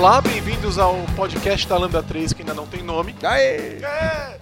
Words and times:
Olá, 0.00 0.18
bem-vindos 0.18 0.78
ao 0.78 0.96
podcast 1.14 1.68
da 1.68 1.76
Lambda 1.76 2.02
3 2.02 2.32
que 2.32 2.40
ainda 2.40 2.54
não 2.54 2.66
tem 2.66 2.82
nome. 2.82 3.14
Aê! 3.22 3.82
É! 3.84 4.40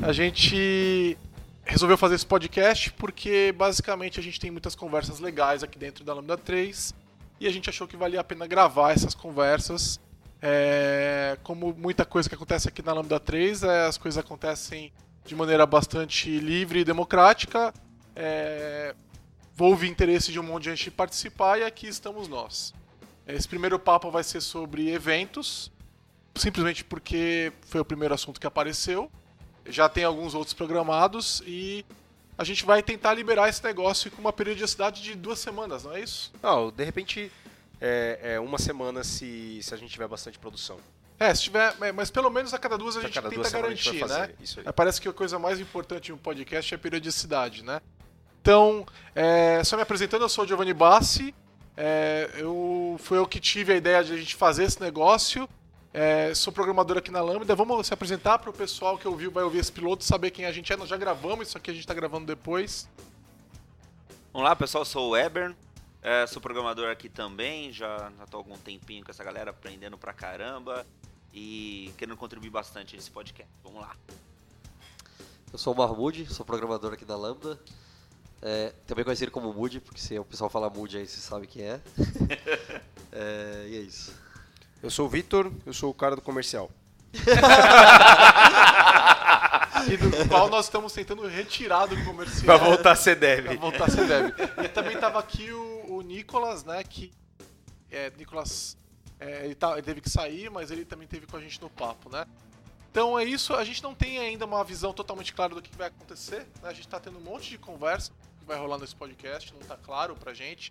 A 0.00 0.12
gente 0.12 1.18
resolveu 1.64 1.98
fazer 1.98 2.14
esse 2.14 2.24
podcast 2.24 2.92
porque 2.92 3.52
basicamente 3.58 4.20
a 4.20 4.22
gente 4.22 4.38
tem 4.38 4.52
muitas 4.52 4.76
conversas 4.76 5.18
legais 5.18 5.64
aqui 5.64 5.76
dentro 5.76 6.04
da 6.04 6.14
Lambda 6.14 6.38
3 6.38 6.94
e 7.40 7.48
a 7.48 7.50
gente 7.50 7.68
achou 7.68 7.88
que 7.88 7.96
valia 7.96 8.20
a 8.20 8.22
pena 8.22 8.46
gravar 8.46 8.92
essas 8.92 9.12
conversas. 9.12 9.98
É, 10.40 11.36
como 11.42 11.74
muita 11.76 12.04
coisa 12.04 12.28
que 12.28 12.36
acontece 12.36 12.68
aqui 12.68 12.80
na 12.80 12.92
Lambda 12.92 13.18
3, 13.18 13.64
é, 13.64 13.86
as 13.86 13.98
coisas 13.98 14.16
acontecem 14.24 14.92
de 15.24 15.34
maneira 15.34 15.66
bastante 15.66 16.38
livre 16.38 16.78
e 16.78 16.84
democrática. 16.84 17.74
É, 18.14 18.94
houve 19.58 19.88
interesse 19.88 20.30
de 20.30 20.38
um 20.38 20.44
monte 20.44 20.62
de 20.62 20.70
gente 20.70 20.92
participar 20.92 21.58
e 21.58 21.64
aqui 21.64 21.88
estamos 21.88 22.28
nós. 22.28 22.72
Esse 23.26 23.46
primeiro 23.46 23.78
papo 23.78 24.10
vai 24.10 24.24
ser 24.24 24.40
sobre 24.40 24.90
eventos, 24.90 25.70
simplesmente 26.34 26.84
porque 26.84 27.52
foi 27.62 27.80
o 27.80 27.84
primeiro 27.84 28.14
assunto 28.14 28.40
que 28.40 28.46
apareceu. 28.46 29.10
Já 29.66 29.88
tem 29.88 30.04
alguns 30.04 30.34
outros 30.34 30.54
programados 30.54 31.42
e 31.46 31.84
a 32.36 32.44
gente 32.44 32.64
vai 32.64 32.82
tentar 32.82 33.14
liberar 33.14 33.48
esse 33.48 33.62
negócio 33.62 34.10
com 34.10 34.20
uma 34.20 34.32
periodicidade 34.32 35.02
de 35.02 35.14
duas 35.14 35.38
semanas, 35.38 35.84
não 35.84 35.94
é 35.94 36.00
isso? 36.00 36.32
Não, 36.42 36.70
de 36.70 36.84
repente 36.84 37.30
é, 37.80 38.34
é 38.34 38.40
uma 38.40 38.58
semana 38.58 39.04
se, 39.04 39.60
se 39.62 39.72
a 39.72 39.76
gente 39.76 39.90
tiver 39.92 40.08
bastante 40.08 40.38
produção. 40.38 40.78
É, 41.18 41.32
se 41.32 41.42
tiver, 41.42 41.74
é, 41.80 41.92
mas 41.92 42.10
pelo 42.10 42.30
menos 42.30 42.52
a 42.52 42.58
cada 42.58 42.76
duas 42.76 42.96
a 42.96 43.00
gente 43.02 43.12
tenta 43.14 43.28
a 43.28 43.30
gente 43.30 43.52
garantir, 43.52 43.98
vai 44.00 44.08
né? 44.08 44.08
fazer, 44.08 44.34
isso 44.40 44.60
aí. 44.60 44.66
É, 44.66 44.72
Parece 44.72 45.00
que 45.00 45.08
a 45.08 45.12
coisa 45.12 45.38
mais 45.38 45.60
importante 45.60 46.10
em 46.10 46.14
um 46.14 46.18
podcast 46.18 46.74
é 46.74 46.76
a 46.76 46.78
periodicidade, 46.78 47.62
né? 47.62 47.80
Então, 48.40 48.84
é, 49.14 49.62
só 49.62 49.76
me 49.76 49.82
apresentando, 49.82 50.22
eu 50.22 50.28
sou 50.28 50.44
o 50.44 50.48
Giovanni 50.48 50.74
Bassi. 50.74 51.32
É, 51.76 52.30
eu, 52.34 52.96
foi 52.98 53.18
eu 53.18 53.26
que 53.26 53.40
tive 53.40 53.72
a 53.72 53.76
ideia 53.76 54.04
de 54.04 54.12
a 54.12 54.16
gente 54.16 54.34
fazer 54.34 54.64
esse 54.64 54.80
negócio. 54.80 55.48
É, 55.92 56.34
sou 56.34 56.52
programador 56.52 56.96
aqui 56.98 57.10
na 57.10 57.20
Lambda. 57.20 57.54
Vamos 57.54 57.86
se 57.86 57.94
apresentar 57.94 58.38
para 58.38 58.50
o 58.50 58.52
pessoal 58.52 58.98
que 58.98 59.06
ouviu, 59.06 59.30
vai 59.30 59.44
ouvir 59.44 59.58
esse 59.58 59.72
piloto, 59.72 60.04
saber 60.04 60.30
quem 60.30 60.46
a 60.46 60.52
gente 60.52 60.72
é. 60.72 60.76
Nós 60.76 60.88
já 60.88 60.96
gravamos, 60.96 61.48
isso 61.48 61.58
aqui 61.58 61.70
a 61.70 61.74
gente 61.74 61.82
está 61.82 61.94
gravando 61.94 62.26
depois. 62.26 62.88
Olá 64.32 64.56
pessoal, 64.56 64.84
sou 64.84 65.10
o 65.10 65.16
Ebern, 65.16 65.54
é, 66.00 66.26
sou 66.26 66.40
programador 66.40 66.90
aqui 66.90 67.06
também, 67.10 67.70
já, 67.70 68.10
tô 68.30 68.38
há 68.38 68.40
algum 68.40 68.56
tempinho 68.56 69.04
com 69.04 69.10
essa 69.10 69.22
galera 69.22 69.50
aprendendo 69.50 69.98
pra 69.98 70.14
caramba 70.14 70.86
e 71.34 71.92
querendo 71.98 72.16
contribuir 72.16 72.48
bastante 72.48 72.96
nesse 72.96 73.10
podcast. 73.10 73.52
Vamos 73.62 73.82
lá. 73.82 73.94
Eu 75.52 75.58
sou 75.58 75.74
o 75.74 75.76
Mahmoud, 75.76 76.32
sou 76.32 76.46
programador 76.46 76.94
aqui 76.94 77.04
da 77.04 77.14
Lambda. 77.14 77.60
É, 78.44 78.72
também 78.86 79.04
conhecido 79.04 79.30
como 79.30 79.52
Mood, 79.52 79.80
porque 79.80 80.00
se 80.00 80.18
o 80.18 80.24
pessoal 80.24 80.50
falar 80.50 80.68
Mood 80.68 80.96
aí 80.98 81.06
você 81.06 81.20
sabe 81.20 81.46
quem 81.46 81.62
é. 81.64 81.80
É, 83.14 83.66
e 83.68 83.76
é 83.76 83.80
isso. 83.80 84.10
Eu 84.82 84.90
sou 84.90 85.04
o 85.04 85.08
Vitor, 85.08 85.52
eu 85.66 85.72
sou 85.74 85.90
o 85.90 85.94
cara 85.94 86.16
do 86.16 86.22
comercial. 86.22 86.70
E 89.90 89.96
do 89.96 90.28
qual 90.28 90.48
nós 90.48 90.66
estamos 90.66 90.92
tentando 90.92 91.26
retirar 91.26 91.86
do 91.86 92.04
comercial. 92.04 92.44
Pra 92.44 92.56
voltar 92.56 92.92
a 92.92 92.96
ser 92.96 93.16
Pra 93.18 93.26
deve. 93.28 93.56
voltar 93.56 93.84
a 93.84 93.88
ser 93.90 94.06
deve. 94.06 94.32
E 94.64 94.68
também 94.68 94.96
tava 94.98 95.18
aqui 95.18 95.50
o, 95.52 95.96
o 95.96 96.02
Nicolas, 96.02 96.64
né? 96.64 96.82
Que. 96.84 97.12
É, 97.90 98.10
Nicolas. 98.16 98.76
é, 99.18 99.44
ele, 99.44 99.54
tá- 99.54 99.72
ele 99.72 99.82
teve 99.82 100.00
que 100.00 100.08
sair, 100.08 100.48
mas 100.50 100.70
ele 100.70 100.84
também 100.84 101.06
teve 101.08 101.26
com 101.26 101.36
a 101.36 101.40
gente 101.40 101.60
no 101.60 101.68
papo, 101.68 102.08
né? 102.08 102.24
Então 102.90 103.18
é 103.18 103.24
isso, 103.24 103.54
a 103.54 103.64
gente 103.64 103.82
não 103.82 103.94
tem 103.94 104.18
ainda 104.18 104.44
uma 104.44 104.62
visão 104.62 104.92
totalmente 104.92 105.32
clara 105.32 105.54
do 105.54 105.62
que 105.62 105.74
vai 105.76 105.88
acontecer. 105.88 106.46
Né? 106.62 106.68
A 106.68 106.72
gente 106.72 106.86
tá 106.86 107.00
tendo 107.00 107.18
um 107.18 107.22
monte 107.22 107.50
de 107.50 107.58
conversa 107.58 108.12
que 108.42 108.48
vai 108.48 108.58
rolar 108.58 108.78
nesse 108.78 108.94
podcast, 108.94 109.54
não 109.54 109.60
tá 109.60 109.76
claro 109.76 110.14
pra 110.16 110.34
gente. 110.34 110.70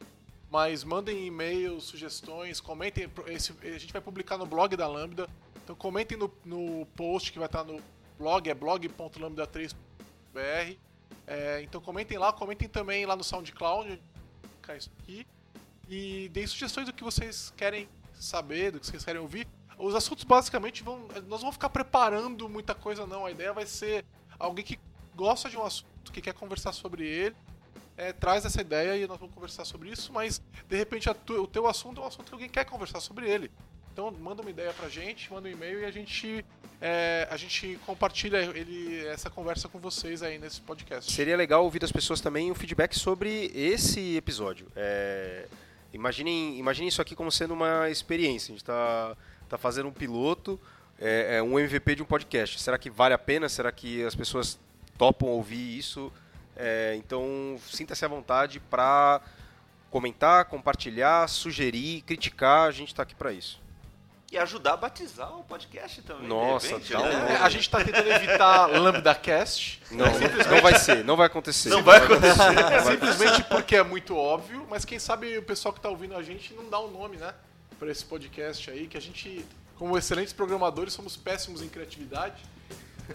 Mas 0.50 0.84
mandem 0.84 1.26
e-mails, 1.26 1.86
sugestões, 1.86 2.60
comentem. 2.60 3.10
Esse, 3.28 3.54
a 3.64 3.78
gente 3.78 3.94
vai 3.94 4.02
publicar 4.02 4.38
no 4.38 4.46
blog 4.46 4.76
da 4.76 4.88
Lambda. 4.88 5.30
Então 5.64 5.76
comentem 5.76 6.18
no, 6.18 6.32
no 6.44 6.86
post 6.88 7.32
que 7.32 7.40
vai 7.40 7.46
estar 7.46 7.64
no 7.64 7.82
blog, 8.20 8.50
é 8.50 8.54
blog.lambda3.br. 8.54 10.78
É, 11.26 11.62
então 11.62 11.80
comentem 11.80 12.18
lá, 12.18 12.34
comentem 12.34 12.68
também 12.68 13.06
lá 13.06 13.16
no 13.16 13.24
SoundCloud, 13.24 14.02
ficar 14.58 14.76
isso 14.76 14.92
aqui. 15.00 15.26
E 15.88 16.28
deem 16.30 16.46
sugestões 16.46 16.86
do 16.86 16.94
que 16.94 17.04
vocês 17.04 17.54
querem 17.56 17.88
saber, 18.14 18.72
do 18.72 18.80
que 18.80 18.88
vocês 18.88 19.06
querem 19.06 19.22
ouvir. 19.22 19.48
Os 19.78 19.96
assuntos 19.96 20.26
basicamente 20.26 20.84
vão. 20.84 21.08
Nós 21.28 21.42
vamos 21.42 21.56
ficar 21.56 21.70
preparando 21.70 22.50
muita 22.50 22.76
coisa, 22.76 23.08
não. 23.08 23.26
A 23.26 23.32
ideia 23.32 23.54
vai 23.54 23.66
ser 23.66 24.04
alguém 24.38 24.66
que 24.66 24.78
gosta 25.16 25.50
de 25.50 25.58
um 25.58 25.64
assunto, 25.64 26.12
que 26.12 26.22
quer 26.22 26.34
conversar 26.34 26.74
sobre 26.74 27.08
ele. 27.08 27.36
É, 28.02 28.12
traz 28.12 28.44
essa 28.46 28.60
ideia 28.62 28.98
e 28.98 29.08
nós 29.08 29.20
vamos 29.20 29.34
conversar 29.36 29.64
sobre 29.64 29.90
isso, 29.90 30.12
mas 30.12 30.42
de 30.68 30.76
repente 30.76 31.08
tu- 31.26 31.44
o 31.44 31.48
teu 31.48 31.68
assunto 31.68 32.02
é 32.02 32.04
um 32.04 32.08
assunto 32.08 32.26
que 32.30 32.34
alguém 32.34 32.50
quer 32.50 32.66
conversar 32.66 33.00
sobre 33.00 33.30
ele. 33.30 33.52
Então 33.94 34.10
manda 34.12 34.42
uma 34.42 34.50
ideia 34.50 34.74
pra 34.74 34.90
gente, 34.90 35.32
manda 35.32 35.48
um 35.48 35.52
e-mail 35.52 35.82
e 35.82 35.86
a 35.86 35.92
gente, 35.92 36.44
é, 36.82 37.28
a 37.30 37.38
gente 37.38 37.78
compartilha 37.86 38.38
ele, 38.58 39.06
essa 39.06 39.30
conversa 39.30 39.68
com 39.68 39.78
vocês 39.80 40.24
aí 40.24 40.40
nesse 40.40 40.62
podcast. 40.62 41.12
Seria 41.12 41.38
legal 41.38 41.64
ouvir 41.64 41.80
das 41.80 41.92
pessoas 41.92 42.20
também 42.22 42.50
o 42.50 42.56
feedback 42.56 42.98
sobre 42.98 43.52
esse 43.54 44.16
episódio. 44.16 44.66
É, 44.76 45.46
imaginem, 45.94 46.58
imaginem 46.58 46.88
isso 46.88 47.02
aqui 47.02 47.16
como 47.16 47.32
sendo 47.32 47.54
uma 47.54 47.90
experiência. 47.90 48.52
A 48.52 48.54
gente 48.54 48.64
está 48.64 49.16
tá 49.50 49.58
fazendo 49.58 49.90
um 49.90 49.94
piloto, 49.94 50.60
é, 50.98 51.38
é 51.38 51.44
um 51.44 51.60
MVP 51.60 51.96
de 51.96 52.02
um 52.02 52.06
podcast. 52.06 52.60
Será 52.62 52.78
que 52.78 52.90
vale 52.90 53.14
a 53.14 53.18
pena? 53.20 53.48
Será 53.50 53.72
que 53.72 54.04
as 54.04 54.16
pessoas 54.16 54.58
topam 54.98 55.28
ouvir 55.30 55.78
isso? 55.78 56.12
É, 56.56 56.96
então, 56.98 57.58
sinta-se 57.68 58.04
à 58.04 58.08
vontade 58.08 58.60
para 58.60 59.22
comentar, 59.90 60.46
compartilhar, 60.46 61.28
sugerir, 61.28 62.02
criticar. 62.02 62.68
A 62.68 62.72
gente 62.72 62.90
está 62.90 63.04
aqui 63.04 63.16
para 63.16 63.32
isso. 63.32 63.62
E 64.32 64.38
ajudar 64.38 64.74
a 64.74 64.78
batizar 64.78 65.38
o 65.38 65.44
podcast 65.44 66.02
também. 66.04 66.26
Nossa, 66.26 66.68
repente, 66.68 66.96
um 66.96 67.02
né? 67.02 67.12
nome. 67.12 67.32
É, 67.32 67.36
a 67.36 67.50
gente 67.50 67.70
tá 67.70 67.84
tentando 67.84 68.08
evitar 68.08 68.68
Lambda 68.80 69.14
Cast. 69.14 69.84
Não, 69.92 70.06
não 70.06 70.62
vai 70.62 70.80
ser, 70.80 71.04
não 71.04 71.18
vai 71.18 71.28
acontecer. 71.28 71.68
Não 71.68 71.84
vai 71.84 71.98
acontecer. 71.98 72.38
Não 72.38 72.54
vai 72.54 72.92
Simplesmente 72.94 73.44
porque 73.44 73.76
é 73.76 73.84
muito 73.84 74.16
óbvio, 74.16 74.66
mas 74.70 74.86
quem 74.86 75.00
sabe 75.00 75.38
o 75.38 75.44
pessoal 75.44 75.74
que 75.74 75.82
tá 75.82 75.90
ouvindo 75.90 76.16
a 76.16 76.24
gente 76.24 76.54
não 76.54 76.70
dá 76.70 76.80
um 76.80 76.90
nome, 76.90 77.18
né? 77.18 77.34
Pra 77.78 77.92
esse 77.92 78.06
podcast 78.06 78.72
aí, 78.72 78.88
que 78.88 78.96
a 78.96 79.02
gente, 79.02 79.46
como 79.76 79.98
excelentes 79.98 80.32
programadores, 80.32 80.94
somos 80.94 81.18
péssimos 81.18 81.62
em 81.62 81.68
criatividade. 81.68 82.42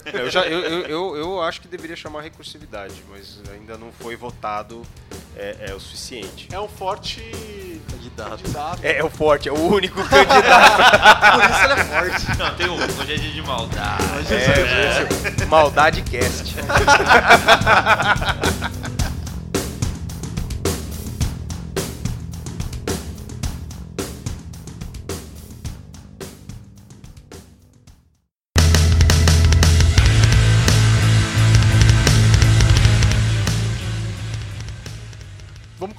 Eu, 0.05 0.29
já, 0.29 0.41
eu, 0.41 0.59
eu, 0.59 0.81
eu, 0.87 1.15
eu 1.17 1.41
acho 1.41 1.61
que 1.61 1.67
deveria 1.67 1.95
chamar 1.95 2.21
recursividade, 2.21 2.93
mas 3.09 3.39
ainda 3.51 3.75
não 3.77 3.91
foi 3.91 4.15
votado 4.15 4.83
é, 5.35 5.69
é 5.69 5.73
o 5.73 5.79
suficiente. 5.79 6.47
É 6.51 6.59
um 6.59 6.67
forte 6.67 7.21
Candidato. 7.89 8.41
candidato. 8.41 8.79
É, 8.83 8.97
é 8.97 9.03
o 9.03 9.09
forte, 9.09 9.49
é 9.49 9.51
o 9.51 9.59
único 9.59 10.03
candidato. 10.03 10.37
Por 11.33 11.49
isso 11.49 11.63
ele 11.63 11.73
é 11.73 11.85
forte. 11.85 12.37
Não, 12.37 12.55
tem 12.55 12.69
um, 12.69 12.75
hoje 12.75 13.13
é 13.13 13.17
dia 13.17 13.31
de 13.31 13.41
maldade. 13.41 14.33
É, 14.33 15.45
Maldade 15.45 16.01
Cast. 16.01 16.55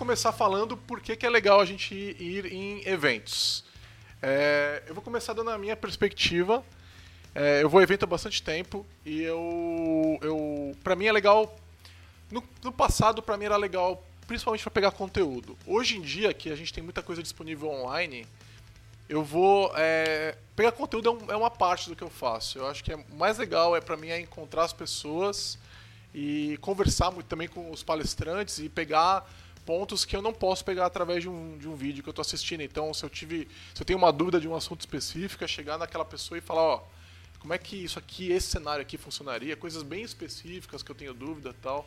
começar 0.08 0.32
falando 0.32 0.74
por 0.74 1.02
que, 1.02 1.14
que 1.14 1.26
é 1.26 1.28
legal 1.28 1.60
a 1.60 1.66
gente 1.66 1.94
ir 1.94 2.50
em 2.50 2.80
eventos. 2.88 3.62
É, 4.22 4.82
eu 4.86 4.94
vou 4.94 5.02
começar 5.04 5.34
dando 5.34 5.50
a 5.50 5.58
minha 5.58 5.76
perspectiva. 5.76 6.64
É, 7.34 7.62
eu 7.62 7.68
vou 7.68 7.78
a 7.78 7.82
evento 7.82 8.04
há 8.04 8.06
bastante 8.06 8.42
tempo 8.42 8.86
e 9.04 9.20
eu, 9.20 10.18
eu 10.22 10.74
para 10.82 10.96
mim 10.96 11.04
é 11.04 11.12
legal. 11.12 11.54
No, 12.30 12.42
no 12.64 12.72
passado, 12.72 13.22
para 13.22 13.36
mim 13.36 13.44
era 13.44 13.58
legal, 13.58 14.02
principalmente 14.26 14.62
para 14.62 14.70
pegar 14.70 14.92
conteúdo. 14.92 15.58
Hoje 15.66 15.98
em 15.98 16.00
dia, 16.00 16.32
que 16.32 16.50
a 16.50 16.56
gente 16.56 16.72
tem 16.72 16.82
muita 16.82 17.02
coisa 17.02 17.22
disponível 17.22 17.68
online, 17.68 18.26
eu 19.10 19.22
vou 19.22 19.70
é, 19.76 20.38
pegar 20.56 20.72
conteúdo 20.72 21.06
é, 21.06 21.12
um- 21.12 21.32
é 21.32 21.36
uma 21.36 21.50
parte 21.50 21.90
do 21.90 21.94
que 21.94 22.02
eu 22.02 22.08
faço. 22.08 22.56
Eu 22.56 22.66
acho 22.66 22.82
que 22.82 22.94
é 22.94 22.96
mais 23.12 23.36
legal 23.36 23.76
é 23.76 23.80
para 23.82 23.94
mim 23.94 24.08
é 24.08 24.18
encontrar 24.18 24.64
as 24.64 24.72
pessoas 24.72 25.58
e 26.14 26.56
conversar 26.62 27.10
muito 27.10 27.26
também 27.26 27.46
com 27.46 27.70
os 27.70 27.82
palestrantes 27.82 28.58
e 28.58 28.70
pegar 28.70 29.28
pontos 29.68 30.06
que 30.06 30.16
eu 30.16 30.22
não 30.22 30.32
posso 30.32 30.64
pegar 30.64 30.86
através 30.86 31.22
de 31.22 31.28
um, 31.28 31.58
de 31.58 31.68
um 31.68 31.76
vídeo 31.76 32.02
que 32.02 32.08
eu 32.08 32.12
estou 32.12 32.22
assistindo. 32.22 32.62
Então, 32.62 32.94
se 32.94 33.04
eu 33.04 33.10
tive, 33.10 33.46
se 33.74 33.82
eu 33.82 33.84
tenho 33.84 33.98
uma 33.98 34.10
dúvida 34.10 34.40
de 34.40 34.48
um 34.48 34.56
assunto 34.56 34.80
específico, 34.80 35.44
é 35.44 35.46
chegar 35.46 35.76
naquela 35.76 36.06
pessoa 36.06 36.38
e 36.38 36.40
falar, 36.40 36.62
ó, 36.62 36.82
como 37.38 37.52
é 37.52 37.58
que 37.58 37.76
isso 37.76 37.98
aqui, 37.98 38.32
esse 38.32 38.46
cenário 38.46 38.80
aqui 38.80 38.96
funcionaria, 38.96 39.54
coisas 39.56 39.82
bem 39.82 40.02
específicas 40.02 40.82
que 40.82 40.90
eu 40.90 40.94
tenho 40.94 41.12
dúvida 41.12 41.54
tal. 41.60 41.86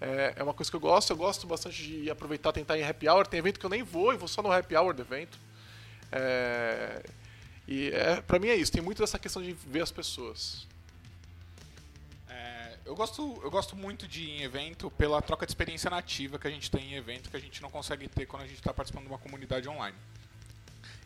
É, 0.00 0.34
é 0.38 0.42
uma 0.42 0.52
coisa 0.52 0.68
que 0.68 0.76
eu 0.76 0.80
gosto, 0.80 1.10
eu 1.10 1.16
gosto 1.16 1.46
bastante 1.46 1.80
de 1.80 2.10
aproveitar, 2.10 2.50
tentar 2.52 2.76
ir 2.76 2.80
em 2.80 2.84
happy 2.84 3.08
hour. 3.08 3.24
Tem 3.24 3.38
evento 3.38 3.60
que 3.60 3.66
eu 3.66 3.70
nem 3.70 3.84
vou 3.84 4.12
e 4.12 4.16
vou 4.16 4.26
só 4.26 4.42
no 4.42 4.50
happy 4.50 4.74
hour 4.74 4.92
do 4.92 5.02
evento. 5.02 5.38
É, 6.10 7.00
e 7.68 7.90
é, 7.90 8.20
pra 8.22 8.40
mim 8.40 8.48
é 8.48 8.56
isso, 8.56 8.72
tem 8.72 8.82
muito 8.82 8.98
dessa 8.98 9.20
questão 9.20 9.40
de 9.40 9.52
ver 9.52 9.82
as 9.82 9.92
pessoas. 9.92 10.66
Eu, 12.90 12.96
gosto, 12.96 13.40
eu 13.44 13.50
gosto 13.52 13.76
muito 13.76 14.08
de 14.08 14.24
ir 14.24 14.30
em 14.40 14.42
evento 14.42 14.90
pela 14.90 15.22
troca 15.22 15.46
de 15.46 15.52
experiência 15.52 15.88
nativa 15.88 16.40
que 16.40 16.48
a 16.48 16.50
gente 16.50 16.68
tem 16.68 16.92
em 16.92 16.94
evento 16.96 17.30
que 17.30 17.36
a 17.36 17.40
gente 17.40 17.62
não 17.62 17.70
consegue 17.70 18.08
ter 18.08 18.26
quando 18.26 18.42
a 18.42 18.46
gente 18.48 18.56
está 18.58 18.74
participando 18.74 19.04
de 19.04 19.10
uma 19.10 19.18
comunidade 19.18 19.68
online. 19.68 19.96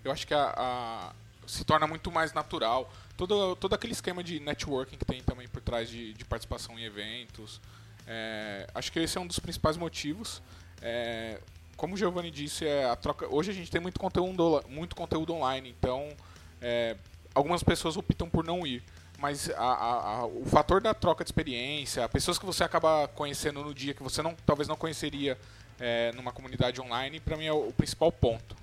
Eu 0.02 0.10
acho 0.10 0.26
que 0.26 0.32
a, 0.32 0.54
a- 0.56 1.12
se 1.46 1.62
torna 1.62 1.86
muito 1.86 2.10
mais 2.10 2.32
natural. 2.32 2.90
Todo, 3.18 3.54
todo 3.56 3.74
aquele 3.74 3.92
esquema 3.92 4.24
de 4.24 4.40
networking 4.40 4.96
que 4.96 5.04
tem 5.04 5.22
também 5.22 5.46
por 5.46 5.60
trás 5.60 5.90
de, 5.90 6.14
de 6.14 6.24
participação 6.24 6.78
em 6.78 6.84
eventos. 6.84 7.60
É, 8.06 8.66
acho 8.74 8.90
que 8.90 8.98
esse 9.00 9.18
é 9.18 9.20
um 9.20 9.26
dos 9.26 9.38
principais 9.38 9.76
motivos. 9.76 10.40
É, 10.80 11.38
como 11.76 11.96
o 11.96 11.98
Giovanni 11.98 12.30
disse, 12.30 12.66
é 12.66 12.86
a 12.88 12.96
troca. 12.96 13.26
Hoje 13.28 13.50
a 13.50 13.54
gente 13.54 13.70
tem 13.70 13.78
muito 13.82 14.00
conteúdo, 14.00 14.64
muito 14.70 14.96
conteúdo 14.96 15.34
online, 15.34 15.68
então 15.78 16.16
é, 16.62 16.96
algumas 17.34 17.62
pessoas 17.62 17.94
optam 17.98 18.30
por 18.30 18.42
não 18.42 18.66
ir. 18.66 18.82
Mas 19.24 19.48
a, 19.48 19.54
a, 19.56 20.16
a, 20.18 20.26
o 20.26 20.44
fator 20.44 20.82
da 20.82 20.92
troca 20.92 21.24
de 21.24 21.28
experiência, 21.28 22.06
pessoas 22.10 22.38
que 22.38 22.44
você 22.44 22.62
acaba 22.62 23.08
conhecendo 23.08 23.64
no 23.64 23.72
dia 23.72 23.94
que 23.94 24.02
você 24.02 24.20
não, 24.20 24.36
talvez 24.44 24.68
não 24.68 24.76
conheceria 24.76 25.38
é, 25.80 26.12
numa 26.12 26.30
comunidade 26.30 26.78
online, 26.78 27.20
para 27.20 27.34
mim 27.34 27.46
é 27.46 27.52
o, 27.52 27.72
principal 27.72 28.12
ponto. 28.12 28.54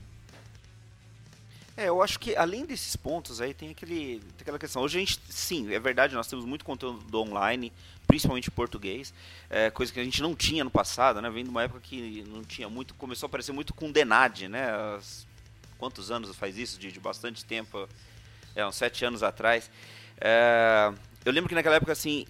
É, 1.75 1.89
eu 1.89 1.99
acho 1.99 2.19
que 2.19 2.35
além 2.35 2.63
desses 2.63 2.95
pontos 2.95 3.41
aí 3.41 3.55
tem, 3.55 3.71
aquele, 3.71 4.19
tem 4.19 4.41
aquela 4.41 4.59
questão. 4.59 4.83
Hoje 4.83 4.97
a 4.97 4.99
gente, 4.99 5.19
sim, 5.29 5.73
é 5.73 5.79
verdade, 5.79 6.13
nós 6.13 6.27
temos 6.27 6.45
muito 6.45 6.63
conteúdo 6.63 7.19
online, 7.19 7.73
principalmente 8.05 8.49
em 8.49 8.51
português, 8.51 9.11
é, 9.49 9.71
coisa 9.71 9.91
que 9.91 9.99
a 9.99 10.03
gente 10.03 10.21
não 10.21 10.35
tinha 10.35 10.63
no 10.63 10.69
passado, 10.69 11.23
né? 11.23 11.29
Vem 11.31 11.43
de 11.43 11.49
uma 11.49 11.63
época 11.63 11.79
que 11.79 12.23
não 12.27 12.43
tinha 12.43 12.69
muito, 12.69 12.93
começou 12.93 13.25
a 13.25 13.29
aparecer 13.29 13.51
muito 13.51 13.73
com 13.73 13.91
Denad, 13.91 14.47
né? 14.47 14.69
As, 14.95 15.25
quantos 15.79 16.11
anos 16.11 16.35
faz 16.35 16.55
isso? 16.55 16.79
De, 16.79 16.91
de 16.91 16.99
bastante 16.99 17.43
tempo, 17.43 17.89
é, 18.55 18.63
uns 18.63 18.75
sete 18.75 19.03
anos 19.03 19.23
atrás. 19.23 19.67
É, 20.21 20.93
eu 21.25 21.31
lembro 21.31 21.49
que 21.49 21.55
naquela 21.55 21.75
época, 21.75 21.91
assim, 21.91 22.25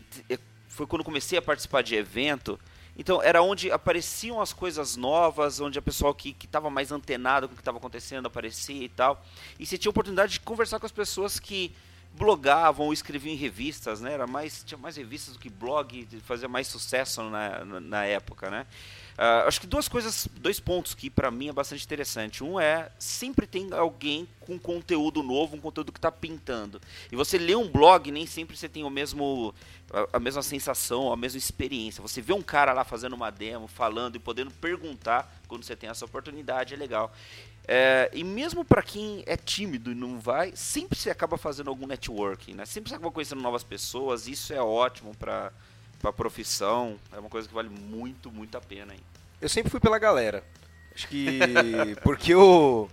foi 0.69 0.87
quando 0.87 1.03
comecei 1.03 1.37
a 1.37 1.41
participar 1.41 1.83
de 1.83 1.95
evento, 1.95 2.57
então 2.97 3.21
era 3.21 3.41
onde 3.41 3.71
apareciam 3.71 4.41
as 4.41 4.53
coisas 4.53 4.95
novas, 4.95 5.59
onde 5.59 5.77
a 5.77 5.81
pessoa 5.81 6.15
que 6.15 6.35
estava 6.43 6.69
mais 6.69 6.91
antenada 6.91 7.47
com 7.47 7.53
o 7.53 7.55
que 7.55 7.61
estava 7.61 7.77
acontecendo 7.77 8.25
aparecia 8.25 8.83
e 8.83 8.89
tal. 8.89 9.23
E 9.59 9.65
você 9.65 9.77
tinha 9.77 9.89
a 9.89 9.91
oportunidade 9.91 10.33
de 10.33 10.39
conversar 10.39 10.79
com 10.79 10.85
as 10.85 10.91
pessoas 10.91 11.39
que 11.39 11.73
blogavam 12.13 12.87
ou 12.87 12.93
escreviam 12.93 13.33
em 13.33 13.37
revistas, 13.37 14.01
né? 14.01 14.13
Era 14.13 14.27
mais, 14.27 14.63
tinha 14.63 14.77
mais 14.77 14.97
revistas 14.97 15.33
do 15.33 15.39
que 15.39 15.49
blog, 15.49 16.07
fazia 16.25 16.47
mais 16.47 16.67
sucesso 16.67 17.23
na, 17.23 17.63
na, 17.63 17.79
na 17.79 18.05
época, 18.05 18.49
né? 18.49 18.65
Uh, 19.17 19.47
acho 19.47 19.61
que 19.61 19.67
duas 19.67 19.87
coisas, 19.87 20.27
dois 20.39 20.59
pontos 20.59 20.93
que 20.93 21.09
para 21.09 21.29
mim 21.29 21.49
é 21.49 21.53
bastante 21.53 21.83
interessante. 21.83 22.43
Um 22.43 22.59
é 22.59 22.91
sempre 22.97 23.45
tem 23.45 23.71
alguém 23.71 24.27
com 24.39 24.57
conteúdo 24.57 25.21
novo, 25.21 25.55
um 25.55 25.59
conteúdo 25.59 25.91
que 25.91 25.99
está 25.99 26.11
pintando. 26.11 26.81
E 27.11 27.15
você 27.15 27.37
lê 27.37 27.55
um 27.55 27.69
blog, 27.69 28.11
nem 28.11 28.25
sempre 28.25 28.57
você 28.57 28.67
tem 28.67 28.83
o 28.83 28.89
mesmo 28.89 29.53
a, 29.91 30.17
a, 30.17 30.19
mesma 30.19 30.41
sensação, 30.41 31.11
a 31.11 31.17
mesma 31.17 31.37
experiência. 31.37 32.01
Você 32.01 32.21
vê 32.21 32.33
um 32.33 32.41
cara 32.41 32.73
lá 32.73 32.83
fazendo 32.83 33.13
uma 33.13 33.29
demo, 33.29 33.67
falando 33.67 34.15
e 34.15 34.19
podendo 34.19 34.51
perguntar 34.51 35.31
quando 35.47 35.63
você 35.63 35.75
tem 35.75 35.89
essa 35.89 36.05
oportunidade, 36.05 36.73
é 36.73 36.77
legal. 36.77 37.13
É, 37.67 38.09
e 38.13 38.23
mesmo 38.23 38.65
para 38.65 38.81
quem 38.81 39.23
é 39.27 39.37
tímido 39.37 39.91
e 39.91 39.95
não 39.95 40.19
vai, 40.19 40.51
sempre 40.55 40.97
se 40.97 41.09
acaba 41.09 41.37
fazendo 41.37 41.69
algum 41.69 41.85
networking, 41.85 42.53
né? 42.53 42.65
Sempre 42.65 42.89
se 42.89 42.95
acaba 42.95 43.11
conhecendo 43.11 43.41
novas 43.41 43.63
pessoas. 43.63 44.27
Isso 44.27 44.53
é 44.53 44.61
ótimo 44.61 45.15
para 45.15 45.51
a 46.09 46.13
profissão. 46.13 46.97
É 47.11 47.19
uma 47.19 47.29
coisa 47.29 47.47
que 47.47 47.53
vale 47.53 47.69
muito, 47.69 48.31
muito 48.31 48.57
a 48.57 48.61
pena. 48.61 48.93
Hein? 48.93 48.99
Eu 49.41 49.49
sempre 49.49 49.69
fui 49.69 49.79
pela 49.79 49.99
galera. 49.99 50.43
Acho 50.93 51.07
que 51.07 51.39
porque 52.03 52.33
eu 52.33 52.89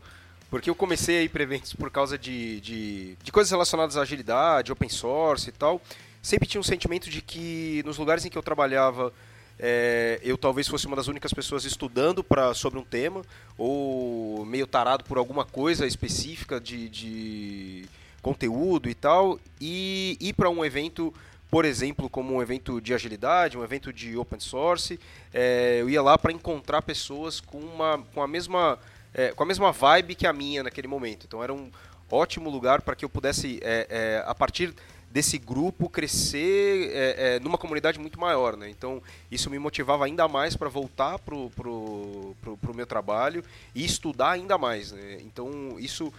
porque 0.50 0.70
eu 0.70 0.74
comecei 0.74 1.18
a 1.18 1.22
ir 1.22 1.28
para 1.28 1.42
eventos 1.42 1.74
por 1.74 1.90
causa 1.90 2.16
de, 2.16 2.60
de, 2.62 3.16
de, 3.22 3.30
coisas 3.30 3.50
relacionadas 3.50 3.98
à 3.98 4.02
agilidade, 4.02 4.72
open 4.72 4.88
source 4.88 5.50
e 5.50 5.52
tal. 5.52 5.80
Sempre 6.22 6.48
tinha 6.48 6.60
um 6.60 6.64
sentimento 6.64 7.10
de 7.10 7.20
que 7.20 7.82
nos 7.84 7.98
lugares 7.98 8.24
em 8.24 8.30
que 8.30 8.38
eu 8.38 8.42
trabalhava 8.42 9.12
é, 9.58 10.20
eu 10.22 10.38
talvez 10.38 10.68
fosse 10.68 10.86
uma 10.86 10.94
das 10.94 11.08
únicas 11.08 11.32
pessoas 11.32 11.64
estudando 11.64 12.22
pra, 12.22 12.54
sobre 12.54 12.78
um 12.78 12.84
tema 12.84 13.22
ou 13.56 14.44
meio 14.44 14.66
tarado 14.66 15.04
por 15.04 15.18
alguma 15.18 15.44
coisa 15.44 15.86
específica 15.86 16.60
de, 16.60 16.88
de 16.88 17.84
conteúdo 18.22 18.88
e 18.88 18.94
tal 18.94 19.40
e 19.60 20.16
ir 20.20 20.32
para 20.34 20.48
um 20.48 20.64
evento 20.64 21.12
por 21.50 21.64
exemplo, 21.64 22.10
como 22.10 22.34
um 22.34 22.42
evento 22.42 22.80
de 22.80 22.92
agilidade, 22.92 23.56
um 23.56 23.64
evento 23.64 23.92
de 23.92 24.16
open 24.16 24.38
source, 24.38 25.00
é, 25.32 25.78
eu 25.80 25.88
ia 25.88 26.02
lá 26.02 26.18
para 26.18 26.32
encontrar 26.32 26.82
pessoas 26.82 27.40
com, 27.40 27.58
uma, 27.58 28.04
com, 28.14 28.22
a 28.22 28.28
mesma, 28.28 28.78
é, 29.14 29.32
com 29.32 29.42
a 29.42 29.46
mesma 29.46 29.72
vibe 29.72 30.14
que 30.14 30.26
a 30.26 30.32
minha 30.32 30.62
naquele 30.62 30.88
momento. 30.88 31.24
Então 31.26 31.42
era 31.42 31.52
um 31.52 31.70
ótimo 32.10 32.50
lugar 32.50 32.82
para 32.82 32.94
que 32.94 33.04
eu 33.04 33.08
pudesse, 33.08 33.60
é, 33.62 33.86
é, 33.88 34.24
a 34.26 34.34
partir 34.34 34.74
desse 35.10 35.38
grupo, 35.38 35.88
crescer 35.88 36.90
é, 36.92 37.36
é, 37.36 37.40
numa 37.40 37.56
comunidade 37.56 37.98
muito 37.98 38.20
maior. 38.20 38.54
Né? 38.54 38.68
Então 38.68 39.02
isso 39.30 39.48
me 39.48 39.58
motivava 39.58 40.04
ainda 40.04 40.28
mais 40.28 40.54
para 40.54 40.68
voltar 40.68 41.18
para 41.18 41.34
o 41.34 41.48
pro, 41.48 42.36
pro, 42.42 42.56
pro, 42.58 42.74
meu 42.74 42.86
trabalho 42.86 43.42
e 43.74 43.86
estudar 43.86 44.32
ainda 44.32 44.58
mais. 44.58 44.92
Né? 44.92 45.18
Então 45.22 45.76
isso 45.78 46.12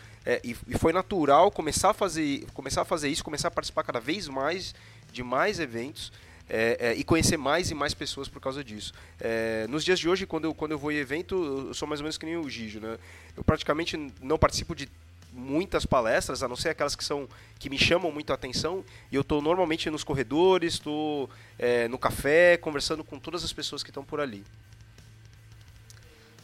e, 0.43 0.55
e 0.67 0.77
foi 0.77 0.93
natural 0.93 1.49
começar 1.49 1.89
a 1.89 1.93
fazer 1.93 2.45
começar 2.53 2.81
a 2.81 2.85
fazer 2.85 3.09
isso, 3.09 3.23
começar 3.23 3.47
a 3.47 3.51
participar 3.51 3.83
cada 3.83 3.99
vez 3.99 4.27
mais 4.27 4.75
de 5.11 5.23
mais 5.23 5.59
eventos. 5.59 6.11
É, 6.51 6.77
é, 6.79 6.93
e 6.95 7.03
conhecer 7.03 7.37
mais 7.37 7.69
e 7.69 7.75
mais 7.75 7.93
pessoas 7.93 8.27
por 8.27 8.41
causa 8.41 8.63
disso. 8.63 8.91
É, 9.19 9.67
nos 9.69 9.85
dias 9.85 9.99
de 9.99 10.09
hoje, 10.09 10.25
quando 10.25 10.45
eu, 10.45 10.53
quando 10.55 10.71
eu 10.71 10.79
vou 10.79 10.91
em 10.91 10.95
evento, 10.95 11.67
eu 11.67 11.73
sou 11.75 11.87
mais 11.87 12.01
ou 12.01 12.05
menos 12.05 12.17
que 12.17 12.25
nem 12.25 12.37
o 12.37 12.49
Gijo. 12.49 12.79
Né? 12.79 12.97
Eu 13.37 13.43
praticamente 13.43 13.95
não 14.19 14.35
participo 14.35 14.73
de 14.73 14.89
muitas 15.31 15.85
palestras, 15.85 16.41
a 16.43 16.47
não 16.47 16.55
ser 16.55 16.69
aquelas 16.69 16.95
que 16.95 17.03
são 17.03 17.27
que 17.57 17.69
me 17.69 17.77
chamam 17.77 18.11
muito 18.11 18.31
a 18.31 18.33
atenção. 18.33 18.83
E 19.11 19.15
eu 19.15 19.21
estou 19.21 19.41
normalmente 19.41 19.89
nos 19.89 20.03
corredores, 20.03 20.73
estou 20.73 21.29
é, 21.57 21.87
no 21.87 21.97
café, 21.97 22.57
conversando 22.57 23.03
com 23.03 23.19
todas 23.19 23.43
as 23.43 23.53
pessoas 23.53 23.83
que 23.83 23.89
estão 23.89 24.03
por 24.03 24.19
ali. 24.19 24.43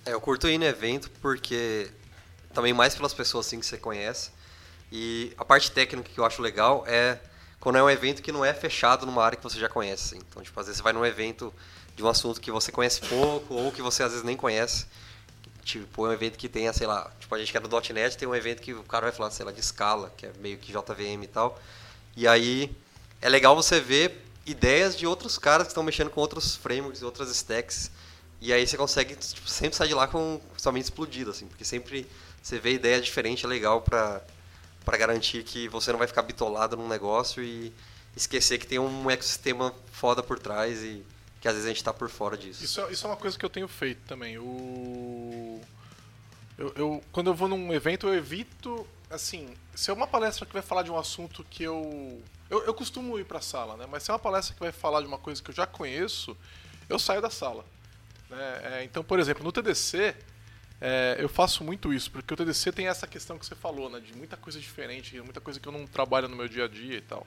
É, 0.06 0.14
eu 0.14 0.22
curto 0.22 0.48
ir 0.48 0.58
no 0.58 0.66
evento 0.66 1.10
porque 1.22 1.90
também 2.54 2.74
mais 2.74 2.96
pelas 2.96 3.14
pessoas 3.14 3.48
assim 3.48 3.60
que 3.60 3.66
você 3.66 3.78
conhece. 3.78 4.32
E 4.92 5.34
a 5.38 5.44
parte 5.44 5.72
técnica 5.72 6.10
que 6.10 6.20
eu 6.20 6.26
acho 6.26 6.42
legal 6.42 6.86
é 6.88 7.20
quando 7.66 7.78
é 7.78 7.84
um 7.84 7.90
evento 7.90 8.22
que 8.22 8.32
não 8.32 8.46
é 8.46 8.54
fechado 8.54 9.08
numa 9.08 9.24
área 9.24 9.36
que 9.36 9.44
você 9.44 9.58
já 9.58 9.68
conhece. 9.68 10.14
Assim. 10.14 10.24
Então, 10.30 10.44
tipo, 10.44 10.60
às 10.60 10.68
vezes 10.68 10.78
você 10.78 10.84
vai 10.84 10.94
num 10.94 11.04
evento 11.04 11.52
de 11.96 12.04
um 12.04 12.08
assunto 12.08 12.40
que 12.40 12.52
você 12.52 12.72
conhece 12.72 13.02
pouco 13.02 13.56
ou 13.56 13.72
que 13.72 13.82
você 13.82 14.04
às 14.04 14.12
vezes 14.12 14.24
nem 14.24 14.38
conhece. 14.38 14.86
Tipo, 15.64 16.06
é 16.06 16.10
um 16.10 16.14
evento 16.14 16.38
que 16.38 16.48
tenha, 16.48 16.72
sei 16.74 16.86
lá, 16.86 17.12
tipo, 17.20 17.34
a 17.34 17.40
gente 17.40 17.52
que 17.52 17.58
é 17.58 17.60
do 17.60 17.68
.NET, 17.92 18.18
tem 18.20 18.28
um 18.28 18.36
evento 18.36 18.62
que 18.62 18.72
o 18.72 18.84
cara 18.84 19.08
vai 19.08 19.12
falar, 19.12 19.32
sei 19.32 19.44
lá, 19.44 19.52
de 19.52 19.62
escala, 19.62 20.14
que 20.16 20.28
é 20.28 20.32
meio 20.40 20.60
que 20.60 20.72
JVM 20.72 21.24
e 21.24 21.28
tal. 21.28 21.60
E 22.16 22.28
aí 22.28 22.72
é 23.20 23.28
legal 23.28 23.56
você 23.56 23.80
ver 23.80 24.24
ideias 24.46 24.96
de 24.96 25.08
outros 25.08 25.40
caras 25.40 25.66
que 25.66 25.72
estão 25.72 25.82
mexendo 25.82 26.12
com 26.12 26.22
outros 26.22 26.56
frameworks, 26.56 27.02
outras 27.02 27.36
stacks. 27.36 27.90
E 28.40 28.54
aí 28.54 28.68
você 28.68 28.78
consegue 28.78 29.16
tipo, 29.16 29.50
sempre 29.50 29.76
sair 29.76 29.88
de 29.88 29.96
lá 29.96 30.08
com 30.08 30.40
sua 30.56 30.72
mente 30.72 30.84
explodida, 30.84 31.32
assim, 31.32 31.48
porque 31.48 31.66
sempre 31.66 32.08
você 32.44 32.60
vê 32.60 32.74
ideia 32.74 33.02
diferente, 33.02 33.44
é 33.44 33.50
legal 33.50 33.82
para 33.82 34.22
para 34.86 34.98
garantir 34.98 35.44
que 35.44 35.68
você 35.68 35.92
não 35.92 36.00
vai 36.00 36.08
ficar 36.08 36.22
bitolado 36.22 36.78
num 36.78 36.88
negócio 36.88 37.44
e 37.44 37.74
esquecer 38.16 38.60
que 38.60 38.68
tem 38.68 38.80
um 38.80 39.10
ecossistema 39.10 39.74
foda 39.92 40.24
por 40.24 40.40
trás 40.40 40.82
e 40.84 41.04
que 41.42 41.48
às 41.48 41.54
vezes 41.54 41.66
a 41.66 41.70
gente 41.70 41.78
está 41.78 41.94
por 41.94 42.10
fora 42.10 42.38
disso. 42.38 42.64
Isso, 42.64 42.80
é, 42.82 42.92
isso 42.92 43.06
é 43.06 43.10
uma 43.10 43.18
coisa 43.18 43.38
que 43.38 43.44
eu 43.44 43.50
tenho 43.50 43.68
feito 43.68 44.00
também. 44.08 44.38
O... 44.38 45.62
Eu, 46.58 46.74
eu, 46.76 47.04
quando 47.12 47.28
eu 47.28 47.34
vou 47.34 47.48
num 47.48 47.74
evento, 47.74 48.08
eu 48.08 48.16
evito, 48.16 48.88
assim, 49.10 49.54
se 49.76 49.92
é 49.92 49.94
uma 49.94 50.08
palestra 50.08 50.46
que 50.46 50.54
vai 50.54 50.62
falar 50.62 50.84
de 50.84 50.92
um 50.92 50.98
assunto 50.98 51.44
que 51.50 51.64
eu. 51.64 52.22
Eu, 52.50 52.64
eu 52.64 52.74
costumo 52.74 53.20
ir 53.20 53.26
para 53.26 53.40
a 53.40 53.42
sala, 53.42 53.76
né? 53.76 53.86
Mas 53.90 54.04
se 54.04 54.12
é 54.12 54.14
uma 54.14 54.20
palestra 54.20 54.54
que 54.54 54.60
vai 54.60 54.72
falar 54.72 55.02
de 55.02 55.08
uma 55.08 55.18
coisa 55.18 55.42
que 55.42 55.50
eu 55.50 55.56
já 55.56 55.66
conheço, 55.66 56.38
eu 56.88 56.98
saio 56.98 57.22
da 57.22 57.30
sala. 57.30 57.66
Né? 58.30 58.62
É, 58.64 58.84
então, 58.84 59.04
por 59.04 59.20
exemplo, 59.20 59.44
no 59.44 59.52
TDC, 59.52 60.16
é, 60.82 61.16
eu 61.20 61.30
faço 61.30 61.64
muito 61.64 61.94
isso, 61.94 62.12
porque 62.12 62.34
o 62.34 62.38
TDC 62.38 62.72
tem 62.72 62.88
essa 62.88 63.08
questão 63.08 63.38
que 63.38 63.46
você 63.46 63.56
falou, 63.56 63.90
né? 63.90 64.00
De 64.00 64.16
muita 64.16 64.36
coisa 64.36 64.60
diferente, 64.60 65.20
muita 65.22 65.40
coisa 65.40 65.60
que 65.60 65.68
eu 65.68 65.72
não 65.72 65.88
trabalho 65.88 66.28
no 66.28 66.36
meu 66.36 66.48
dia 66.48 66.66
a 66.66 66.68
dia 66.68 66.98
e 66.98 67.02
tal. 67.02 67.26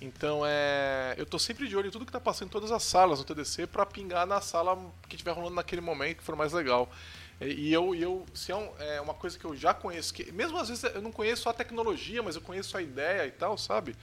Então, 0.00 0.42
é, 0.46 1.14
eu 1.18 1.26
tô 1.26 1.38
sempre 1.38 1.68
de 1.68 1.76
olho 1.76 1.88
em 1.88 1.90
tudo 1.90 2.06
que 2.06 2.12
tá 2.12 2.20
passando 2.20 2.48
em 2.48 2.50
todas 2.50 2.72
as 2.72 2.82
salas 2.82 3.18
no 3.18 3.24
TDC 3.24 3.66
para 3.66 3.84
pingar 3.84 4.26
na 4.26 4.40
sala 4.40 4.78
que 5.08 5.14
estiver 5.14 5.32
rolando 5.32 5.56
naquele 5.56 5.82
momento 5.82 6.18
que 6.18 6.24
for 6.24 6.36
mais 6.36 6.52
legal. 6.52 6.90
E 7.40 7.72
eu, 7.72 7.94
eu 7.94 8.26
se 8.34 8.52
é, 8.52 8.56
um, 8.56 8.70
é, 8.78 9.00
uma 9.00 9.14
coisa 9.14 9.38
que 9.38 9.44
eu 9.44 9.56
já 9.56 9.72
conheço, 9.72 10.12
que 10.12 10.30
mesmo 10.32 10.58
às 10.58 10.68
vezes 10.68 10.84
eu 10.84 11.00
não 11.00 11.10
conheço 11.10 11.48
a 11.48 11.54
tecnologia, 11.54 12.22
mas 12.22 12.34
eu 12.34 12.42
conheço 12.42 12.76
a 12.76 12.82
ideia 12.82 13.26
e 13.26 13.30
tal, 13.30 13.56
sabe? 13.56 13.96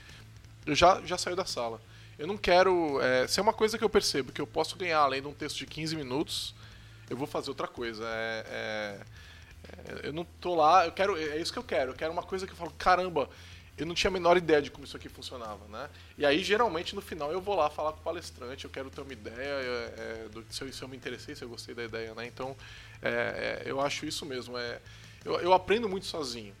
Eu 0.66 0.74
já, 0.74 1.00
já 1.04 1.16
saio 1.16 1.36
da 1.36 1.44
sala. 1.44 1.80
Eu 2.18 2.26
não 2.26 2.36
quero. 2.36 3.00
É, 3.00 3.28
se 3.28 3.38
é 3.38 3.42
uma 3.42 3.52
coisa 3.52 3.78
que 3.78 3.84
eu 3.84 3.88
percebo 3.88 4.32
que 4.32 4.40
eu 4.40 4.46
posso 4.46 4.76
ganhar 4.76 4.98
além 4.98 5.22
de 5.22 5.28
um 5.28 5.32
texto 5.32 5.56
de 5.56 5.66
15 5.66 5.94
minutos, 5.94 6.54
eu 7.10 7.16
vou 7.16 7.26
fazer 7.26 7.50
outra 7.50 7.68
coisa. 7.68 8.04
É, 8.04 8.44
é, 8.50 9.00
é, 9.68 10.08
eu 10.08 10.12
não 10.12 10.24
tô 10.24 10.54
lá, 10.54 10.86
eu 10.86 10.92
quero, 10.92 11.16
é 11.16 11.38
isso 11.38 11.52
que 11.52 11.58
eu 11.58 11.64
quero. 11.64 11.92
Eu 11.92 11.96
quero 11.96 12.12
uma 12.12 12.22
coisa 12.22 12.46
que 12.46 12.52
eu 12.52 12.56
falo, 12.56 12.72
caramba, 12.78 13.28
eu 13.76 13.86
não 13.86 13.94
tinha 13.94 14.10
a 14.10 14.12
menor 14.12 14.36
ideia 14.36 14.60
de 14.60 14.70
como 14.70 14.84
isso 14.84 14.96
aqui 14.96 15.08
funcionava, 15.08 15.66
né? 15.68 15.88
E 16.16 16.26
aí, 16.26 16.42
geralmente, 16.42 16.94
no 16.94 17.00
final, 17.00 17.30
eu 17.30 17.40
vou 17.40 17.54
lá 17.54 17.70
falar 17.70 17.92
com 17.92 18.00
o 18.00 18.02
palestrante, 18.02 18.64
eu 18.64 18.70
quero 18.70 18.90
ter 18.90 19.00
uma 19.00 19.12
ideia 19.12 19.36
é, 19.36 20.24
é 20.26 20.28
do, 20.28 20.44
se, 20.50 20.62
eu, 20.62 20.72
se 20.72 20.82
eu 20.82 20.88
me 20.88 20.96
interessei, 20.96 21.36
se 21.36 21.44
eu 21.44 21.48
gostei 21.48 21.74
da 21.74 21.84
ideia, 21.84 22.12
né? 22.14 22.26
Então, 22.26 22.56
é, 23.00 23.62
eu 23.64 23.80
acho 23.80 24.04
isso 24.04 24.26
mesmo. 24.26 24.58
É, 24.58 24.80
eu, 25.24 25.40
eu 25.40 25.52
aprendo 25.52 25.88
muito 25.88 26.06
sozinho. 26.06 26.54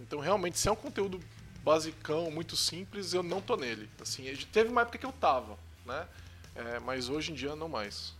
Então, 0.00 0.20
realmente, 0.20 0.58
se 0.58 0.68
é 0.68 0.72
um 0.72 0.76
conteúdo 0.76 1.20
basicão, 1.62 2.30
muito 2.30 2.56
simples, 2.56 3.12
eu 3.12 3.22
não 3.22 3.40
tô 3.40 3.56
nele. 3.56 3.88
Assim, 4.00 4.24
teve 4.52 4.70
uma 4.70 4.82
época 4.82 4.98
que 4.98 5.06
eu 5.06 5.12
tava, 5.12 5.58
né? 5.84 6.06
É, 6.54 6.78
mas 6.80 7.08
hoje 7.08 7.32
em 7.32 7.34
dia 7.34 7.54
não 7.56 7.68
mais. 7.68 8.14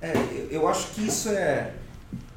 É, 0.00 0.12
eu 0.50 0.68
acho 0.68 0.88
que 0.88 1.06
isso 1.06 1.28
é, 1.28 1.72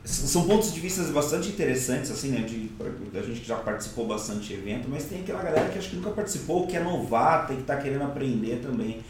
são 0.04 0.48
pontos 0.48 0.74
de 0.74 0.80
vista 0.80 1.04
bastante 1.12 1.50
interessantes, 1.50 2.10
assim, 2.10 2.30
né? 2.30 2.42
De, 2.42 2.72
a 3.18 3.22
gente 3.22 3.42
que 3.42 3.48
já 3.48 3.58
participou 3.58 4.08
bastante 4.08 4.48
de 4.48 4.54
evento, 4.54 4.88
mas 4.90 5.06
tem 5.06 5.22
aquela 5.22 5.44
galera 5.44 5.70
que 5.70 5.78
acho 5.78 5.90
que 5.90 5.96
nunca 5.96 6.10
participou, 6.10 6.66
que 6.66 6.76
é 6.76 6.80
novata 6.80 7.54
e 7.54 7.58
que 7.58 7.62
está 7.62 7.78
querendo 7.78 8.04
aprender 8.04 8.62
também. 8.62 9.02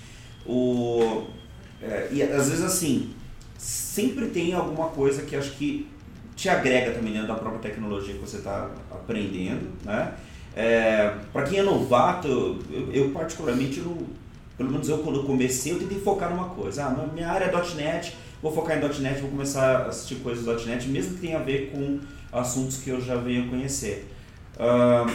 O, 0.45 1.27
é, 1.81 2.09
e 2.11 2.21
às 2.21 2.49
vezes 2.49 2.63
assim, 2.63 3.13
sempre 3.57 4.27
tem 4.27 4.53
alguma 4.53 4.89
coisa 4.89 5.21
que 5.21 5.35
acho 5.35 5.51
que 5.51 5.87
te 6.35 6.49
agrega 6.49 6.91
também 6.91 7.13
dentro 7.13 7.27
da 7.27 7.35
própria 7.35 7.61
tecnologia 7.61 8.13
que 8.13 8.19
você 8.19 8.37
está 8.37 8.69
aprendendo, 8.91 9.69
né? 9.85 10.13
É, 10.53 11.13
para 11.31 11.43
quem 11.43 11.59
é 11.59 11.63
novato, 11.63 12.27
eu, 12.27 12.91
eu 12.91 13.09
particularmente, 13.11 13.79
eu, 13.79 14.05
pelo 14.57 14.69
menos 14.69 14.89
eu 14.89 14.97
quando 14.97 15.23
comecei, 15.23 15.71
eu 15.71 15.79
tentei 15.79 15.99
focar 15.99 16.29
numa 16.29 16.49
coisa. 16.49 16.85
Ah, 16.85 17.07
minha 17.13 17.29
área 17.29 17.45
é 17.45 17.75
.NET, 17.75 18.17
vou 18.41 18.53
focar 18.53 18.77
em 18.77 19.01
.NET, 19.01 19.21
vou 19.21 19.29
começar 19.29 19.81
a 19.81 19.87
assistir 19.87 20.15
coisas 20.15 20.65
.NET, 20.65 20.87
mesmo 20.89 21.15
que 21.15 21.21
tenha 21.21 21.37
a 21.37 21.41
ver 21.41 21.71
com 21.71 21.99
assuntos 22.31 22.77
que 22.77 22.89
eu 22.89 23.01
já 23.01 23.15
venho 23.15 23.49
conhecer. 23.49 24.11
Uh, 24.55 25.11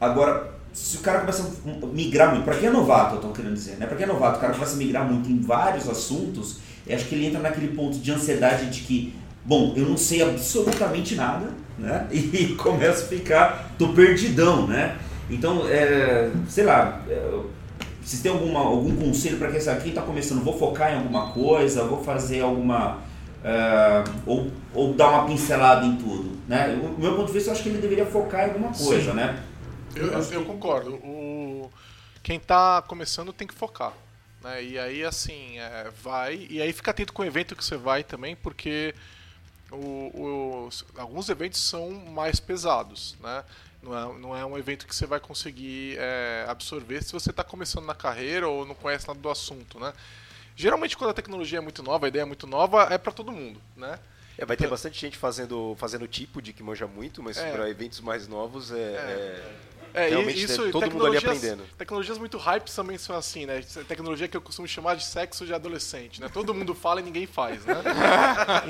agora, 0.00 0.52
se 0.72 0.96
o 0.96 1.00
cara 1.00 1.20
começa 1.20 1.42
a 1.42 1.86
migrar 1.86 2.30
muito, 2.30 2.44
para 2.44 2.56
quem 2.56 2.68
é 2.68 2.70
novato, 2.70 3.14
eu 3.14 3.16
estou 3.16 3.32
querendo 3.32 3.54
dizer, 3.54 3.76
né? 3.76 3.86
Para 3.86 3.96
quem 3.96 4.04
é 4.04 4.08
novato, 4.08 4.38
o 4.38 4.40
cara 4.40 4.52
começa 4.52 4.74
a 4.74 4.76
migrar 4.76 5.10
muito 5.10 5.30
em 5.30 5.40
vários 5.40 5.88
assuntos, 5.88 6.58
acho 6.88 7.06
que 7.06 7.14
ele 7.14 7.26
entra 7.26 7.40
naquele 7.40 7.68
ponto 7.68 7.98
de 7.98 8.10
ansiedade 8.10 8.70
de 8.70 8.80
que, 8.80 9.14
bom, 9.44 9.72
eu 9.76 9.88
não 9.88 9.96
sei 9.96 10.22
absolutamente 10.22 11.14
nada, 11.14 11.48
né? 11.78 12.06
E 12.12 12.54
começa 12.56 13.04
a 13.04 13.08
ficar, 13.08 13.74
tô 13.78 13.88
perdidão, 13.88 14.66
né? 14.66 14.96
Então, 15.30 15.66
é, 15.68 16.30
sei 16.48 16.64
lá, 16.64 17.02
é, 17.08 17.40
vocês 18.04 18.20
têm 18.20 18.30
alguma, 18.30 18.60
algum 18.60 18.94
conselho 18.96 19.38
para 19.38 19.50
quem 19.50 19.58
está 19.58 20.02
começando? 20.02 20.44
Vou 20.44 20.58
focar 20.58 20.92
em 20.92 20.98
alguma 20.98 21.32
coisa? 21.32 21.84
Vou 21.84 22.04
fazer 22.04 22.42
alguma. 22.42 22.98
Uh, 23.42 24.20
ou, 24.26 24.50
ou 24.74 24.94
dar 24.94 25.08
uma 25.08 25.26
pincelada 25.26 25.86
em 25.86 25.96
tudo? 25.96 26.38
Né? 26.46 26.74
O 26.96 27.00
meu 27.00 27.16
ponto 27.16 27.26
de 27.28 27.32
vista, 27.32 27.50
eu 27.50 27.54
acho 27.54 27.62
que 27.62 27.68
ele 27.70 27.78
deveria 27.78 28.06
focar 28.06 28.42
em 28.42 28.52
alguma 28.52 28.72
coisa, 28.72 29.10
Sim. 29.10 29.16
né? 29.16 29.42
Eu, 29.96 30.08
eu, 30.08 30.22
eu 30.32 30.44
concordo. 30.44 30.94
O, 30.96 31.70
quem 32.22 32.36
está 32.36 32.82
começando 32.82 33.32
tem 33.32 33.46
que 33.46 33.54
focar. 33.54 33.92
Né? 34.42 34.64
E 34.64 34.78
aí, 34.78 35.04
assim, 35.04 35.58
é, 35.58 35.90
vai. 36.02 36.46
E 36.50 36.60
aí 36.60 36.72
fica 36.72 36.90
atento 36.90 37.12
com 37.12 37.22
o 37.22 37.24
evento 37.24 37.56
que 37.56 37.64
você 37.64 37.76
vai 37.76 38.04
também, 38.04 38.36
porque 38.36 38.94
o, 39.72 40.68
alguns 40.96 41.28
eventos 41.28 41.60
são 41.60 41.90
mais 41.90 42.38
pesados. 42.38 43.16
Né? 43.22 43.44
Não 43.84 43.96
é, 43.96 44.18
não 44.18 44.36
é 44.36 44.44
um 44.44 44.56
evento 44.56 44.86
que 44.86 44.94
você 44.94 45.06
vai 45.06 45.20
conseguir 45.20 45.96
é, 45.98 46.44
absorver 46.48 47.02
se 47.04 47.12
você 47.12 47.30
está 47.30 47.44
começando 47.44 47.84
na 47.84 47.94
carreira 47.94 48.48
ou 48.48 48.64
não 48.64 48.74
conhece 48.74 49.06
nada 49.06 49.20
do 49.20 49.28
assunto, 49.28 49.78
né? 49.78 49.92
Geralmente 50.56 50.96
quando 50.96 51.10
a 51.10 51.14
tecnologia 51.14 51.58
é 51.58 51.60
muito 51.60 51.82
nova, 51.82 52.06
a 52.06 52.08
ideia 52.08 52.22
é 52.22 52.26
muito 52.26 52.46
nova, 52.46 52.88
é 52.90 52.96
para 52.96 53.12
todo 53.12 53.30
mundo, 53.30 53.60
né? 53.76 53.98
É, 54.36 54.44
vai 54.44 54.56
ter 54.56 54.66
bastante 54.66 55.00
gente 55.00 55.16
fazendo, 55.16 55.76
fazendo 55.78 56.08
tipo 56.08 56.42
de 56.42 56.52
que 56.52 56.62
manja 56.62 56.86
muito, 56.86 57.22
mas 57.22 57.38
é, 57.38 57.52
para 57.52 57.68
eventos 57.70 58.00
mais 58.00 58.26
novos 58.26 58.72
é, 58.72 58.76
é, 58.76 59.56
é 59.94 60.08
Realmente 60.08 60.42
isso, 60.42 60.70
todo 60.72 60.90
mundo 60.90 61.06
ali 61.06 61.18
aprendendo. 61.18 61.62
Tecnologias 61.78 62.18
muito 62.18 62.36
hypes 62.36 62.74
também 62.74 62.98
são 62.98 63.16
assim, 63.16 63.46
né? 63.46 63.62
Tecnologia 63.86 64.26
que 64.26 64.36
eu 64.36 64.40
costumo 64.40 64.66
chamar 64.66 64.96
de 64.96 65.04
sexo 65.04 65.46
de 65.46 65.54
adolescente, 65.54 66.20
né? 66.20 66.28
Todo 66.28 66.52
mundo 66.52 66.74
fala 66.74 67.00
e 67.00 67.04
ninguém 67.04 67.26
faz, 67.26 67.64
né? 67.64 67.74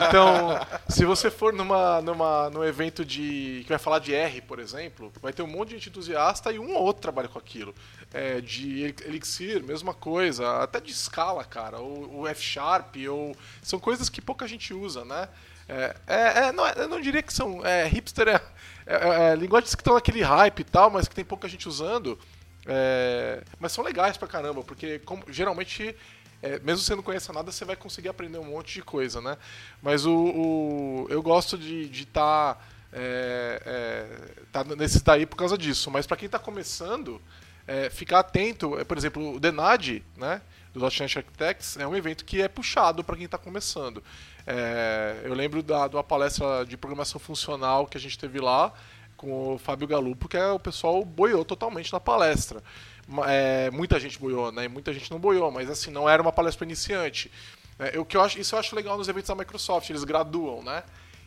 Então, 0.08 0.60
se 0.88 1.04
você 1.04 1.30
for 1.30 1.52
numa, 1.52 2.02
numa, 2.02 2.50
num 2.50 2.62
evento 2.62 3.04
de 3.04 3.62
que 3.62 3.68
vai 3.70 3.78
falar 3.78 4.00
de 4.00 4.14
R, 4.14 4.42
por 4.42 4.58
exemplo, 4.58 5.10
vai 5.22 5.32
ter 5.32 5.42
um 5.42 5.46
monte 5.46 5.70
de 5.70 5.74
gente 5.76 5.88
entusiasta 5.88 6.52
e 6.52 6.58
um 6.58 6.74
ou 6.74 6.82
outro 6.82 7.00
trabalha 7.00 7.28
com 7.28 7.38
aquilo. 7.38 7.74
É, 8.12 8.40
de 8.40 8.94
Elixir, 9.06 9.64
mesma 9.64 9.94
coisa, 9.94 10.62
até 10.62 10.78
de 10.78 10.92
escala, 10.92 11.42
cara, 11.42 11.78
ou, 11.78 12.18
ou 12.18 12.28
F 12.28 12.42
Sharp, 12.42 12.96
ou 13.08 13.34
são 13.62 13.80
coisas 13.80 14.08
que 14.10 14.20
pouca 14.20 14.46
gente 14.46 14.74
usa, 14.74 15.04
né? 15.04 15.28
É, 15.68 15.96
é, 16.06 16.38
é, 16.46 16.52
não, 16.52 16.66
eu 16.68 16.88
não 16.88 17.00
diria 17.00 17.22
que 17.22 17.32
são. 17.32 17.64
É, 17.64 17.86
hipster 17.86 18.28
é, 18.28 18.40
é, 18.86 18.94
é, 18.94 19.32
é 19.32 19.36
linguagens 19.36 19.74
que 19.74 19.80
estão 19.80 19.94
naquele 19.94 20.22
hype 20.22 20.60
e 20.60 20.64
tal, 20.64 20.90
mas 20.90 21.08
que 21.08 21.14
tem 21.14 21.24
pouca 21.24 21.48
gente 21.48 21.68
usando. 21.68 22.18
É, 22.66 23.42
mas 23.58 23.72
são 23.72 23.84
legais 23.84 24.16
pra 24.16 24.28
caramba, 24.28 24.62
porque 24.62 24.98
como, 25.00 25.24
geralmente, 25.28 25.94
é, 26.42 26.58
mesmo 26.60 26.84
você 26.84 26.94
não 26.94 27.02
conhece 27.02 27.30
nada, 27.32 27.50
você 27.52 27.64
vai 27.64 27.76
conseguir 27.76 28.08
aprender 28.08 28.38
um 28.38 28.44
monte 28.44 28.74
de 28.74 28.82
coisa, 28.82 29.20
né? 29.20 29.36
Mas 29.82 30.06
o, 30.06 30.14
o 30.14 31.06
eu 31.10 31.22
gosto 31.22 31.56
de 31.58 31.90
estar 31.90 32.54
tá, 32.54 32.60
é, 32.92 34.08
tá 34.52 34.64
nesses 34.64 35.02
daí 35.02 35.26
por 35.26 35.36
causa 35.36 35.56
disso. 35.56 35.90
Mas 35.90 36.06
para 36.06 36.16
quem 36.16 36.26
está 36.26 36.38
começando, 36.38 37.20
ficar 37.90 38.20
atento, 38.20 38.72
por 38.86 38.98
exemplo, 38.98 39.36
o 39.36 39.40
Denad, 39.40 40.02
né? 40.16 40.42
Do 40.72 40.80
.NET 40.80 41.02
Architects, 41.18 41.76
é 41.76 41.86
um 41.86 41.94
evento 41.94 42.24
que 42.24 42.42
é 42.42 42.48
puxado 42.48 43.04
para 43.04 43.14
quem 43.14 43.26
está 43.26 43.38
começando. 43.38 44.02
É, 44.46 45.22
eu 45.24 45.34
lembro 45.34 45.62
da, 45.62 45.88
de 45.88 45.96
uma 45.96 46.04
palestra 46.04 46.64
de 46.64 46.76
programação 46.76 47.18
funcional 47.18 47.86
que 47.86 47.96
a 47.96 48.00
gente 48.00 48.18
teve 48.18 48.40
lá 48.40 48.72
com 49.16 49.54
o 49.54 49.58
Fábio 49.58 49.86
Galupo, 49.86 50.28
que 50.28 50.36
é, 50.36 50.50
o 50.50 50.58
pessoal 50.58 51.04
boiou 51.04 51.44
totalmente 51.44 51.92
na 51.92 52.00
palestra. 52.00 52.62
É, 53.26 53.70
muita 53.70 53.98
gente 53.98 54.18
boiou, 54.18 54.50
né? 54.52 54.68
Muita 54.68 54.92
gente 54.92 55.10
não 55.10 55.18
boiou, 55.18 55.50
mas 55.50 55.70
assim, 55.70 55.90
não 55.90 56.08
era 56.08 56.20
uma 56.20 56.32
palestra 56.32 56.64
iniciante. 56.64 57.30
É, 57.78 58.02
que 58.04 58.16
eu 58.16 58.20
acho, 58.20 58.38
isso 58.38 58.54
eu 58.54 58.58
acho 58.58 58.74
legal 58.76 58.96
nos 58.96 59.08
eventos 59.08 59.28
da 59.28 59.34
Microsoft, 59.34 59.88
eles 59.90 60.04
graduam, 60.04 60.62
né? 60.62 60.82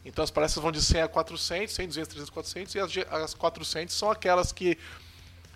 Então 0.06 0.24
as 0.24 0.32
palestras 0.32 0.62
vão 0.62 0.72
de 0.72 0.82
100 0.82 1.02
a 1.02 1.08
400, 1.08 1.74
100, 1.74 1.88
200, 1.88 2.10
300, 2.10 2.30
400, 2.30 2.76
e 2.76 2.80
as, 2.80 2.98
as 3.12 3.34
400 3.34 3.94
são 3.94 4.10
aquelas 4.10 4.52
que 4.52 4.78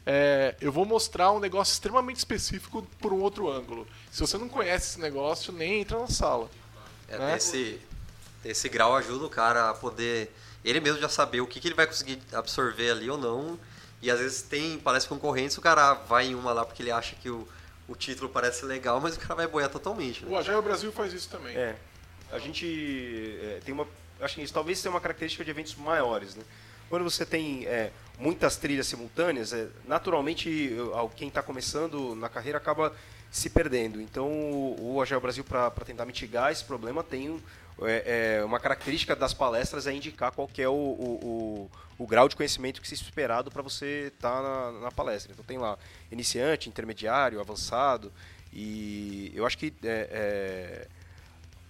é, 0.05 0.55
eu 0.59 0.71
vou 0.71 0.85
mostrar 0.85 1.31
um 1.31 1.39
negócio 1.39 1.71
extremamente 1.73 2.17
específico 2.17 2.85
por 2.99 3.13
um 3.13 3.21
outro 3.21 3.49
ângulo. 3.49 3.87
Se 4.11 4.19
você 4.19 4.37
não 4.37 4.49
conhece 4.49 4.91
esse 4.91 4.99
negócio, 4.99 5.53
nem 5.53 5.81
entra 5.81 5.99
na 5.99 6.07
sala. 6.07 6.49
É, 7.11 7.17
né? 7.17 7.37
esse, 7.37 7.79
esse 8.43 8.69
grau 8.69 8.95
ajuda 8.95 9.25
o 9.25 9.29
cara 9.29 9.69
a 9.69 9.73
poder 9.73 10.31
ele 10.63 10.79
mesmo 10.79 10.99
já 10.99 11.09
saber 11.09 11.41
o 11.41 11.47
que, 11.47 11.59
que 11.59 11.67
ele 11.67 11.75
vai 11.75 11.87
conseguir 11.87 12.19
absorver 12.33 12.91
ali 12.91 13.09
ou 13.09 13.17
não. 13.17 13.59
E 14.01 14.09
às 14.09 14.19
vezes 14.19 14.41
tem 14.41 14.79
parece 14.79 15.07
concorrentes, 15.07 15.57
o 15.57 15.61
cara 15.61 15.93
vai 15.93 16.27
em 16.27 16.35
uma 16.35 16.53
lá 16.53 16.65
porque 16.65 16.81
ele 16.81 16.91
acha 16.91 17.15
que 17.15 17.29
o, 17.29 17.47
o 17.87 17.95
título 17.95 18.29
parece 18.29 18.65
legal, 18.65 18.99
mas 19.01 19.15
o 19.15 19.19
cara 19.19 19.35
vai 19.35 19.47
boiar 19.47 19.69
totalmente. 19.69 20.25
Né? 20.25 20.31
O 20.31 20.37
Agile 20.37 20.61
Brasil 20.61 20.91
faz 20.91 21.13
isso 21.13 21.29
também. 21.29 21.55
É. 21.55 21.75
A 22.31 22.39
gente 22.39 23.37
é, 23.43 23.59
tem 23.63 23.73
uma. 23.73 23.87
Acho 24.19 24.35
que 24.35 24.41
isso 24.41 24.53
talvez 24.53 24.77
seja 24.77 24.89
uma 24.89 25.01
característica 25.01 25.43
de 25.43 25.51
eventos 25.51 25.75
maiores. 25.75 26.35
Né? 26.35 26.43
Quando 26.89 27.03
você 27.03 27.25
tem 27.25 27.65
é, 27.65 27.91
muitas 28.17 28.55
trilhas 28.55 28.87
simultâneas, 28.87 29.51
é, 29.53 29.67
naturalmente 29.87 30.75
quem 31.15 31.27
está 31.27 31.41
começando 31.41 32.15
na 32.15 32.29
carreira 32.29 32.57
acaba 32.57 32.93
se 33.31 33.49
perdendo. 33.49 34.01
Então, 34.01 34.29
o, 34.29 35.01
Agile 35.01 35.21
Brasil, 35.21 35.43
para 35.43 35.71
tentar 35.85 36.05
mitigar 36.05 36.51
esse 36.51 36.65
problema, 36.65 37.01
tem 37.01 37.41
é, 37.81 38.39
é, 38.39 38.43
uma 38.43 38.59
característica 38.59 39.15
das 39.15 39.33
palestras 39.33 39.87
é 39.87 39.93
indicar 39.93 40.33
qual 40.33 40.49
é 40.57 40.67
o, 40.67 40.73
o, 40.73 41.69
o, 41.97 42.03
o, 42.03 42.05
grau 42.05 42.27
de 42.27 42.35
conhecimento 42.35 42.81
que 42.81 42.87
se 42.87 42.93
esperado 42.93 43.49
para 43.49 43.61
você 43.61 44.11
estar 44.13 44.35
tá 44.35 44.41
na, 44.41 44.79
na, 44.81 44.91
palestra. 44.91 45.31
Então, 45.31 45.45
tem 45.45 45.57
lá 45.57 45.77
iniciante, 46.11 46.67
intermediário, 46.67 47.39
avançado. 47.39 48.11
E 48.51 49.31
eu 49.33 49.45
acho 49.45 49.57
que 49.57 49.73
é, 49.81 50.09
é, 50.11 50.87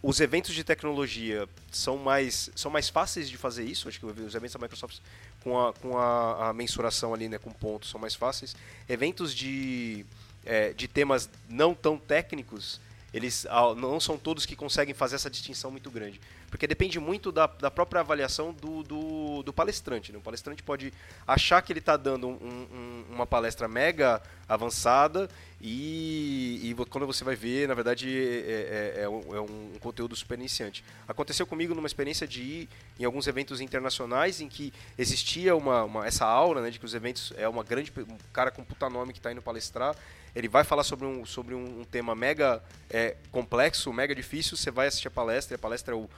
os 0.01 0.19
eventos 0.19 0.55
de 0.55 0.63
tecnologia 0.63 1.47
são 1.71 1.95
mais, 1.95 2.49
são 2.55 2.71
mais 2.71 2.89
fáceis 2.89 3.29
de 3.29 3.37
fazer 3.37 3.65
isso. 3.65 3.87
Acho 3.87 3.99
que 3.99 4.05
os 4.07 4.33
eventos 4.33 4.53
da 4.53 4.59
Microsoft 4.59 4.97
com 5.43 5.59
a, 5.59 5.73
com 5.73 5.95
a, 5.95 6.49
a 6.49 6.53
mensuração 6.53 7.13
ali, 7.13 7.29
né, 7.29 7.37
com 7.37 7.51
pontos, 7.51 7.91
são 7.91 8.01
mais 8.01 8.15
fáceis. 8.15 8.55
Eventos 8.89 9.33
de 9.35 10.07
é, 10.45 10.73
de 10.73 10.87
temas 10.87 11.29
não 11.49 11.73
tão 11.73 11.97
técnicos, 11.97 12.79
eles 13.13 13.45
não 13.75 13.99
são 13.99 14.17
todos 14.17 14.45
que 14.45 14.55
conseguem 14.55 14.93
fazer 14.93 15.15
essa 15.15 15.29
distinção 15.29 15.69
muito 15.69 15.91
grande. 15.91 16.19
Porque 16.49 16.65
depende 16.65 16.99
muito 16.99 17.31
da, 17.31 17.45
da 17.45 17.69
própria 17.69 17.99
avaliação 17.99 18.53
do, 18.53 18.83
do, 18.83 19.43
do 19.43 19.53
palestrante. 19.53 20.11
Né? 20.11 20.17
O 20.17 20.21
palestrante 20.21 20.63
pode 20.63 20.93
achar 21.27 21.61
que 21.61 21.73
ele 21.73 21.79
está 21.79 21.97
dando 21.97 22.27
um, 22.27 22.31
um, 22.31 23.05
uma 23.09 23.27
palestra 23.27 23.67
mega 23.67 24.21
avançada 24.53 25.29
e, 25.61 26.59
e, 26.63 26.85
quando 26.89 27.07
você 27.07 27.23
vai 27.23 27.35
ver, 27.35 27.67
na 27.67 27.73
verdade, 27.73 28.09
é, 28.09 28.95
é, 28.97 29.03
é, 29.03 29.09
um, 29.09 29.35
é, 29.35 29.39
um, 29.39 29.73
conteúdo 29.79 30.15
super 30.15 30.37
iniciante. 30.37 30.83
Aconteceu 31.07 31.45
comigo 31.45 31.73
numa 31.73 31.87
experiência 31.87 32.27
de 32.27 32.41
ir 32.41 32.69
em 32.99 33.05
alguns 33.05 33.27
eventos 33.27 33.61
internacionais 33.61 34.41
em 34.41 34.49
que 34.49 34.73
existia 34.97 35.55
uma, 35.55 35.83
uma 35.83 36.05
essa 36.05 36.25
aura 36.25 36.61
né, 36.61 36.69
de 36.69 36.79
que 36.79 36.85
os 36.85 36.93
eventos 36.93 37.31
é 37.37 37.47
uma 37.47 37.63
grande 37.63 37.93
um 37.97 38.17
cara 38.33 38.51
com 38.51 38.63
puta 38.63 38.89
nome 38.89 39.13
que 39.13 39.19
está 39.19 39.31
indo 39.31 39.41
palestrar 39.41 39.95
ele 40.35 40.47
vai 40.47 40.63
falar 40.63 40.83
sobre 40.83 41.05
um, 41.05 41.25
sobre 41.25 41.53
um, 41.53 41.83
tema 41.83 42.15
mega 42.15 42.63
é, 42.89 43.17
complexo, 43.31 43.91
mega 43.91 44.15
difícil, 44.15 44.55
você 44.55 44.71
vai 44.71 44.87
assistir 44.87 45.09
a 45.09 45.11
palestra, 45.11 45.55
a 45.55 45.59
palestra 45.59 45.93
é 45.93 45.97
o, 45.97 46.09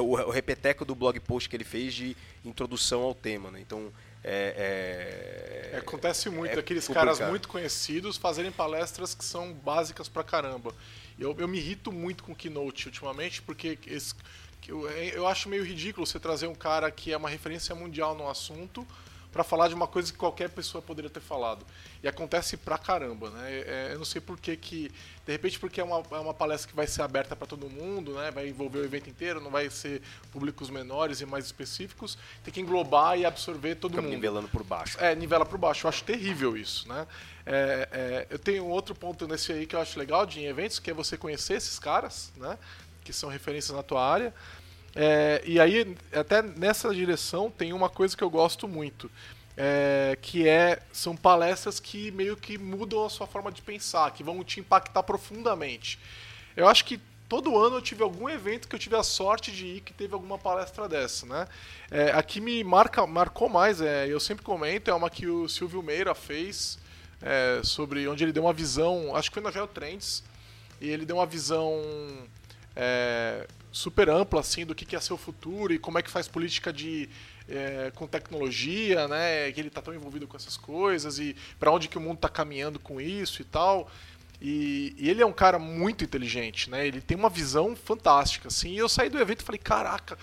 o, 0.00 0.02
o, 0.02 0.30
repeteco 0.30 0.84
do 0.84 0.96
blog 0.96 1.18
post 1.20 1.48
que 1.48 1.56
ele 1.56 1.64
fez 1.64 1.94
de 1.94 2.16
introdução 2.44 3.02
ao 3.02 3.14
tema. 3.14 3.52
Né? 3.52 3.60
Então, 3.60 3.92
é, 4.24 5.70
é, 5.72 5.78
Acontece 5.78 6.28
muito, 6.30 6.54
é 6.54 6.58
aqueles 6.58 6.86
caras 6.86 7.18
muito 7.20 7.48
conhecidos 7.48 8.16
fazerem 8.16 8.52
palestras 8.52 9.14
que 9.14 9.24
são 9.24 9.52
básicas 9.52 10.08
pra 10.08 10.22
caramba. 10.22 10.74
Eu, 11.18 11.34
eu 11.38 11.48
me 11.48 11.58
irrito 11.58 11.90
muito 11.90 12.22
com 12.24 12.34
Keynote 12.34 12.86
ultimamente, 12.86 13.42
porque 13.42 13.78
esse, 13.86 14.14
eu, 14.68 14.88
eu 14.88 15.26
acho 15.26 15.48
meio 15.48 15.64
ridículo 15.64 16.06
você 16.06 16.20
trazer 16.20 16.46
um 16.46 16.54
cara 16.54 16.90
que 16.90 17.12
é 17.12 17.16
uma 17.16 17.28
referência 17.28 17.74
mundial 17.74 18.14
no 18.14 18.28
assunto 18.28 18.86
para 19.32 19.42
falar 19.42 19.68
de 19.68 19.74
uma 19.74 19.86
coisa 19.86 20.12
que 20.12 20.18
qualquer 20.18 20.50
pessoa 20.50 20.82
poderia 20.82 21.10
ter 21.10 21.20
falado. 21.20 21.64
E 22.02 22.08
acontece 22.08 22.56
pra 22.56 22.76
caramba, 22.76 23.30
né? 23.30 23.50
É, 23.50 23.90
eu 23.92 23.98
não 23.98 24.04
sei 24.04 24.20
por 24.20 24.38
que 24.38 24.56
que... 24.56 24.92
De 25.24 25.32
repente 25.32 25.58
porque 25.58 25.80
é 25.80 25.84
uma, 25.84 26.02
é 26.10 26.18
uma 26.18 26.34
palestra 26.34 26.68
que 26.68 26.76
vai 26.76 26.86
ser 26.86 27.00
aberta 27.02 27.34
para 27.34 27.46
todo 27.46 27.70
mundo, 27.70 28.14
né? 28.14 28.30
Vai 28.30 28.48
envolver 28.48 28.80
o 28.80 28.84
evento 28.84 29.08
inteiro, 29.08 29.40
não 29.40 29.50
vai 29.50 29.70
ser 29.70 30.02
públicos 30.30 30.68
menores 30.68 31.20
e 31.20 31.26
mais 31.26 31.46
específicos. 31.46 32.18
Tem 32.44 32.52
que 32.52 32.60
englobar 32.60 33.18
e 33.18 33.24
absorver 33.24 33.76
todo 33.76 33.92
Fica 33.92 34.02
mundo. 34.02 34.12
nivelando 34.12 34.48
por 34.48 34.62
baixo. 34.62 34.98
É, 35.00 35.14
nivela 35.14 35.46
por 35.46 35.58
baixo. 35.58 35.86
Eu 35.86 35.88
acho 35.88 36.04
terrível 36.04 36.56
isso, 36.56 36.86
né? 36.88 37.06
É, 37.46 37.88
é, 37.92 38.26
eu 38.30 38.38
tenho 38.38 38.66
outro 38.66 38.94
ponto 38.94 39.26
nesse 39.26 39.52
aí 39.52 39.64
que 39.64 39.74
eu 39.74 39.80
acho 39.80 39.98
legal 39.98 40.26
de 40.26 40.44
eventos, 40.44 40.78
que 40.78 40.90
é 40.90 40.94
você 40.94 41.16
conhecer 41.16 41.54
esses 41.54 41.78
caras, 41.78 42.32
né? 42.36 42.58
Que 43.04 43.12
são 43.12 43.30
referências 43.30 43.74
na 43.76 43.82
tua 43.82 44.04
área. 44.04 44.34
É, 44.94 45.42
e 45.46 45.58
aí, 45.58 45.96
até 46.12 46.42
nessa 46.42 46.94
direção, 46.94 47.50
tem 47.50 47.72
uma 47.72 47.88
coisa 47.88 48.16
que 48.16 48.22
eu 48.22 48.30
gosto 48.30 48.68
muito. 48.68 49.10
é, 49.56 50.16
que 50.20 50.48
é 50.48 50.80
são 50.92 51.16
palestras 51.16 51.78
que 51.78 52.10
meio 52.12 52.36
que 52.36 52.56
mudam 52.58 53.04
a 53.04 53.10
sua 53.10 53.26
forma 53.26 53.52
de 53.52 53.60
pensar, 53.62 54.10
que 54.12 54.22
vão 54.22 54.42
te 54.42 54.60
impactar 54.60 55.02
profundamente. 55.02 55.98
Eu 56.56 56.66
acho 56.68 56.84
que 56.84 57.00
todo 57.28 57.58
ano 57.58 57.76
eu 57.76 57.82
tive 57.82 58.02
algum 58.02 58.28
evento 58.28 58.68
que 58.68 58.74
eu 58.74 58.78
tive 58.78 58.96
a 58.96 59.02
sorte 59.02 59.50
de 59.52 59.66
ir 59.66 59.80
que 59.80 59.92
teve 59.92 60.14
alguma 60.14 60.38
palestra 60.38 60.88
dessa, 60.88 61.26
né? 61.26 61.46
É, 61.90 62.12
a 62.12 62.22
que 62.22 62.40
me 62.40 62.62
marca, 62.64 63.06
marcou 63.06 63.48
mais, 63.48 63.80
é, 63.80 64.06
eu 64.06 64.20
sempre 64.20 64.44
comento, 64.44 64.90
é 64.90 64.94
uma 64.94 65.10
que 65.10 65.26
o 65.26 65.48
Silvio 65.48 65.82
Meira 65.82 66.14
fez 66.14 66.78
é, 67.20 67.60
sobre 67.62 68.06
onde 68.08 68.24
ele 68.24 68.32
deu 68.32 68.44
uma 68.44 68.52
visão, 68.52 69.14
acho 69.14 69.30
que 69.30 69.34
foi 69.34 69.42
na 69.42 69.50
Geotrends, 69.50 70.22
e 70.80 70.88
ele 70.88 71.06
deu 71.06 71.16
uma 71.16 71.26
visão 71.26 71.80
é, 72.74 73.46
super 73.72 74.10
ampla 74.10 74.40
assim 74.40 74.66
do 74.66 74.74
que, 74.74 74.84
que 74.84 74.94
é 74.94 75.00
ser 75.00 75.14
o 75.14 75.16
futuro 75.16 75.72
e 75.72 75.78
como 75.78 75.98
é 75.98 76.02
que 76.02 76.10
faz 76.10 76.28
política 76.28 76.72
de 76.72 77.08
é, 77.48 77.90
com 77.94 78.06
tecnologia, 78.06 79.08
né? 79.08 79.50
Que 79.50 79.60
ele 79.60 79.68
está 79.68 79.80
tão 79.80 79.94
envolvido 79.94 80.28
com 80.28 80.36
essas 80.36 80.56
coisas 80.56 81.18
e 81.18 81.34
para 81.58 81.72
onde 81.72 81.88
que 81.88 81.98
o 81.98 82.00
mundo 82.00 82.16
está 82.16 82.28
caminhando 82.28 82.78
com 82.78 83.00
isso 83.00 83.42
e 83.42 83.44
tal. 83.44 83.90
E, 84.40 84.94
e, 84.98 85.08
ele 85.08 85.22
é 85.22 85.26
um 85.26 85.32
cara 85.32 85.58
muito 85.58 86.04
inteligente, 86.04 86.68
né? 86.68 86.86
Ele 86.86 87.00
tem 87.00 87.16
uma 87.16 87.30
visão 87.30 87.74
fantástica, 87.76 88.48
assim. 88.48 88.72
E 88.72 88.78
eu 88.78 88.88
saí 88.88 89.08
do 89.08 89.18
evento 89.18 89.40
e 89.40 89.44
falei, 89.44 89.60
caraca, 89.60 90.18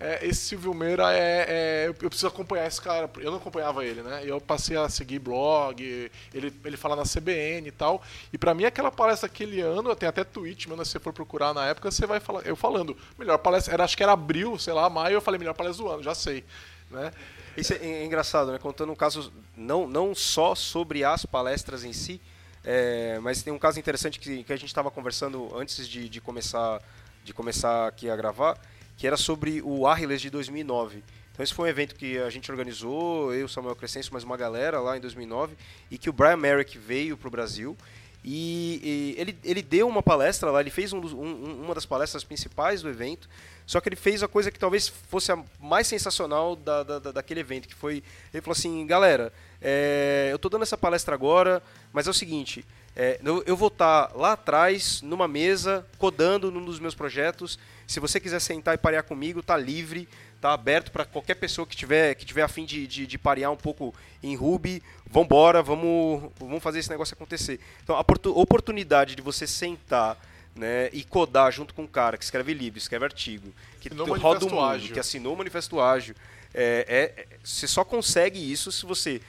é, 0.00 0.26
esse 0.26 0.40
Silvio 0.40 0.72
Meira 0.72 1.12
é, 1.12 1.44
é, 1.48 1.88
Eu 1.88 1.94
preciso 1.94 2.26
acompanhar 2.26 2.66
esse 2.66 2.80
cara. 2.80 3.10
Eu 3.18 3.30
não 3.30 3.38
acompanhava 3.38 3.84
ele, 3.84 4.02
né? 4.02 4.22
Eu 4.24 4.40
passei 4.40 4.76
a 4.76 4.88
seguir 4.88 5.18
blog, 5.18 6.10
ele, 6.32 6.52
ele 6.64 6.76
fala 6.76 6.96
na 6.96 7.02
CBN 7.02 7.68
e 7.68 7.70
tal. 7.70 8.02
E 8.32 8.38
para 8.38 8.54
mim, 8.54 8.64
aquela 8.64 8.90
palestra 8.90 9.26
aquele 9.26 9.60
ano, 9.60 9.94
tem 9.94 10.08
até 10.08 10.24
tweet, 10.24 10.68
mas 10.68 10.88
se 10.88 10.92
você 10.92 10.98
for 10.98 11.12
procurar 11.12 11.52
na 11.52 11.66
época, 11.66 11.90
você 11.90 12.06
vai 12.06 12.18
falar. 12.18 12.46
Eu 12.46 12.56
falando, 12.56 12.96
melhor 13.18 13.36
palestra, 13.38 13.74
era, 13.74 13.84
acho 13.84 13.96
que 13.96 14.02
era 14.02 14.12
abril, 14.12 14.58
sei 14.58 14.72
lá, 14.72 14.88
maio, 14.88 15.14
eu 15.14 15.20
falei, 15.20 15.38
melhor 15.38 15.54
palestra 15.54 15.84
do 15.84 15.90
ano, 15.90 16.02
já 16.02 16.14
sei. 16.14 16.44
Né? 16.90 17.12
Isso 17.56 17.74
é 17.74 18.04
engraçado, 18.04 18.52
né? 18.52 18.58
Contando 18.58 18.90
um 18.90 18.96
caso 18.96 19.30
não, 19.54 19.86
não 19.86 20.14
só 20.14 20.54
sobre 20.54 21.04
as 21.04 21.26
palestras 21.26 21.84
em 21.84 21.92
si, 21.92 22.20
é, 22.64 23.18
mas 23.20 23.42
tem 23.42 23.52
um 23.52 23.58
caso 23.58 23.78
interessante 23.78 24.18
que, 24.18 24.44
que 24.44 24.52
a 24.52 24.56
gente 24.56 24.68
estava 24.68 24.90
conversando 24.90 25.54
antes 25.56 25.86
de, 25.86 26.08
de, 26.08 26.20
começar, 26.20 26.80
de 27.24 27.34
começar 27.34 27.86
aqui 27.88 28.08
a 28.08 28.16
gravar, 28.16 28.58
que 29.00 29.06
era 29.06 29.16
sobre 29.16 29.62
o 29.62 29.86
Arles 29.86 30.20
de 30.20 30.28
2009. 30.28 31.02
Então 31.32 31.42
esse 31.42 31.54
foi 31.54 31.64
um 31.64 31.70
evento 31.70 31.94
que 31.94 32.18
a 32.18 32.28
gente 32.28 32.50
organizou, 32.50 33.32
eu, 33.34 33.48
Samuel 33.48 33.74
Crescencio, 33.74 34.12
mais 34.12 34.24
uma 34.24 34.36
galera 34.36 34.78
lá 34.78 34.94
em 34.94 35.00
2009, 35.00 35.56
e 35.90 35.96
que 35.96 36.10
o 36.10 36.12
Brian 36.12 36.36
Merrick 36.36 36.76
veio 36.76 37.16
para 37.16 37.26
o 37.26 37.30
Brasil. 37.30 37.74
E, 38.22 38.78
e, 38.84 39.14
ele, 39.18 39.38
ele 39.42 39.62
deu 39.62 39.88
uma 39.88 40.02
palestra 40.02 40.50
lá, 40.50 40.60
ele 40.60 40.68
fez 40.68 40.92
um 40.92 41.00
um, 41.00 41.62
uma 41.64 41.74
das 41.74 41.86
palestras 41.86 42.22
principais 42.24 42.82
do 42.82 42.90
evento, 42.90 43.26
só 43.66 43.80
que 43.80 43.88
ele 43.88 43.96
fez 43.96 44.22
a 44.22 44.28
coisa 44.28 44.50
que 44.50 44.58
talvez 44.58 44.86
fosse 44.88 45.32
a 45.32 45.42
mais 45.58 45.86
sensacional 45.86 46.54
da, 46.54 46.82
da, 46.82 46.98
daquele 46.98 47.40
evento, 47.40 47.68
que 47.68 47.74
foi, 47.74 48.02
ele 48.34 48.42
falou 48.42 48.52
assim, 48.52 48.86
galera, 48.86 49.32
é, 49.62 50.28
eu 50.30 50.36
estou 50.36 50.50
dando 50.50 50.64
essa 50.64 50.76
palestra 50.76 51.14
agora, 51.14 51.62
mas 51.90 52.06
é 52.06 52.10
o 52.10 52.14
seguinte, 52.14 52.66
é, 53.02 53.18
eu, 53.24 53.42
eu, 53.46 53.56
vou 53.56 53.68
estar 53.68 54.08
tá 54.08 54.14
lá 54.14 54.32
atrás, 54.32 55.00
numa 55.00 55.26
mesa, 55.26 55.86
codando 55.96 56.50
num 56.50 56.62
dos 56.62 56.78
meus 56.78 56.94
projetos, 56.94 57.58
se 57.86 57.98
você 57.98 58.20
quiser 58.20 58.40
sentar 58.40 58.74
e 58.74 58.78
parear 58.78 59.02
comigo, 59.04 59.42
tá 59.42 59.56
livre, 59.56 60.06
tá 60.38 60.52
aberto 60.52 60.92
para 60.92 61.06
qualquer 61.06 61.36
pessoa 61.36 61.66
que 61.66 61.74
tiver 61.74 62.14
que 62.14 62.26
tiver 62.26 62.42
a 62.42 62.48
fim 62.48 62.66
de, 62.66 62.86
de, 62.86 63.06
de 63.06 63.16
parear 63.16 63.50
um 63.50 63.56
pouco 63.56 63.94
em 64.22 64.36
Ruby. 64.36 64.82
Vambora, 65.10 65.62
vamos, 65.62 66.30
vamos 66.38 66.62
fazer 66.62 66.80
esse 66.80 66.90
negócio 66.90 67.14
acontecer. 67.14 67.58
Então, 67.82 67.96
a 67.96 68.04
oportunidade 68.34 69.16
de 69.16 69.22
você 69.22 69.46
sentar 69.46 70.18
né, 70.54 70.90
e 70.92 71.02
codar 71.02 71.50
junto 71.50 71.72
com 71.72 71.84
um 71.84 71.86
cara 71.86 72.18
que 72.18 72.24
escreve 72.24 72.52
livro, 72.52 72.78
escreve 72.78 73.06
artigo, 73.06 73.50
que 73.80 73.88
roda 73.88 74.44
o 74.44 74.50
mundo, 74.50 74.60
ágil. 74.60 74.92
que 74.92 75.00
assinou 75.00 75.32
o 75.32 75.38
manifesto 75.38 75.80
ágil, 75.80 76.14
é, 76.52 77.14
é, 77.16 77.26
você 77.42 77.66
só 77.66 77.82
consegue 77.82 78.38
isso 78.38 78.70
se 78.70 78.84
você 78.84 79.22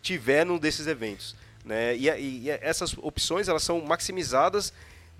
tiver 0.00 0.46
num 0.46 0.56
desses 0.56 0.86
eventos. 0.86 1.41
Né? 1.64 1.96
E, 1.96 2.08
e, 2.08 2.42
e 2.44 2.50
essas 2.50 2.96
opções 2.98 3.48
elas 3.48 3.62
são 3.62 3.80
maximizadas 3.80 4.72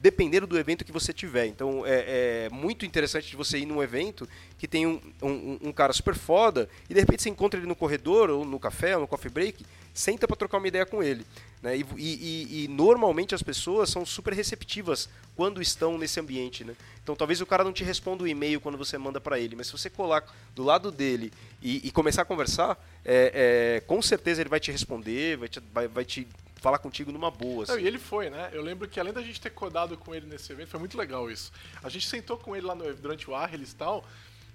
dependendo 0.02 0.48
do 0.48 0.58
evento 0.58 0.84
que 0.84 0.90
você 0.90 1.12
tiver. 1.12 1.46
Então 1.46 1.86
é, 1.86 2.46
é 2.46 2.48
muito 2.50 2.84
interessante 2.84 3.30
de 3.30 3.36
você 3.36 3.58
ir 3.58 3.66
num 3.66 3.80
evento 3.80 4.28
que 4.58 4.66
tem 4.66 4.84
um, 4.84 5.00
um, 5.22 5.58
um, 5.68 5.72
cara 5.72 5.92
super 5.92 6.14
foda 6.14 6.68
e 6.90 6.94
de 6.94 6.98
repente 6.98 7.22
você 7.22 7.30
encontra 7.30 7.58
ele 7.58 7.68
no 7.68 7.76
corredor 7.76 8.28
ou 8.28 8.44
no 8.44 8.58
café 8.58 8.96
ou 8.96 9.02
no 9.02 9.06
coffee 9.06 9.30
break, 9.30 9.64
senta 9.92 10.26
para 10.26 10.36
trocar 10.36 10.58
uma 10.58 10.68
ideia 10.68 10.86
com 10.86 11.02
ele. 11.02 11.26
Né? 11.62 11.78
E, 11.78 11.86
e, 11.96 12.64
e, 12.64 12.68
normalmente 12.68 13.34
as 13.34 13.42
pessoas 13.42 13.88
são 13.88 14.04
super 14.04 14.32
receptivas 14.32 15.08
quando 15.36 15.62
estão 15.62 15.96
nesse 15.96 16.18
ambiente. 16.18 16.64
Né? 16.64 16.74
Então 17.02 17.14
talvez 17.14 17.40
o 17.40 17.46
cara 17.46 17.62
não 17.62 17.72
te 17.72 17.84
responda 17.84 18.24
o 18.24 18.28
e-mail 18.28 18.60
quando 18.60 18.76
você 18.76 18.98
manda 18.98 19.20
para 19.20 19.38
ele, 19.38 19.54
mas 19.54 19.68
se 19.68 19.72
você 19.72 19.88
colar 19.88 20.24
do 20.54 20.62
lado 20.62 20.90
dele 20.90 21.32
e, 21.62 21.86
e 21.86 21.90
começar 21.92 22.22
a 22.22 22.24
conversar, 22.24 22.76
é, 23.04 23.78
é, 23.78 23.80
com 23.86 24.02
certeza 24.02 24.40
ele 24.40 24.50
vai 24.50 24.60
te 24.60 24.72
responder, 24.72 25.36
vai 25.36 25.48
te, 25.48 25.60
vai, 25.72 25.88
vai 25.88 26.04
te 26.04 26.26
falar 26.62 26.78
contigo 26.78 27.10
numa 27.10 27.30
boa. 27.30 27.64
Assim. 27.64 27.72
Não, 27.72 27.80
e 27.80 27.86
ele 27.86 27.98
foi, 27.98 28.30
né? 28.30 28.50
Eu 28.52 28.62
lembro 28.62 28.88
que 28.88 29.00
além 29.00 29.12
da 29.12 29.20
gente 29.20 29.40
ter 29.40 29.50
codado 29.50 29.96
com 29.96 30.14
ele 30.14 30.26
nesse 30.26 30.52
evento, 30.52 30.68
foi 30.68 30.78
muito 30.78 30.96
legal 30.96 31.30
isso. 31.30 31.52
A 31.82 31.88
gente 31.88 32.06
sentou 32.06 32.38
com 32.38 32.54
ele 32.54 32.64
lá 32.64 32.74
no, 32.74 32.94
durante 32.94 33.28
o 33.28 33.34
Arrelis 33.34 33.72
e 33.72 33.76
tal. 33.76 34.04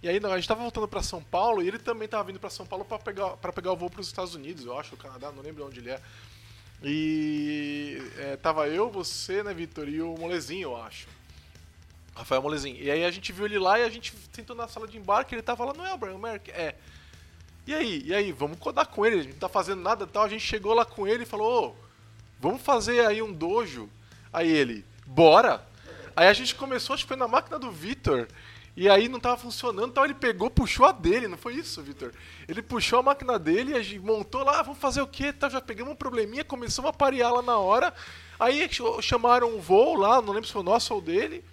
E 0.01 0.07
aí, 0.07 0.19
a 0.23 0.35
gente 0.35 0.47
tava 0.47 0.61
voltando 0.61 0.87
para 0.87 1.01
São 1.01 1.23
Paulo 1.23 1.61
e 1.61 1.67
ele 1.67 1.79
também 1.79 2.07
tava 2.07 2.23
vindo 2.25 2.39
para 2.39 2.49
São 2.49 2.65
Paulo 2.65 2.85
para 2.85 2.99
pegar, 2.99 3.29
pra 3.37 3.51
pegar 3.51 3.71
o 3.71 3.75
voo 3.75 3.89
para 3.89 4.01
os 4.01 4.07
Estados 4.07 4.35
Unidos, 4.35 4.65
eu 4.65 4.77
acho, 4.77 4.93
o 4.93 4.97
Canadá, 4.97 5.31
não 5.31 5.41
lembro 5.41 5.65
onde 5.65 5.79
ele 5.79 5.89
é. 5.89 5.99
E 6.83 7.97
é, 8.17 8.35
tava 8.35 8.67
eu, 8.67 8.89
você, 8.91 9.41
né, 9.41 9.53
Vitor, 9.53 9.89
e 9.89 10.01
o 10.01 10.15
Molezinho, 10.15 10.69
eu 10.69 10.77
acho. 10.77 11.07
Rafael 12.15 12.41
Molezinho. 12.41 12.77
E 12.81 12.89
aí 12.89 13.03
a 13.03 13.11
gente 13.11 13.31
viu 13.31 13.45
ele 13.45 13.59
lá 13.59 13.79
e 13.79 13.83
a 13.83 13.89
gente 13.89 14.13
sentou 14.31 14.55
na 14.55 14.67
sala 14.67 14.87
de 14.87 14.97
embarque, 14.97 15.33
ele 15.33 15.41
tava 15.41 15.65
lá, 15.65 15.73
não 15.73 15.85
é 15.85 15.93
o 15.93 15.97
Brian 15.97 16.17
Merck? 16.17 16.51
É. 16.51 16.75
E 17.65 17.73
aí, 17.73 18.03
e 18.05 18.13
aí, 18.13 18.31
vamos 18.31 18.59
codar 18.59 18.87
com 18.87 19.05
ele, 19.05 19.19
a 19.19 19.23
gente 19.23 19.33
não 19.33 19.39
tá 19.39 19.49
fazendo 19.49 19.81
nada 19.81 20.05
e 20.05 20.07
tal. 20.07 20.23
A 20.23 20.29
gente 20.29 20.45
chegou 20.45 20.73
lá 20.73 20.85
com 20.85 21.07
ele 21.07 21.23
e 21.23 21.25
falou, 21.25 21.69
ô, 21.69 21.75
vamos 22.39 22.61
fazer 22.61 23.05
aí 23.05 23.21
um 23.21 23.31
dojo. 23.33 23.89
Aí 24.31 24.49
ele, 24.49 24.85
bora! 25.05 25.65
Aí 26.15 26.27
a 26.27 26.33
gente 26.33 26.55
começou, 26.55 26.93
acho 26.93 27.03
que 27.03 27.07
foi 27.07 27.17
na 27.17 27.27
máquina 27.27 27.59
do 27.59 27.69
Vitor, 27.69 28.27
e 28.77 28.87
aí 28.87 29.09
não 29.09 29.19
tava 29.19 29.37
funcionando, 29.37 29.89
então 29.89 30.05
ele 30.05 30.13
pegou, 30.13 30.51
puxou 30.51 30.85
a 30.85 30.91
dele, 30.91 31.27
não 31.27 31.37
foi 31.37 31.55
isso, 31.55 31.81
Vitor? 31.81 32.13
Ele 32.47 32.61
puxou 32.61 32.99
a 32.99 33.01
máquina 33.01 33.39
dele, 33.39 33.75
a 33.75 33.81
gente 33.81 33.97
montou 33.97 34.43
lá, 34.43 34.59
ah, 34.59 34.61
vamos 34.61 34.77
fazer 34.77 35.01
o 35.01 35.07
quê? 35.07 35.33
Tá, 35.33 35.49
já 35.49 35.59
pegamos 35.59 35.93
um 35.93 35.95
probleminha, 35.95 36.43
começamos 36.43 36.87
a 36.87 36.93
parear 36.93 37.33
lá 37.33 37.41
na 37.41 37.57
hora. 37.57 37.91
Aí 38.39 38.69
chamaram 39.01 39.55
um 39.55 39.59
voo 39.59 39.95
lá, 39.95 40.21
não 40.21 40.31
lembro 40.31 40.45
se 40.45 40.53
foi 40.53 40.61
o 40.61 40.63
nosso 40.63 40.93
ou 40.93 41.01
dele. 41.01 41.43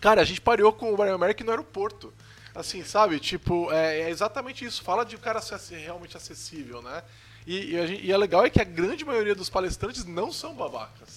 Cara, 0.00 0.20
a 0.22 0.24
gente 0.24 0.40
pareou 0.40 0.72
com 0.72 0.92
o 0.92 0.96
Brian 0.96 1.16
Merck 1.16 1.44
no 1.44 1.50
aeroporto. 1.50 2.12
Assim, 2.52 2.82
sabe? 2.82 3.20
Tipo, 3.20 3.70
é, 3.70 4.00
é 4.00 4.10
exatamente 4.10 4.64
isso. 4.64 4.82
Fala 4.82 5.04
de 5.04 5.14
o 5.14 5.18
cara 5.20 5.40
ser 5.40 5.76
realmente 5.76 6.16
acessível, 6.16 6.82
né? 6.82 7.04
E, 7.46 7.76
e, 7.76 7.86
gente, 7.86 8.04
e, 8.04 8.12
é 8.12 8.16
legal 8.16 8.44
é 8.44 8.50
que 8.50 8.60
a 8.60 8.64
grande 8.64 9.04
maioria 9.04 9.34
dos 9.34 9.48
palestrantes 9.48 10.04
não 10.04 10.32
são 10.32 10.54
babacas. 10.54 11.09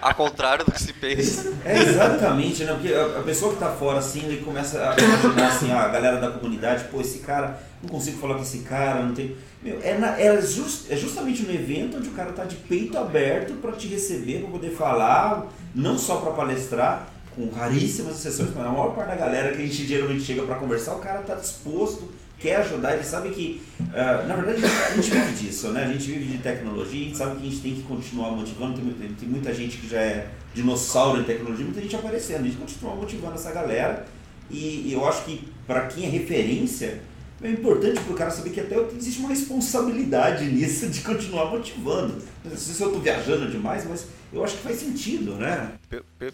A 0.00 0.14
contrário 0.14 0.64
do 0.64 0.72
que 0.72 0.80
se 0.80 0.92
pensa. 0.92 1.52
É 1.64 1.78
exatamente, 1.78 2.64
né? 2.64 2.72
Porque 2.72 2.92
a, 2.92 3.22
pessoa 3.22 3.50
que 3.52 3.56
está 3.56 3.70
fora 3.70 3.98
assim, 3.98 4.24
ele 4.24 4.42
começa 4.42 4.78
a 4.78 4.96
imaginar 5.00 5.48
assim, 5.48 5.72
a 5.72 5.88
galera 5.88 6.16
da 6.18 6.30
comunidade, 6.30 6.84
pô, 6.84 7.00
esse 7.00 7.18
cara, 7.20 7.58
não 7.82 7.88
consigo 7.88 8.18
falar 8.18 8.34
com 8.34 8.42
esse 8.42 8.58
cara, 8.60 9.02
não 9.02 9.14
tem. 9.14 9.36
Meu, 9.62 9.80
é, 9.82 9.96
na, 9.98 10.18
é, 10.20 10.40
just, 10.40 10.90
é 10.90 10.96
justamente 10.96 11.42
no 11.42 11.52
evento 11.52 11.96
onde 11.96 12.08
o 12.08 12.12
cara 12.12 12.30
está 12.30 12.44
de 12.44 12.56
peito 12.56 12.98
aberto 12.98 13.54
para 13.54 13.72
te 13.72 13.88
receber, 13.88 14.40
para 14.40 14.50
poder 14.50 14.70
falar, 14.70 15.46
não 15.74 15.96
só 15.96 16.16
para 16.16 16.32
palestrar, 16.32 17.08
com 17.34 17.48
raríssimas 17.48 18.18
exceções, 18.18 18.50
mas 18.54 18.66
a 18.66 18.68
maior 18.68 18.94
parte 18.94 19.08
da 19.08 19.16
galera 19.16 19.52
que 19.52 19.62
a 19.62 19.66
gente 19.66 19.86
geralmente 19.86 20.22
chega 20.22 20.42
para 20.42 20.56
conversar, 20.56 20.94
o 20.94 20.98
cara 20.98 21.20
está 21.20 21.34
disposto 21.34 22.10
quer 22.42 22.56
ajudar, 22.56 22.94
ele 22.94 23.04
sabe 23.04 23.30
que, 23.30 23.62
uh, 23.80 24.26
na 24.26 24.34
verdade, 24.34 24.62
a 24.64 24.94
gente 24.96 25.10
vive 25.10 25.32
disso, 25.32 25.68
né? 25.68 25.84
A 25.84 25.92
gente 25.92 26.10
vive 26.10 26.24
de 26.24 26.38
tecnologia, 26.38 27.00
a 27.00 27.04
gente 27.04 27.16
sabe 27.16 27.36
que 27.36 27.46
a 27.46 27.50
gente 27.50 27.62
tem 27.62 27.74
que 27.76 27.82
continuar 27.82 28.32
motivando, 28.32 28.74
tem, 28.94 29.08
tem 29.08 29.28
muita 29.28 29.54
gente 29.54 29.78
que 29.78 29.88
já 29.88 30.00
é 30.00 30.28
dinossauro 30.52 31.20
em 31.20 31.24
tecnologia, 31.24 31.64
muita 31.64 31.80
gente 31.80 31.94
aparecendo, 31.96 32.40
a 32.40 32.48
gente 32.48 32.56
continua 32.56 32.94
motivando 32.96 33.34
essa 33.34 33.52
galera 33.52 34.04
e, 34.50 34.88
e 34.88 34.92
eu 34.92 35.06
acho 35.08 35.24
que 35.24 35.48
para 35.66 35.86
quem 35.86 36.04
é 36.04 36.08
referência, 36.08 37.00
é 37.42 37.50
importante 37.50 38.00
para 38.00 38.12
o 38.12 38.16
cara 38.16 38.30
saber 38.30 38.50
que 38.50 38.60
até 38.60 38.78
existe 38.96 39.18
uma 39.18 39.30
responsabilidade 39.30 40.44
nisso 40.44 40.88
de 40.88 41.00
continuar 41.00 41.46
motivando. 41.46 42.22
Não 42.44 42.56
sei 42.56 42.74
se 42.74 42.80
eu 42.80 42.88
estou 42.88 43.02
viajando 43.02 43.50
demais, 43.50 43.84
mas 43.84 44.06
eu 44.32 44.44
acho 44.44 44.56
que 44.56 44.62
faz 44.62 44.78
sentido, 44.78 45.34
né? 45.34 45.72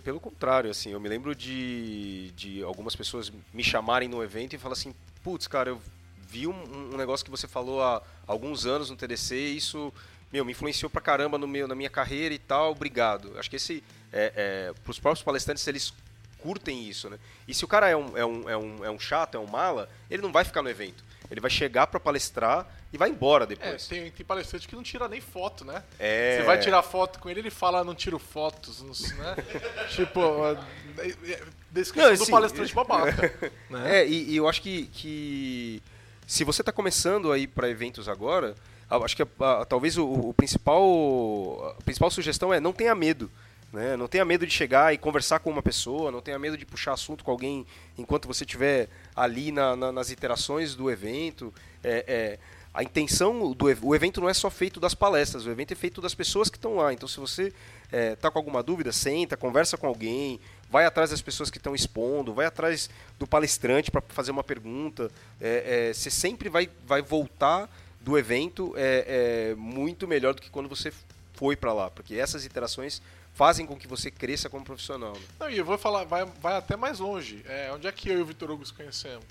Pelo 0.04 0.20
contrário, 0.20 0.70
assim, 0.70 0.90
eu 0.92 1.00
me 1.00 1.08
lembro 1.08 1.34
de, 1.34 2.30
de 2.36 2.62
algumas 2.62 2.94
pessoas 2.94 3.32
me 3.54 3.64
chamarem 3.64 4.08
no 4.08 4.22
evento 4.22 4.54
e 4.54 4.58
falar 4.58 4.74
assim, 4.74 4.92
putz, 5.22 5.46
cara, 5.46 5.70
eu 5.70 5.80
vi 6.28 6.46
um, 6.46 6.92
um 6.92 6.96
negócio 6.96 7.24
que 7.24 7.30
você 7.30 7.48
falou 7.48 7.82
há 7.82 8.02
alguns 8.26 8.66
anos 8.66 8.90
no 8.90 8.96
TDC 8.96 9.34
e 9.34 9.56
isso, 9.56 9.92
meu, 10.32 10.44
me 10.44 10.52
influenciou 10.52 10.90
pra 10.90 11.00
caramba 11.00 11.38
no 11.38 11.48
meu, 11.48 11.66
na 11.66 11.74
minha 11.74 11.90
carreira 11.90 12.34
e 12.34 12.38
tal, 12.38 12.72
obrigado. 12.72 13.36
Acho 13.38 13.48
que 13.48 13.56
esse, 13.56 13.82
é, 14.12 14.32
é, 14.36 14.72
pros 14.84 14.98
próprios 14.98 15.24
palestrantes, 15.24 15.66
eles 15.66 15.92
curtem 16.38 16.88
isso, 16.88 17.08
né? 17.08 17.18
E 17.46 17.54
se 17.54 17.64
o 17.64 17.68
cara 17.68 17.88
é 17.88 17.96
um, 17.96 18.16
é, 18.16 18.24
um, 18.24 18.48
é, 18.48 18.56
um, 18.56 18.84
é 18.84 18.90
um 18.90 18.98
chato, 18.98 19.36
é 19.36 19.40
um 19.40 19.46
mala, 19.46 19.88
ele 20.10 20.22
não 20.22 20.30
vai 20.30 20.44
ficar 20.44 20.62
no 20.62 20.68
evento. 20.68 21.02
Ele 21.30 21.40
vai 21.40 21.50
chegar 21.50 21.86
para 21.86 22.00
palestrar 22.00 22.66
e 22.92 22.96
vai 22.96 23.10
embora 23.10 23.44
É, 23.44 23.48
depois. 23.48 23.86
tem, 23.86 24.10
tem 24.10 24.24
palestrante 24.24 24.66
que 24.66 24.74
não 24.74 24.82
tira 24.82 25.08
nem 25.08 25.20
foto, 25.20 25.64
né? 25.64 25.82
É. 25.98 26.38
Você 26.38 26.42
vai 26.44 26.58
tirar 26.58 26.82
foto 26.82 27.18
com 27.18 27.28
ele, 27.28 27.40
ele 27.40 27.50
fala, 27.50 27.84
não 27.84 27.94
tiro 27.94 28.18
fotos, 28.18 28.82
não 28.82 28.94
sei, 28.94 29.14
né? 29.16 29.36
tipo, 29.90 30.20
é, 30.96 31.08
é, 31.32 31.42
descrição 31.70 32.10
Não, 32.10 32.16
do 32.16 32.22
assim, 32.22 32.32
palestrante 32.32 32.74
babaca. 32.74 33.52
né? 33.68 34.00
É, 34.00 34.06
e, 34.06 34.30
e 34.30 34.36
eu 34.36 34.48
acho 34.48 34.62
que, 34.62 34.86
que 34.86 35.82
se 36.28 36.44
você 36.44 36.60
está 36.62 36.70
começando 36.70 37.32
aí 37.32 37.46
para 37.46 37.68
eventos 37.70 38.08
agora, 38.08 38.54
acho 38.88 39.16
que 39.16 39.22
a- 39.22 39.26
a- 39.40 39.64
talvez 39.64 39.96
o, 39.96 40.04
o 40.06 40.34
principal 40.34 41.74
a 41.78 41.82
principal 41.82 42.10
sugestão 42.10 42.52
é 42.52 42.60
não 42.60 42.72
tenha 42.72 42.94
medo. 42.94 43.30
Né? 43.72 43.96
Não 43.98 44.08
tenha 44.08 44.24
medo 44.24 44.46
de 44.46 44.52
chegar 44.52 44.94
e 44.94 44.98
conversar 44.98 45.40
com 45.40 45.50
uma 45.50 45.62
pessoa, 45.62 46.10
não 46.10 46.22
tenha 46.22 46.38
medo 46.38 46.56
de 46.56 46.64
puxar 46.64 46.92
assunto 46.92 47.22
com 47.22 47.30
alguém 47.30 47.66
enquanto 47.98 48.26
você 48.26 48.44
estiver 48.44 48.88
ali 49.14 49.52
na- 49.52 49.76
na- 49.76 49.92
nas 49.92 50.10
interações 50.10 50.74
do 50.74 50.90
evento. 50.90 51.52
É, 51.84 52.04
é, 52.08 52.38
a 52.72 52.82
intenção 52.82 53.52
do 53.52 53.66
o 53.82 53.94
evento 53.94 54.20
não 54.22 54.28
é 54.28 54.32
só 54.34 54.48
feito 54.48 54.80
das 54.80 54.94
palestras, 54.94 55.44
o 55.44 55.50
evento 55.50 55.72
é 55.72 55.74
feito 55.74 56.00
das 56.00 56.14
pessoas 56.14 56.48
que 56.48 56.56
estão 56.56 56.76
lá. 56.76 56.92
Então, 56.94 57.06
se 57.08 57.18
você 57.20 57.52
está 57.92 58.30
com 58.30 58.38
alguma 58.38 58.62
dúvida, 58.62 58.90
senta, 58.92 59.36
conversa 59.36 59.76
com 59.76 59.86
alguém, 59.86 60.40
vai 60.70 60.84
atrás 60.84 61.10
das 61.10 61.22
pessoas 61.22 61.50
que 61.50 61.58
estão 61.58 61.74
expondo, 61.74 62.34
vai 62.34 62.46
atrás 62.46 62.90
do 63.18 63.26
palestrante 63.26 63.90
para 63.90 64.02
fazer 64.08 64.30
uma 64.30 64.44
pergunta. 64.44 65.10
É, 65.40 65.88
é, 65.88 65.92
você 65.92 66.10
sempre 66.10 66.48
vai, 66.48 66.68
vai 66.86 67.02
voltar 67.02 67.68
do 68.00 68.18
evento 68.18 68.74
é, 68.76 69.50
é, 69.50 69.54
muito 69.54 70.06
melhor 70.06 70.34
do 70.34 70.42
que 70.42 70.50
quando 70.50 70.68
você 70.68 70.92
foi 71.34 71.56
para 71.56 71.72
lá, 71.72 71.90
porque 71.90 72.14
essas 72.16 72.44
interações 72.44 73.00
fazem 73.34 73.64
com 73.64 73.76
que 73.76 73.86
você 73.86 74.10
cresça 74.10 74.50
como 74.50 74.64
profissional. 74.64 75.12
né? 75.12 75.20
Não, 75.38 75.50
e 75.50 75.58
eu 75.58 75.64
vou 75.64 75.78
falar, 75.78 76.04
vai, 76.04 76.24
vai 76.24 76.56
até 76.56 76.76
mais 76.76 76.98
longe. 76.98 77.44
É, 77.46 77.70
onde 77.72 77.86
é 77.86 77.92
que 77.92 78.08
eu 78.08 78.18
e 78.18 78.22
o 78.22 78.26
Vitor 78.26 78.50
Hugo 78.50 78.66
se 78.66 78.72
conhecemos? 78.72 79.24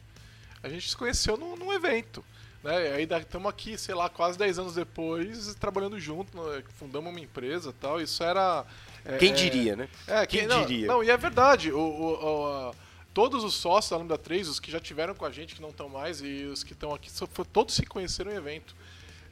A 0.64 0.70
gente 0.70 0.90
se 0.90 0.96
conheceu 0.96 1.36
num, 1.36 1.56
num 1.58 1.74
evento. 1.74 2.24
Né? 2.64 2.94
Aí 2.94 3.04
estamos 3.04 3.50
aqui, 3.50 3.78
sei 3.78 3.94
lá, 3.94 4.10
quase 4.10 4.38
10 4.38 4.60
anos 4.60 4.76
depois, 4.76 5.54
trabalhando 5.56 6.00
junto, 6.00 6.42
né? 6.42 6.64
fundamos 6.78 7.12
uma 7.12 7.20
empresa 7.20 7.74
tal. 7.82 8.02
Isso 8.02 8.24
era. 8.24 8.66
É, 9.08 9.18
Quem 9.18 9.32
é, 9.32 9.34
diria, 9.34 9.76
né? 9.76 9.90
É, 10.08 10.26
Quem 10.26 10.42
que, 10.42 10.48
não, 10.48 10.66
diria? 10.66 10.88
Não, 10.88 11.04
e 11.04 11.10
é 11.10 11.18
verdade. 11.18 11.72
O, 11.72 11.80
o- 11.80 12.24
o- 12.26 12.70
a- 12.70 12.76
todos 13.14 13.44
os 13.44 13.54
sócios 13.56 13.90
da 13.92 13.98
Lambda 13.98 14.18
3, 14.18 14.48
os 14.48 14.60
que 14.60 14.70
já 14.72 14.80
tiveram 14.80 15.16
com 15.16 15.26
a 15.26 15.32
gente, 15.32 15.56
que 15.56 15.62
não 15.62 15.70
estão 15.70 15.90
mais, 15.90 16.22
e 16.22 16.44
os 16.46 16.64
que 16.64 16.74
estão 16.74 16.94
aqui, 16.94 17.10
todos 17.52 17.74
se 17.76 17.86
conheceram 17.86 18.32
em 18.32 18.36
evento. 18.36 18.76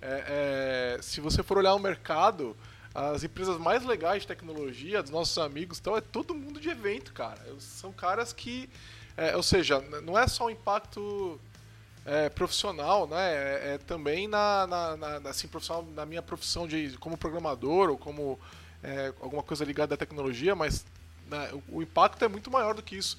É, 0.01 0.95
é, 0.97 1.01
se 1.01 1.21
você 1.21 1.41
for 1.43 1.57
olhar 1.57 1.73
o 1.75 1.79
mercado, 1.79 2.55
as 2.93 3.23
empresas 3.23 3.57
mais 3.57 3.83
legais 3.85 4.21
de 4.21 4.27
tecnologia, 4.27 5.01
dos 5.01 5.11
nossos 5.11 5.37
amigos, 5.37 5.79
então, 5.79 5.95
é 5.97 6.01
todo 6.01 6.33
mundo 6.33 6.59
de 6.59 6.69
evento, 6.69 7.11
cara. 7.13 7.39
São 7.59 7.91
caras 7.91 8.31
que. 8.33 8.69
é, 9.17 9.35
ou 9.35 9.43
seja, 9.43 9.79
não 10.03 10.17
é 10.17 10.27
só 10.27 10.45
o 10.45 10.49
impacto 10.49 11.39
é, 12.05 12.29
profissional, 12.29 13.07
né? 13.07 13.33
É, 13.33 13.73
é 13.73 13.77
também 13.79 14.27
na, 14.27 14.67
na, 14.67 14.97
na- 15.19 15.29
assim, 15.29 15.47
profissional, 15.47 15.83
na 15.95 16.05
minha 16.05 16.21
profissão 16.21 16.67
de 16.67 16.95
como 16.99 17.17
programador 17.17 17.89
ou 17.89 17.97
como 17.97 18.39
é, 18.85 19.13
alguma 19.21 19.41
coisa 19.43 19.65
ligada 19.65 19.95
à 19.95 19.97
tecnologia, 19.97 20.55
mas 20.55 20.85
né, 21.29 21.49
o, 21.69 21.77
o 21.77 21.81
impacto 21.81 22.23
é 22.23 22.27
muito 22.27 22.51
maior 22.51 22.73
do 22.75 22.83
que 22.83 22.95
isso. 22.95 23.17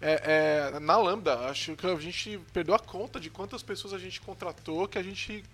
É, 0.00 0.70
é, 0.74 0.80
na 0.80 0.96
Lambda, 0.96 1.38
acho 1.48 1.76
que 1.76 1.86
a 1.86 1.94
gente 1.96 2.38
perdeu 2.52 2.74
a 2.74 2.78
conta 2.78 3.18
de 3.20 3.30
quantas 3.30 3.62
pessoas 3.62 3.94
a 3.94 3.98
gente 3.98 4.20
contratou 4.20 4.86
que 4.88 4.98
a 4.98 5.02
gente 5.02 5.44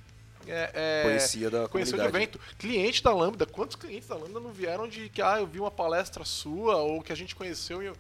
é, 0.47 0.71
é, 0.75 1.03
Conhecia 1.05 1.51
da 1.51 1.69
conheceu 1.69 1.99
de 1.99 2.05
comunidade. 2.05 2.25
evento. 2.39 2.41
Cliente 2.59 3.03
da 3.03 3.13
Lambda, 3.13 3.45
quantos 3.45 3.77
clientes 3.77 4.09
da 4.09 4.15
Lambda 4.17 4.41
não 4.41 4.51
vieram 4.51 4.89
de 4.89 5.11
que 5.11 5.21
ah, 5.21 5.37
eu 5.39 5.47
vi 5.47 5.61
uma 5.61 5.71
palestra 5.71 6.25
sua 6.25 6.77
ou 6.77 7.03
que 7.03 7.13
a 7.13 7.15
gente 7.15 7.37
conheceu 7.37 7.83
e- 7.83 7.93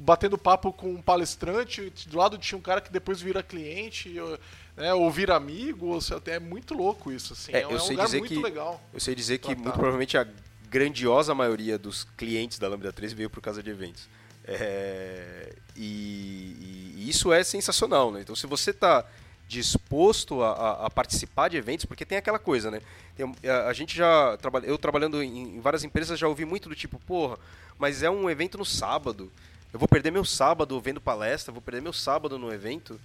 batendo 0.00 0.36
papo 0.36 0.72
com 0.72 0.90
um 0.92 1.00
palestrante, 1.00 1.92
do 2.08 2.18
lado 2.18 2.36
tinha 2.36 2.58
um 2.58 2.60
cara 2.60 2.80
que 2.80 2.90
depois 2.90 3.20
vira 3.22 3.44
cliente, 3.44 4.18
ou, 4.18 4.36
né, 4.76 4.92
ou 4.92 5.08
vira 5.08 5.36
amigo, 5.36 5.86
ou 5.86 6.00
seja, 6.00 6.20
é 6.26 6.40
muito 6.40 6.74
louco 6.74 7.12
isso, 7.12 7.32
assim. 7.32 7.52
É, 7.54 7.60
É, 7.60 7.66
um- 7.68 7.70
eu 7.70 7.78
sei 7.78 7.96
dizer 7.96 8.18
muito 8.18 8.34
que- 8.34 8.42
legal. 8.42 8.82
Eu 8.92 8.98
sei 8.98 9.14
dizer 9.14 9.38
que 9.38 9.54
muito 9.54 9.70
provavelmente 9.70 10.18
a 10.18 10.26
grandiosa 10.70 11.34
maioria 11.34 11.78
dos 11.78 12.04
clientes 12.16 12.58
da 12.58 12.68
Lambda 12.68 12.92
3 12.92 13.12
veio 13.12 13.30
por 13.30 13.40
causa 13.40 13.62
de 13.62 13.70
eventos. 13.70 14.08
É, 14.46 15.54
e, 15.76 16.92
e 16.96 17.08
isso 17.08 17.32
é 17.32 17.42
sensacional, 17.42 18.10
né? 18.12 18.20
Então 18.20 18.36
se 18.36 18.46
você 18.46 18.70
está 18.70 19.04
disposto 19.48 20.42
a, 20.42 20.50
a- 20.52 20.86
a 20.86 20.90
participar 20.90 21.48
de 21.48 21.56
eventos, 21.56 21.84
porque 21.84 22.04
tem 22.04 22.18
aquela 22.18 22.38
coisa, 22.38 22.70
né? 22.70 22.80
Tem- 23.16 23.34
a, 23.50 23.68
a 23.68 23.72
gente 23.72 23.96
já 23.96 24.36
trabalha, 24.38 24.66
eu 24.66 24.76
trabalhando 24.78 25.22
em, 25.22 25.56
em 25.56 25.60
várias 25.60 25.84
empresas 25.84 26.18
já 26.18 26.26
ouvi 26.28 26.44
muito 26.44 26.68
do 26.68 26.74
tipo, 26.74 26.98
porra, 27.00 27.38
mas 27.78 28.02
é 28.02 28.10
um 28.10 28.28
evento 28.28 28.58
no 28.58 28.64
sábado. 28.64 29.30
Eu 29.72 29.78
vou 29.78 29.88
perder 29.88 30.10
meu 30.12 30.24
sábado 30.24 30.80
vendo 30.80 31.00
palestra, 31.00 31.52
vou 31.52 31.60
perder 31.62 31.80
meu 31.82 31.92
sábado 31.92 32.38
no 32.38 32.52
evento. 32.52 32.98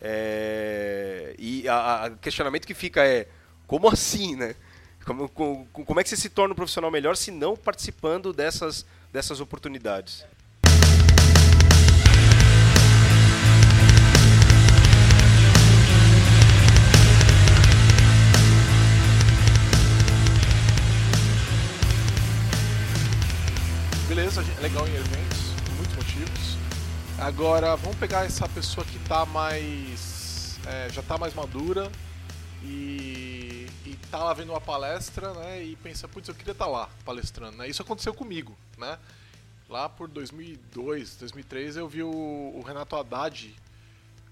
É, 0.00 1.34
e 1.38 1.64
o 2.12 2.16
questionamento 2.18 2.66
que 2.66 2.74
fica 2.74 3.04
é 3.06 3.26
como 3.66 3.88
assim, 3.88 4.36
né? 4.36 4.54
Como, 5.06 5.28
com- 5.28 5.64
com- 5.72 5.84
como 5.84 6.00
é 6.00 6.02
que 6.02 6.08
você 6.10 6.16
se 6.16 6.28
torna 6.28 6.52
um 6.52 6.56
profissional 6.56 6.90
melhor 6.90 7.16
se 7.16 7.30
não 7.30 7.56
participando 7.56 8.32
dessas, 8.32 8.84
dessas 9.12 9.38
oportunidades? 9.40 10.24
Beleza, 24.08 24.44
é 24.58 24.60
legal 24.60 24.86
em 24.86 24.94
eventos, 24.94 25.38
por 25.64 25.74
muitos 25.74 25.96
motivos. 25.96 26.56
Agora, 27.18 27.74
vamos 27.76 27.96
pegar 27.98 28.24
essa 28.24 28.48
pessoa 28.48 28.84
que 28.86 28.98
tá 29.00 29.26
mais. 29.26 30.58
é, 30.66 30.88
já 30.92 31.02
tá 31.02 31.18
mais 31.18 31.34
madura 31.34 31.90
e 32.62 33.45
tá 34.06 34.22
lá 34.22 34.32
vendo 34.32 34.50
uma 34.50 34.60
palestra, 34.60 35.32
né? 35.34 35.62
E 35.62 35.76
pensa, 35.76 36.08
putz, 36.08 36.28
eu 36.28 36.34
queria 36.34 36.52
estar 36.52 36.66
lá 36.66 36.88
palestrando, 37.04 37.56
né? 37.56 37.68
Isso 37.68 37.82
aconteceu 37.82 38.14
comigo, 38.14 38.56
né? 38.78 38.98
Lá 39.68 39.88
por 39.88 40.08
2002, 40.08 41.16
2003, 41.16 41.76
eu 41.76 41.88
vi 41.88 42.02
o, 42.02 42.08
o 42.08 42.62
Renato 42.64 42.94
Haddad, 42.94 43.54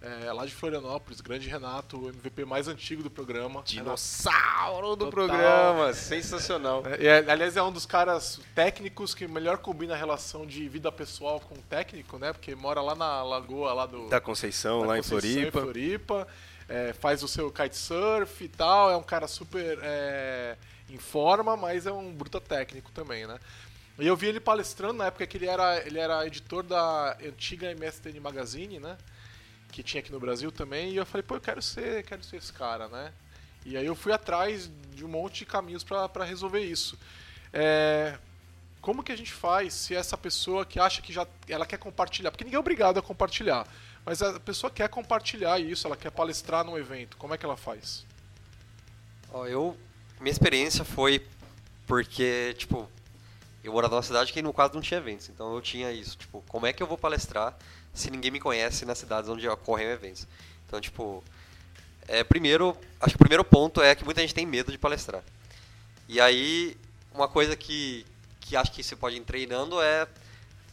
é, 0.00 0.32
lá 0.32 0.44
de 0.44 0.54
Florianópolis, 0.54 1.20
grande 1.20 1.48
Renato, 1.48 1.98
o 1.98 2.08
MVP 2.08 2.44
mais 2.44 2.68
antigo 2.68 3.02
do 3.02 3.10
programa. 3.10 3.62
Dinossauro 3.64 4.90
do 4.90 5.06
Total. 5.06 5.10
programa, 5.10 5.92
sensacional. 5.94 6.82
É, 6.86 7.06
é, 7.06 7.30
aliás, 7.30 7.56
é 7.56 7.62
um 7.62 7.72
dos 7.72 7.86
caras 7.86 8.38
técnicos 8.54 9.14
que 9.14 9.26
melhor 9.26 9.58
combina 9.58 9.94
a 9.94 9.96
relação 9.96 10.46
de 10.46 10.68
vida 10.68 10.92
pessoal 10.92 11.40
com 11.40 11.54
o 11.54 11.62
técnico, 11.68 12.18
né? 12.18 12.32
Porque 12.32 12.54
mora 12.54 12.80
lá 12.82 12.94
na 12.94 13.22
lagoa 13.22 13.72
lá 13.72 13.86
do 13.86 14.08
Da 14.08 14.20
Conceição, 14.20 14.82
da 14.82 14.88
lá 14.88 14.98
em 14.98 15.02
Conceição, 15.02 15.50
Floripa. 15.50 15.60
Floripa, 15.62 16.28
é, 16.68 16.92
faz 16.92 17.22
o 17.22 17.28
seu 17.28 17.50
kitesurf 17.50 18.44
e 18.44 18.48
tal. 18.48 18.90
É 18.90 18.96
um 18.96 19.02
cara 19.02 19.26
super 19.28 19.78
é, 19.82 20.56
em 20.88 20.98
forma, 20.98 21.56
mas 21.56 21.86
é 21.86 21.92
um 21.92 22.12
bruta 22.12 22.40
técnico 22.40 22.90
também, 22.92 23.26
né? 23.26 23.38
E 23.98 24.06
eu 24.06 24.16
vi 24.16 24.26
ele 24.26 24.40
palestrando 24.40 24.94
na 24.94 25.06
época 25.06 25.26
que 25.26 25.36
ele 25.36 25.46
era, 25.46 25.78
ele 25.86 25.98
era 25.98 26.26
editor 26.26 26.64
da 26.64 27.16
antiga 27.24 27.72
MSN 27.74 28.18
Magazine, 28.20 28.80
né? 28.80 28.98
Que 29.70 29.82
tinha 29.82 30.00
aqui 30.00 30.10
no 30.10 30.18
Brasil 30.18 30.50
também. 30.50 30.90
E 30.90 30.96
eu 30.96 31.06
falei, 31.06 31.22
pô, 31.22 31.36
eu 31.36 31.40
quero 31.40 31.62
ser, 31.62 32.02
quero 32.04 32.24
ser 32.24 32.36
esse 32.36 32.52
cara, 32.52 32.88
né? 32.88 33.12
E 33.64 33.76
aí 33.76 33.86
eu 33.86 33.94
fui 33.94 34.12
atrás 34.12 34.70
de 34.92 35.04
um 35.04 35.08
monte 35.08 35.38
de 35.38 35.46
caminhos 35.46 35.84
para 35.84 36.24
resolver 36.24 36.60
isso. 36.60 36.98
É, 37.52 38.18
como 38.84 39.02
que 39.02 39.10
a 39.10 39.16
gente 39.16 39.32
faz 39.32 39.72
se 39.72 39.94
essa 39.94 40.14
pessoa 40.14 40.66
que 40.66 40.78
acha 40.78 41.00
que 41.00 41.10
já 41.10 41.26
ela 41.48 41.64
quer 41.64 41.78
compartilhar, 41.78 42.30
porque 42.30 42.44
ninguém 42.44 42.58
é 42.58 42.60
obrigado 42.60 42.98
a 42.98 43.02
compartilhar, 43.02 43.66
mas 44.04 44.20
a 44.20 44.38
pessoa 44.38 44.70
quer 44.70 44.90
compartilhar 44.90 45.58
isso, 45.58 45.86
ela 45.86 45.96
quer 45.96 46.10
palestrar 46.10 46.62
num 46.66 46.76
evento, 46.76 47.16
como 47.16 47.32
é 47.32 47.38
que 47.38 47.46
ela 47.46 47.56
faz? 47.56 48.04
Ó, 49.32 49.46
eu, 49.46 49.74
minha 50.20 50.30
experiência 50.30 50.84
foi 50.84 51.26
porque, 51.86 52.54
tipo, 52.58 52.86
eu 53.62 53.72
morava 53.72 53.94
numa 53.94 54.02
cidade 54.02 54.34
que 54.34 54.42
no 54.42 54.52
caso 54.52 54.74
não 54.74 54.82
tinha 54.82 55.00
eventos, 55.00 55.30
então 55.30 55.54
eu 55.54 55.62
tinha 55.62 55.90
isso, 55.90 56.18
tipo, 56.18 56.44
como 56.46 56.66
é 56.66 56.72
que 56.74 56.82
eu 56.82 56.86
vou 56.86 56.98
palestrar 56.98 57.56
se 57.94 58.10
ninguém 58.10 58.30
me 58.30 58.38
conhece 58.38 58.84
nas 58.84 58.98
cidades 58.98 59.30
onde 59.30 59.48
ocorrem 59.48 59.86
eventos? 59.86 60.28
Então, 60.66 60.78
tipo, 60.78 61.24
é, 62.06 62.22
primeiro, 62.22 62.76
acho 63.00 63.12
que 63.12 63.16
o 63.16 63.18
primeiro 63.18 63.44
ponto 63.44 63.80
é 63.80 63.94
que 63.94 64.04
muita 64.04 64.20
gente 64.20 64.34
tem 64.34 64.44
medo 64.44 64.70
de 64.70 64.76
palestrar. 64.76 65.22
E 66.06 66.20
aí, 66.20 66.76
uma 67.14 67.28
coisa 67.28 67.56
que, 67.56 68.04
que 68.44 68.56
acho 68.56 68.70
que 68.70 68.82
você 68.82 68.94
pode 68.94 69.16
ir 69.16 69.20
treinando 69.22 69.80
é, 69.80 70.06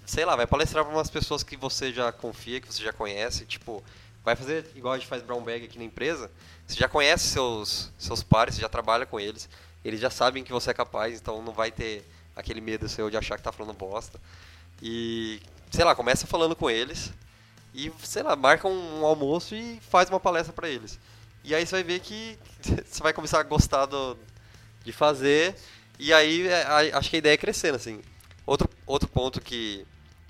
sei 0.06 0.26
lá, 0.26 0.36
vai 0.36 0.46
palestrar 0.46 0.84
para 0.84 0.94
umas 0.94 1.10
pessoas 1.10 1.42
que 1.42 1.56
você 1.56 1.94
já 1.94 2.12
confia, 2.12 2.60
que 2.60 2.68
você 2.68 2.84
já 2.84 2.92
conhece, 2.92 3.46
tipo, 3.46 3.82
vai 4.24 4.36
fazer 4.36 4.70
igual 4.76 4.94
a 4.94 4.98
gente 4.98 5.08
faz 5.08 5.24
brown 5.24 5.42
bag 5.42 5.66
aqui 5.66 5.78
na 5.78 5.86
empresa, 5.86 6.30
você 6.68 6.76
já 6.76 6.90
conhece 6.90 7.30
seus, 7.30 7.90
seus 7.98 8.22
pares, 8.22 8.56
você 8.56 8.62
já 8.62 8.70
trabalha 8.70 9.06
com 9.06 9.20
eles, 9.20 9.50
eles 9.86 10.00
já 10.00 10.10
sabem 10.10 10.44
que 10.44 10.52
você 10.52 10.72
é 10.72 10.74
capaz, 10.74 11.20
então 11.20 11.42
não 11.42 11.54
vai 11.54 11.72
ter 11.72 12.06
aquele 12.36 12.60
medo 12.60 12.90
seu 12.90 13.10
de 13.10 13.18
achar 13.18 13.38
que 13.38 13.44
tá 13.44 13.52
falando 13.52 13.74
bosta. 13.74 14.20
E, 14.82 15.40
sei 15.72 15.86
lá, 15.86 15.96
começa 15.96 16.28
falando 16.28 16.56
com 16.56 16.70
eles 16.70 17.12
e, 17.74 17.92
sei 18.04 18.22
lá, 18.22 18.36
marca 18.36 18.68
um 18.68 19.06
almoço 19.06 19.56
e 19.56 19.80
faz 19.90 20.10
uma 20.10 20.20
palestra 20.20 20.54
para 20.54 20.70
eles. 20.70 21.00
E 21.44 21.56
aí 21.56 21.66
você 21.66 21.72
vai 21.72 21.84
ver 21.84 22.00
que 22.02 22.38
você 22.86 23.02
vai 23.02 23.14
começar 23.14 23.40
a 23.40 23.44
gostar 23.44 23.86
do, 23.86 24.18
de 24.84 24.92
fazer. 24.92 25.56
E 26.04 26.12
aí 26.12 26.48
é, 26.48 26.64
acho 26.96 27.12
que 27.12 27.18
a 27.18 27.20
ideia 27.20 27.34
é 27.36 27.38
crescendo, 27.38 27.76
assim. 27.76 28.02
Outro, 28.44 28.68
outro 28.88 29.08
ponto 29.08 29.40
que, 29.40 29.86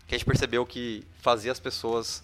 que 0.05 0.13
a 0.13 0.17
gente 0.17 0.27
percebeu 0.27 0.65
que 0.65 1.07
fazia 1.21 1.49
as 1.49 1.61
pessoas 1.61 2.21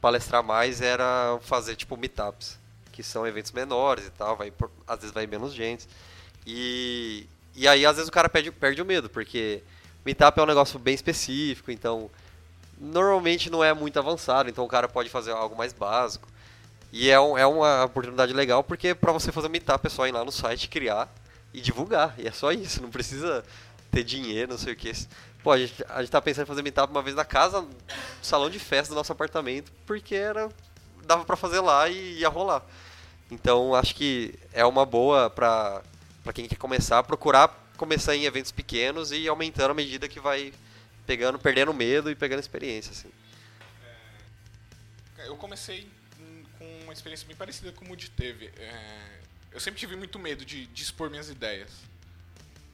palestrar 0.00 0.42
mais 0.42 0.80
era 0.80 1.38
fazer 1.42 1.76
tipo 1.76 1.94
meetups, 1.94 2.58
que 2.90 3.02
são 3.02 3.26
eventos 3.26 3.52
menores 3.52 4.06
e 4.06 4.10
tal, 4.12 4.34
vai, 4.34 4.50
às 4.88 5.00
vezes 5.00 5.12
vai 5.12 5.26
menos 5.26 5.52
gente. 5.52 5.86
E, 6.46 7.26
e 7.54 7.68
aí 7.68 7.84
às 7.84 7.96
vezes 7.96 8.08
o 8.08 8.12
cara 8.12 8.30
perde, 8.30 8.50
perde 8.50 8.80
o 8.80 8.86
medo, 8.86 9.10
porque 9.10 9.62
meetup 10.02 10.40
é 10.40 10.42
um 10.42 10.46
negócio 10.46 10.78
bem 10.78 10.94
específico, 10.94 11.70
então 11.70 12.10
normalmente 12.78 13.50
não 13.50 13.62
é 13.62 13.74
muito 13.74 13.98
avançado, 13.98 14.48
então 14.48 14.64
o 14.64 14.68
cara 14.68 14.88
pode 14.88 15.10
fazer 15.10 15.32
algo 15.32 15.54
mais 15.54 15.74
básico. 15.74 16.26
E 16.90 17.10
é, 17.10 17.20
um- 17.20 17.36
é 17.36 17.46
uma 17.46 17.84
oportunidade 17.84 18.32
legal, 18.32 18.64
porque 18.64 18.94
para 18.94 19.12
você 19.12 19.30
fazer 19.30 19.50
meetup 19.50 19.86
é 19.86 19.90
só 19.90 20.06
ir 20.08 20.12
lá 20.12 20.24
no 20.24 20.32
site, 20.32 20.66
criar 20.66 21.12
e 21.52 21.60
divulgar. 21.60 22.14
E 22.18 22.26
é 22.26 22.32
só 22.32 22.52
isso, 22.52 22.82
não 22.82 22.90
precisa 22.90 23.44
ter 23.90 24.04
dinheiro, 24.04 24.52
não 24.52 24.58
sei 24.58 24.72
o 24.72 24.76
que. 24.76 24.92
Pô, 25.42 25.52
a 25.52 25.58
gente, 25.58 25.84
a 25.88 26.00
gente 26.00 26.10
tá 26.10 26.20
pensando 26.20 26.44
em 26.44 26.46
fazer 26.46 26.62
meetup 26.62 26.90
uma 26.90 27.02
vez 27.02 27.16
na 27.16 27.24
casa, 27.24 27.62
no 27.62 27.70
salão 28.22 28.50
de 28.50 28.58
festa 28.58 28.92
do 28.92 28.96
nosso 28.96 29.12
apartamento, 29.12 29.72
porque 29.86 30.14
era 30.14 30.48
dava 31.04 31.24
para 31.24 31.36
fazer 31.36 31.60
lá 31.60 31.88
e 31.88 32.18
ia 32.18 32.28
rolar. 32.28 32.62
Então 33.30 33.74
acho 33.74 33.94
que 33.94 34.38
é 34.52 34.64
uma 34.64 34.84
boa 34.84 35.30
para 35.30 35.82
para 36.22 36.32
quem 36.34 36.46
quer 36.46 36.56
começar, 36.56 37.02
procurar 37.02 37.48
começar 37.76 38.14
em 38.14 38.24
eventos 38.26 38.52
pequenos 38.52 39.10
e 39.10 39.26
aumentando 39.26 39.70
à 39.70 39.74
medida 39.74 40.06
que 40.06 40.20
vai 40.20 40.52
pegando, 41.06 41.38
perdendo 41.38 41.72
medo 41.72 42.10
e 42.10 42.14
pegando 42.14 42.40
experiência, 42.40 42.92
assim. 42.92 43.10
Eu 45.24 45.34
comecei 45.36 45.88
com 46.58 46.80
uma 46.84 46.92
experiência 46.92 47.26
bem 47.26 47.34
parecida 47.34 47.72
com 47.72 47.86
o 47.86 47.88
Moody 47.88 48.10
teve. 48.10 48.52
É, 48.58 49.20
eu 49.52 49.60
sempre 49.60 49.80
tive 49.80 49.96
muito 49.96 50.18
medo 50.18 50.44
de, 50.44 50.66
de 50.66 50.82
expor 50.82 51.10
minhas 51.10 51.28
ideias. 51.28 51.70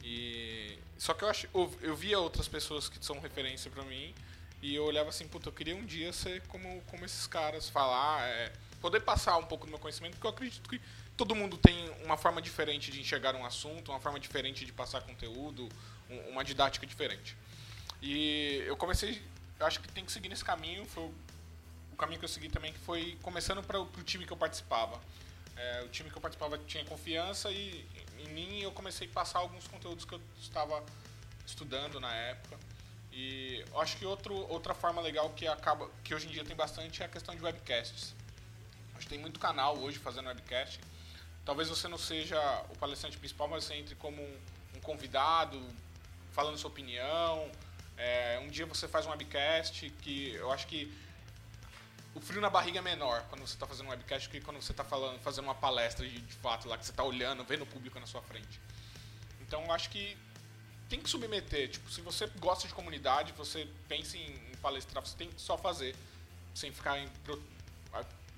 E 0.03 0.79
só 0.99 1.15
que 1.15 1.25
eu 1.25 1.29
acho, 1.29 1.49
eu, 1.55 1.75
eu 1.83 1.97
via 1.97 2.19
outras 2.19 2.49
pessoas 2.49 2.89
que 2.89 3.05
são 3.05 3.19
referência 3.21 3.71
pra 3.71 3.83
mim 3.85 4.15
e 4.63 4.75
eu 4.75 4.85
olhava 4.85 5.09
assim, 5.11 5.27
puta, 5.29 5.49
eu 5.49 5.53
queria 5.53 5.77
um 5.77 5.85
dia 5.85 6.13
ser 6.13 6.41
como, 6.49 6.81
como 6.83 7.05
esses 7.05 7.27
caras, 7.27 7.69
falar, 7.69 8.27
é, 8.29 8.53
poder 8.81 9.01
passar 9.01 9.37
um 9.37 9.45
pouco 9.45 9.67
do 9.67 9.71
meu 9.71 9.79
conhecimento, 9.79 10.13
porque 10.15 10.27
eu 10.27 10.31
acredito 10.31 10.69
que 10.69 10.81
todo 11.17 11.35
mundo 11.35 11.57
tem 11.57 11.91
uma 12.05 12.17
forma 12.17 12.41
diferente 12.41 12.91
de 12.91 13.01
enxergar 13.01 13.35
um 13.35 13.45
assunto, 13.45 13.91
uma 13.91 14.01
forma 14.01 14.19
diferente 14.21 14.65
de 14.65 14.73
passar 14.73 15.01
conteúdo, 15.03 15.69
um- 16.11 16.31
uma 16.31 16.45
didática 16.45 16.87
diferente. 16.87 17.37
E 18.01 18.63
eu 18.67 18.77
comecei, 18.77 19.21
eu 19.59 19.67
acho 19.67 19.81
que 19.81 19.89
tem 19.89 20.05
que 20.05 20.13
seguir 20.13 20.29
nesse 20.29 20.45
caminho, 20.45 20.85
foi 20.87 21.05
o 21.93 21.97
caminho 21.97 22.19
que 22.19 22.25
eu 22.25 22.29
segui 22.29 22.49
também, 22.49 22.73
que 22.73 22.79
foi 22.81 23.19
começando 23.23 23.63
para 23.63 23.81
o 23.81 23.87
time 24.05 24.27
que 24.27 24.33
eu 24.33 24.37
participava. 24.37 25.01
É, 25.57 25.83
o 25.83 25.89
time 25.89 26.11
que 26.11 26.17
eu 26.17 26.21
participava 26.21 26.59
tinha 26.59 26.85
confiança 26.85 27.51
e 27.51 27.87
em 28.19 28.29
mim 28.29 28.61
eu 28.61 28.71
comecei 28.73 29.09
a 29.09 29.11
passar 29.11 29.39
alguns 29.39 29.67
conteúdos 29.67 30.05
que 30.05 30.15
eu 30.15 30.21
estava 30.39 30.85
estudando 31.47 31.99
na 31.99 32.15
época. 32.15 32.59
E 33.13 33.65
acho 33.77 33.97
que 33.97 34.05
outro, 34.05 34.35
outra 34.51 34.75
forma 34.75 35.01
legal 35.01 35.31
que 35.31 35.47
acaba 35.47 35.89
que 36.05 36.15
hoje 36.15 36.29
em 36.29 36.31
dia 36.31 36.45
tem 36.45 36.55
bastante 36.55 37.03
é 37.03 37.07
a 37.07 37.09
questão 37.09 37.35
de 37.35 37.43
webcasts. 37.43 38.15
Que 39.01 39.07
tem 39.07 39.19
muito 39.19 39.41
canal 39.41 39.79
hoje 39.79 39.99
fazendo 39.99 40.27
webcast. 40.27 40.81
Talvez 41.45 41.69
você 41.69 41.89
não 41.89 41.97
seja 41.97 42.39
o 42.71 42.77
palestrante 42.77 43.17
principal, 43.17 43.49
mas 43.49 43.65
você 43.65 43.75
entre 43.75 43.95
como 43.95 44.21
um, 44.21 44.37
um 44.75 44.81
convidado, 44.81 45.63
falando 46.33 46.59
sua 46.59 46.71
opinião. 46.71 47.51
É, 47.97 48.39
um 48.43 48.49
dia 48.49 48.67
você 48.67 48.87
faz 48.87 49.07
um 49.07 49.11
webcast 49.11 49.89
que 50.03 50.33
eu 50.35 50.53
acho 50.53 50.67
que 50.67 50.93
o 52.17 52.21
frio 52.21 52.41
na 52.41 52.49
barriga 52.51 52.79
é 52.79 52.83
menor 52.83 53.23
quando 53.29 53.43
você 53.47 53.55
está 53.55 53.67
fazendo 53.67 53.87
um 53.87 53.91
webcast 53.91 54.29
que 54.29 54.41
quando 54.41 54.61
você 54.61 54.73
está 54.73 54.83
falando, 54.85 55.19
fazendo 55.21 55.45
uma 55.45 55.55
palestra 55.55 56.07
de, 56.09 56.19
de 56.21 56.33
fato 56.35 56.69
lá 56.69 56.77
que 56.79 56.85
você 56.85 56.91
está 56.91 57.05
olhando, 57.05 57.45
vendo 57.45 57.63
o 57.63 57.67
público 57.67 57.99
na 58.01 58.07
sua 58.07 58.23
frente. 58.23 58.61
Então 59.41 59.63
eu 59.65 59.73
acho 59.73 59.91
que 59.91 60.17
tem 60.89 61.01
que 61.01 61.09
submeter. 61.11 61.69
Tipo, 61.69 61.91
se 61.91 62.01
você 62.01 62.27
gosta 62.39 62.67
de 62.67 62.75
comunidade, 62.75 63.33
você 63.37 63.69
pensa 63.89 64.17
em, 64.17 64.31
em 64.51 64.57
palestrar, 64.63 65.05
você 65.05 65.17
tem 65.17 65.29
que 65.29 65.41
só 65.41 65.59
fazer, 65.59 65.95
sem 66.55 66.73
ficar 66.73 66.99
em 66.99 67.09
pro- 67.25 67.43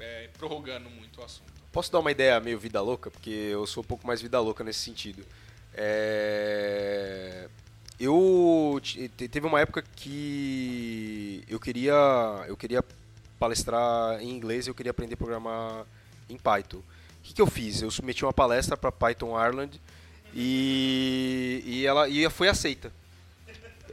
é, 0.00 0.28
prorrogando 0.38 0.88
muito 0.90 1.20
o 1.20 1.24
assunto. 1.24 1.52
Posso 1.72 1.92
dar 1.92 1.98
uma 2.00 2.10
ideia 2.10 2.40
meio 2.40 2.58
vida 2.58 2.80
louca? 2.80 3.10
Porque 3.10 3.30
eu 3.30 3.66
sou 3.66 3.82
um 3.82 3.86
pouco 3.86 4.06
mais 4.06 4.20
vida 4.22 4.40
louca 4.40 4.64
nesse 4.64 4.80
sentido. 4.80 5.24
É, 5.74 7.48
Eu 8.00 8.78
te- 8.82 9.08
te- 9.08 9.28
teve 9.28 9.46
uma 9.46 9.60
época 9.60 9.82
que 9.82 11.44
eu 11.48 11.58
queria 11.58 11.94
eu 12.46 12.56
queria 12.56 12.82
palestrar 13.38 14.20
em 14.20 14.31
inglês 14.31 14.66
e 14.66 14.70
eu 14.70 14.74
queria 14.74 14.90
aprender 14.90 15.14
a 15.14 15.16
programar 15.16 15.87
em 16.29 16.37
Python. 16.37 16.79
O 16.79 16.83
que, 17.22 17.35
que 17.35 17.42
eu 17.42 17.46
fiz? 17.46 17.83
Eu 17.83 17.90
submeti 17.90 18.24
uma 18.24 18.33
palestra 18.33 18.77
para 18.77 18.90
Python 18.90 19.38
Ireland 19.38 19.81
e, 20.35 21.62
e 21.64 21.87
ela 21.87 22.09
e 22.09 22.29
foi 22.31 22.48
aceita. 22.48 22.92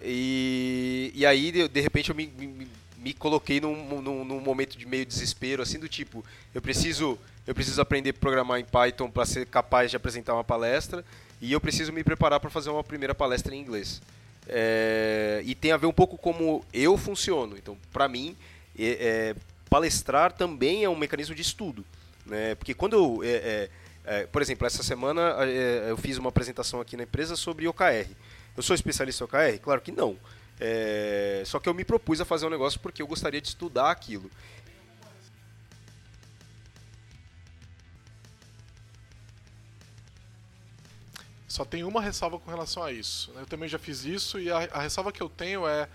E, 0.01 1.11
e 1.15 1.25
aí, 1.25 1.51
de, 1.51 1.67
de 1.67 1.81
repente, 1.81 2.09
eu 2.09 2.15
me, 2.15 2.27
me, 2.27 2.67
me 2.97 3.13
coloquei 3.13 3.59
num, 3.59 4.01
num, 4.01 4.25
num 4.25 4.39
momento 4.39 4.77
de 4.77 4.85
meio 4.85 5.05
desespero, 5.05 5.61
assim, 5.61 5.79
do 5.79 5.87
tipo, 5.87 6.23
eu 6.53 6.61
preciso, 6.61 7.17
eu 7.45 7.55
preciso 7.55 7.81
aprender 7.81 8.11
a 8.11 8.13
programar 8.13 8.59
em 8.59 8.65
Python 8.65 9.09
para 9.09 9.25
ser 9.25 9.45
capaz 9.47 9.91
de 9.91 9.97
apresentar 9.97 10.33
uma 10.33 10.43
palestra 10.43 11.03
e 11.41 11.51
eu 11.51 11.61
preciso 11.61 11.91
me 11.91 12.03
preparar 12.03 12.39
para 12.39 12.49
fazer 12.49 12.69
uma 12.69 12.83
primeira 12.83 13.13
palestra 13.13 13.55
em 13.55 13.59
inglês. 13.59 14.01
É, 14.47 15.41
e 15.45 15.55
tem 15.55 15.71
a 15.71 15.77
ver 15.77 15.87
um 15.87 15.93
pouco 15.93 16.17
como 16.17 16.63
eu 16.73 16.97
funciono. 16.97 17.57
Então, 17.57 17.77
para 17.91 18.07
mim, 18.07 18.35
é, 18.77 18.87
é, 18.89 19.35
palestrar 19.69 20.31
também 20.31 20.83
é 20.83 20.89
um 20.89 20.95
mecanismo 20.95 21.35
de 21.35 21.41
estudo. 21.41 21.85
Né? 22.25 22.55
Porque 22.55 22.73
quando 22.73 22.93
eu... 22.93 23.23
é, 23.23 23.29
é, 23.29 23.69
é, 24.07 24.25
por 24.27 24.41
exemplo, 24.41 24.67
essa 24.67 24.83
semana 24.83 25.35
é, 25.45 25.89
eu 25.89 25.97
fiz 25.97 26.17
uma 26.17 26.29
apresentação 26.29 26.79
aqui 26.79 26.95
na 26.95 27.03
empresa 27.03 27.35
sobre 27.35 27.67
OKR. 27.67 28.09
Eu 28.55 28.63
sou 28.63 28.75
especialista 28.75 29.23
em 29.23 29.25
OKR? 29.25 29.59
Claro 29.61 29.81
que 29.81 29.91
não. 29.91 30.17
É, 30.59 31.43
só 31.45 31.59
que 31.59 31.67
eu 31.67 31.73
me 31.73 31.83
propus 31.83 32.21
a 32.21 32.25
fazer 32.25 32.45
um 32.45 32.49
negócio 32.49 32.79
porque 32.79 33.01
eu 33.01 33.07
gostaria 33.07 33.41
de 33.41 33.47
estudar 33.47 33.91
aquilo. 33.91 34.29
Só 41.47 41.63
tem 41.63 41.83
uma 41.85 42.01
ressalva 42.01 42.37
com 42.37 42.51
relação 42.51 42.83
a 42.83 42.91
isso. 42.91 43.31
Eu 43.35 43.45
também 43.45 43.69
já 43.69 43.79
fiz 43.79 44.03
isso 44.03 44.39
e 44.39 44.51
a, 44.51 44.57
a 44.71 44.81
ressalva 44.81 45.11
que 45.11 45.23
eu 45.23 45.29
tenho 45.29 45.65
é 45.65 45.87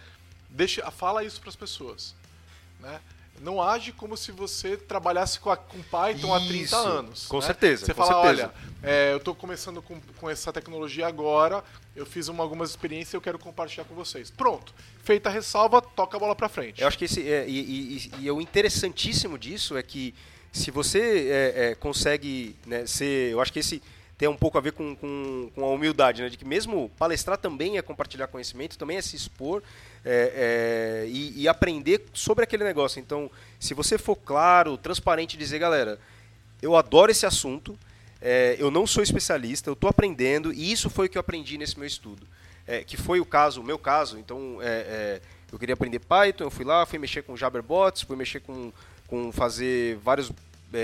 deixa, 0.49 0.91
fala 0.91 1.23
isso 1.23 1.41
para 1.41 1.51
as 1.51 1.57
pessoas, 1.57 2.15
né? 2.81 3.01
Não 3.43 3.63
age 3.63 3.91
como 3.93 4.19
se 4.19 4.31
você 4.33 4.77
trabalhasse 4.77 5.41
com, 5.41 5.51
a- 5.51 5.57
com 5.57 5.81
Python 5.83 6.35
há 6.35 6.41
30 6.41 6.55
Isso, 6.65 6.77
anos. 6.77 7.27
com 7.27 7.39
né? 7.39 7.47
certeza, 7.47 7.87
Você 7.87 7.95
com 7.95 8.05
fala, 8.05 8.23
certeza. 8.27 8.53
olha, 8.83 8.91
é, 8.91 9.13
eu 9.13 9.17
estou 9.17 9.35
começando 9.35 9.81
com, 9.81 9.99
com 10.19 10.29
essa 10.29 10.53
tecnologia 10.53 11.07
agora, 11.07 11.65
eu 11.97 12.05
fiz 12.05 12.29
uma, 12.29 12.43
algumas 12.45 12.69
experiências 12.69 13.15
e 13.15 13.17
eu 13.17 13.21
quero 13.23 13.39
compartilhar 13.39 13.85
com 13.85 13.95
vocês. 13.95 14.31
Pronto. 14.31 14.75
Feita 15.03 15.31
a 15.31 15.33
ressalva, 15.33 15.81
toca 15.81 16.19
a 16.19 16.21
bola 16.21 16.35
para 16.37 16.51
frente. 16.51 16.83
Eu 16.83 16.89
acho 16.89 16.99
que 16.99 17.07
esse 17.07 17.27
é, 17.27 17.49
e, 17.49 17.59
e- 17.61 17.97
e- 17.97 18.25
e 18.27 18.31
o 18.31 18.43
interessantíssimo 18.43 19.39
disso 19.39 19.75
é 19.75 19.83
que 19.83 20.15
se 20.53 20.71
você 20.71 21.29
é, 21.31 21.71
é, 21.71 21.75
consegue 21.77 22.55
né, 22.67 22.85
ser, 22.87 23.31
eu 23.33 23.41
acho 23.41 23.51
que 23.53 23.61
esse 23.61 23.83
tem 24.21 24.29
um 24.29 24.37
pouco 24.37 24.59
a 24.59 24.61
ver 24.61 24.73
com, 24.73 24.95
com, 24.95 25.51
com 25.55 25.65
a 25.65 25.69
humildade, 25.69 26.21
né, 26.21 26.29
de 26.29 26.37
que 26.37 26.45
mesmo 26.45 26.91
palestrar 26.99 27.39
também 27.39 27.79
é 27.79 27.83
compartilhar 27.83 28.27
conhecimento, 28.27 28.77
também 28.77 28.99
é 28.99 29.01
se 29.01 29.17
expor 29.17 29.63
é, 30.05 31.07
é, 31.07 31.09
e, 31.09 31.41
e 31.41 31.49
aprender 31.49 32.05
sobre 32.13 32.45
aquele 32.45 32.63
negócio. 32.63 33.01
Então, 33.01 33.31
se 33.59 33.73
você 33.73 33.97
for 33.97 34.15
claro, 34.17 34.77
transparente, 34.77 35.39
dizer, 35.39 35.59
galera, 35.59 35.99
eu 36.61 36.77
adoro 36.77 37.11
esse 37.11 37.25
assunto, 37.25 37.79
é, 38.21 38.57
eu 38.59 38.71
não 38.71 38.87
sou 38.87 39.03
especialista, 39.03 39.71
eu 39.71 39.73
estou 39.73 39.89
aprendendo 39.89 40.53
e 40.53 40.71
isso 40.71 40.91
foi 40.91 41.07
o 41.07 41.09
que 41.09 41.17
eu 41.17 41.21
aprendi 41.21 41.57
nesse 41.57 41.79
meu 41.79 41.87
estudo. 41.87 42.27
É, 42.67 42.85
que 42.85 42.99
foi 42.99 43.21
o 43.21 43.25
caso, 43.25 43.63
o 43.63 43.65
meu 43.65 43.79
caso. 43.79 44.19
Então, 44.19 44.59
é, 44.61 44.67
é, 44.67 45.21
eu 45.51 45.59
queria 45.59 45.73
aprender 45.73 45.99
Python, 45.99 46.45
eu 46.45 46.51
fui 46.51 46.67
lá, 46.67 46.85
fui 46.85 46.99
mexer 46.99 47.23
com 47.23 47.35
Jabberbots, 47.39 48.03
fui 48.03 48.17
mexer 48.17 48.41
com, 48.41 48.71
com 49.07 49.33
fazer 49.33 49.97
várias 49.97 50.31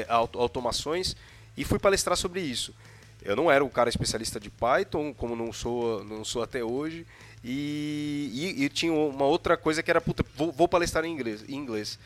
auto- 0.08 0.38
automações 0.38 1.14
e 1.54 1.64
fui 1.64 1.78
palestrar 1.78 2.16
sobre 2.16 2.40
isso. 2.40 2.74
Eu 3.26 3.36
não 3.36 3.50
era 3.50 3.64
um 3.64 3.68
cara 3.68 3.88
especialista 3.88 4.38
de 4.38 4.48
Python, 4.50 5.12
como 5.12 5.34
não 5.34 5.52
sou, 5.52 6.04
não 6.04 6.24
sou 6.24 6.42
até 6.42 6.62
hoje. 6.62 7.04
E, 7.44 8.30
e- 8.32 8.64
e 8.64 8.68
tinha 8.68 8.92
uma 8.92 9.24
outra 9.24 9.56
coisa 9.56 9.82
que 9.82 9.90
era, 9.90 10.00
puta, 10.00 10.24
vou, 10.34 10.52
vou 10.52 10.68
palestrar 10.68 11.04
em 11.04 11.12
inglês, 11.12 11.44
em 11.48 11.54
inglês. 11.54 11.98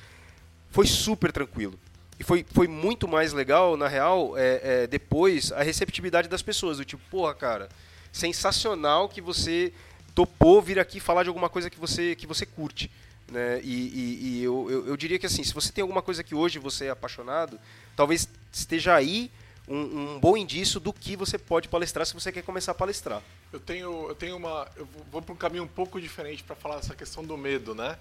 Foi 0.71 0.87
super 0.87 1.31
tranquilo. 1.33 1.79
E 2.19 2.25
foi, 2.25 2.45
foi 2.53 2.69
muito 2.69 3.09
mais 3.09 3.33
legal, 3.33 3.77
na 3.77 3.89
real, 3.89 4.37
é, 4.37 4.61
é, 4.63 4.87
depois, 4.87 5.53
a 5.53 5.63
receptividade 5.63 6.29
das 6.29 6.43
pessoas. 6.43 6.77
Do 6.79 6.85
tipo, 6.85 7.03
porra, 7.11 7.35
cara, 7.35 7.69
sensacional 8.13 9.09
que 9.09 9.21
você 9.21 9.73
topou 10.15 10.61
vir 10.61 10.79
aqui 10.79 11.01
falar 11.01 11.23
de 11.23 11.29
alguma 11.29 11.49
coisa 11.49 11.71
que 11.71 11.79
você, 11.79 12.15
que 12.15 12.27
você 12.27 12.45
curte. 12.45 12.91
Né? 13.31 13.61
E, 13.63 13.73
e- 13.75 14.19
e 14.23 14.43
eu, 14.45 14.71
eu, 14.71 14.87
eu 14.89 14.97
diria 14.97 15.19
que 15.19 15.27
assim, 15.27 15.43
se 15.45 15.55
você 15.55 15.73
tem 15.73 15.83
alguma 15.83 16.03
coisa 16.03 16.23
que 16.23 16.35
hoje 16.35 16.59
você 16.59 16.87
é 16.87 16.91
apaixonado, 16.91 17.59
talvez 17.97 18.29
esteja 18.53 18.95
aí 18.95 19.31
um, 19.71 20.15
um 20.17 20.21
bom 20.21 20.37
indício 20.37 20.81
do 20.81 20.93
que 20.93 21.15
você 21.17 21.39
pode 21.39 21.69
palestrar 21.69 22.05
se 22.05 22.13
você 22.13 22.31
quer 22.33 22.43
começar 22.43 22.73
a 22.73 22.75
palestrar. 22.75 23.23
Eu 23.53 23.61
tenho, 23.61 24.09
eu 24.09 24.15
tenho 24.15 24.37
uma. 24.37 24.69
Eu 24.77 24.87
vou- 25.11 25.23
para 25.23 25.33
um 25.33 25.37
caminho 25.37 25.63
um 25.65 25.69
pouco 25.69 26.01
diferente 26.01 26.43
para 26.43 26.57
falar 26.57 26.77
essa 26.79 26.95
questão 26.95 27.25
do 27.25 27.37
medo, 27.39 27.75
né? 27.75 27.97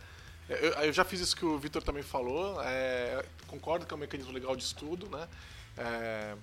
Eu, 0.50 0.58
eu 0.74 0.92
já 0.94 1.06
fiz 1.06 1.20
isso 1.20 1.36
que 1.36 1.46
o 1.46 1.58
Vitor 1.60 1.84
também 1.84 2.02
falou, 2.02 2.60
é, 2.64 3.24
concordo 3.48 3.86
que 3.86 3.94
é 3.94 3.96
um 3.96 4.00
mecanismo 4.00 4.32
legal 4.34 4.56
de 4.56 4.64
estudo, 4.64 5.08
né? 5.16 5.28
É, 5.78 6.34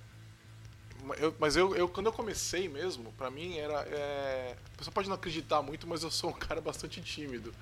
eu- 1.18 1.34
mas 1.38 1.56
eu, 1.56 1.74
eu- 1.76 1.88
quando 1.88 2.06
eu 2.06 2.12
comecei 2.12 2.68
mesmo, 2.68 3.12
pra 3.18 3.30
mim 3.30 3.58
era. 3.58 3.80
É, 3.90 4.54
a 4.74 4.78
pessoa 4.78 4.92
pode 4.94 5.08
não 5.08 5.16
acreditar 5.16 5.60
muito, 5.62 5.86
mas 5.86 6.02
eu 6.02 6.10
sou 6.10 6.30
um 6.30 6.32
cara 6.38 6.60
bastante 6.60 7.00
tímido. 7.00 7.52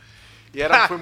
E 0.52 0.62
era, 0.62 0.86
foi, 0.86 0.98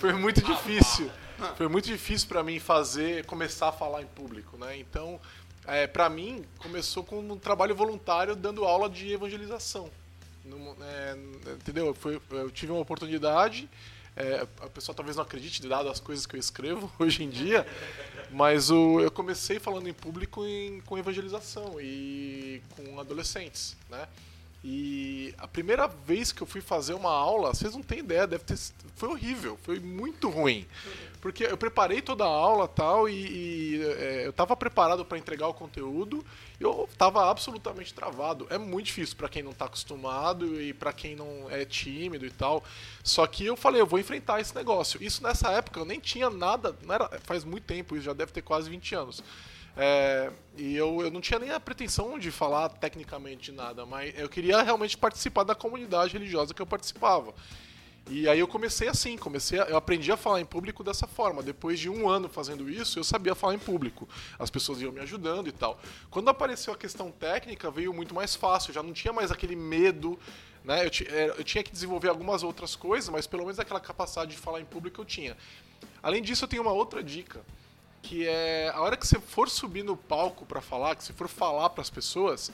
foi 0.00 0.12
muito 0.14 0.42
difícil. 0.42 1.10
Foi 1.56 1.68
muito 1.68 1.84
difícil 1.86 2.26
pra 2.26 2.42
mim 2.42 2.58
fazer, 2.58 3.24
começar 3.26 3.68
a 3.68 3.72
falar 3.72 4.02
em 4.02 4.06
público, 4.06 4.56
né? 4.56 4.76
Então, 4.78 5.20
é, 5.66 5.86
para 5.86 6.08
mim, 6.08 6.44
começou 6.58 7.02
com 7.04 7.18
um 7.18 7.38
trabalho 7.38 7.74
voluntário 7.74 8.34
dando 8.36 8.64
aula 8.64 8.88
de 8.88 9.12
evangelização. 9.12 9.90
Num- 10.44 10.76
é, 10.82 11.16
entendeu? 11.54 11.94
Foi, 11.94 12.20
eu 12.30 12.50
tive 12.50 12.72
uma 12.72 12.80
oportunidade. 12.80 13.68
é, 14.16 14.46
a 14.62 14.68
pessoa 14.68 14.94
talvez 14.94 15.16
não 15.16 15.24
acredite, 15.24 15.66
dado 15.68 15.88
as 15.90 16.00
coisas 16.00 16.24
que 16.24 16.36
eu 16.36 16.40
escrevo 16.40 16.90
hoje 16.98 17.22
em 17.24 17.28
dia, 17.28 17.66
mas 18.30 18.70
o, 18.70 18.98
eu 19.00 19.10
comecei 19.10 19.58
falando 19.58 19.88
em 19.88 19.92
público 19.92 20.46
em- 20.46 20.80
com 20.86 20.96
evangelização 20.96 21.78
e 21.80 22.62
com 22.74 22.98
adolescentes, 22.98 23.76
né? 23.90 24.06
E 24.64 25.32
a 25.38 25.46
primeira 25.46 25.86
vez 25.86 26.32
que 26.32 26.42
eu 26.42 26.46
fui 26.46 26.60
fazer 26.60 26.94
uma 26.94 27.10
aula, 27.10 27.54
vocês 27.54 27.74
não 27.74 27.82
têm 27.82 27.98
ideia, 28.00 28.26
deve 28.26 28.42
ter, 28.42 28.58
foi 28.96 29.08
horrível, 29.10 29.56
foi 29.62 29.78
muito 29.78 30.28
ruim. 30.30 30.66
Porque 31.26 31.44
eu 31.44 31.56
preparei 31.56 32.00
toda 32.00 32.24
a 32.24 32.28
aula 32.28 32.68
tal, 32.68 33.08
e, 33.08 33.12
e 33.12 33.82
é, 33.82 34.26
eu 34.26 34.30
estava 34.30 34.56
preparado 34.56 35.04
para 35.04 35.18
entregar 35.18 35.48
o 35.48 35.54
conteúdo 35.54 36.24
eu 36.58 36.88
estava 36.90 37.30
absolutamente 37.30 37.92
travado. 37.92 38.46
É 38.48 38.56
muito 38.56 38.86
difícil 38.86 39.16
para 39.16 39.28
quem 39.28 39.42
não 39.42 39.50
está 39.50 39.66
acostumado 39.66 40.60
e 40.60 40.72
para 40.72 40.92
quem 40.92 41.14
não 41.14 41.50
é 41.50 41.64
tímido 41.64 42.24
e 42.24 42.30
tal. 42.30 42.64
Só 43.02 43.26
que 43.26 43.44
eu 43.44 43.56
falei, 43.56 43.80
eu 43.80 43.86
vou 43.86 43.98
enfrentar 43.98 44.40
esse 44.40 44.54
negócio. 44.54 45.02
Isso 45.02 45.22
nessa 45.22 45.50
época 45.50 45.78
eu 45.78 45.84
nem 45.84 46.00
tinha 46.00 46.30
nada, 46.30 46.74
não 46.82 46.94
era, 46.94 47.20
faz 47.24 47.44
muito 47.44 47.64
tempo, 47.64 47.94
isso 47.94 48.04
já 48.04 48.12
deve 48.12 48.32
ter 48.32 48.42
quase 48.42 48.70
20 48.70 48.94
anos. 48.94 49.22
É, 49.76 50.30
e 50.56 50.74
eu, 50.74 51.02
eu 51.02 51.10
não 51.10 51.20
tinha 51.20 51.38
nem 51.38 51.50
a 51.50 51.60
pretensão 51.60 52.18
de 52.18 52.30
falar 52.30 52.70
tecnicamente 52.70 53.50
de 53.50 53.52
nada, 53.52 53.84
mas 53.84 54.18
eu 54.18 54.26
queria 54.26 54.62
realmente 54.62 54.96
participar 54.96 55.44
da 55.44 55.54
comunidade 55.54 56.14
religiosa 56.14 56.54
que 56.54 56.62
eu 56.62 56.66
participava. 56.66 57.34
E 58.08 58.28
aí 58.28 58.38
eu 58.38 58.46
comecei 58.46 58.86
assim, 58.86 59.16
comecei 59.18 59.58
a- 59.60 59.64
eu 59.64 59.76
aprendi 59.76 60.12
a 60.12 60.16
falar 60.16 60.40
em 60.40 60.44
público 60.44 60.84
dessa 60.84 61.06
forma. 61.08 61.42
Depois 61.42 61.78
de 61.80 61.88
um 61.90 62.08
ano 62.08 62.28
fazendo 62.28 62.70
isso, 62.70 62.98
eu 63.00 63.04
sabia 63.04 63.34
falar 63.34 63.54
em 63.54 63.58
público. 63.58 64.08
As 64.38 64.48
pessoas 64.48 64.80
iam 64.80 64.92
me 64.92 65.00
ajudando 65.00 65.48
e 65.48 65.52
tal. 65.52 65.80
Quando 66.08 66.28
apareceu 66.28 66.72
a 66.72 66.76
questão 66.76 67.10
técnica, 67.10 67.68
veio 67.70 67.92
muito 67.92 68.14
mais 68.14 68.36
fácil. 68.36 68.72
Já 68.72 68.80
não 68.82 68.92
tinha 68.92 69.12
mais 69.12 69.32
aquele 69.32 69.56
medo, 69.56 70.16
né? 70.62 70.86
Eu, 70.86 70.90
é, 71.10 71.28
eu 71.36 71.42
tinha 71.42 71.64
que 71.64 71.72
desenvolver 71.72 72.08
algumas 72.08 72.44
outras 72.44 72.76
coisas, 72.76 73.08
mas 73.10 73.26
pelo 73.26 73.42
menos 73.42 73.58
aquela 73.58 73.80
capacidade 73.80 74.30
de 74.30 74.36
falar 74.38 74.60
em 74.60 74.64
público 74.64 75.00
eu 75.00 75.04
tinha. 75.04 75.36
Além 76.00 76.22
disso, 76.22 76.44
eu 76.44 76.48
tenho 76.48 76.62
uma 76.62 76.72
outra 76.72 77.02
dica, 77.02 77.44
que 78.02 78.24
é 78.24 78.70
a 78.72 78.80
hora 78.82 78.96
que 78.96 79.04
você 79.04 79.18
for 79.18 79.50
subir 79.50 79.82
no 79.82 79.96
palco 79.96 80.46
para 80.46 80.60
falar, 80.60 80.94
que 80.94 81.02
você 81.02 81.12
for 81.12 81.26
falar 81.28 81.70
para 81.70 81.82
as 81.82 81.90
pessoas, 81.90 82.52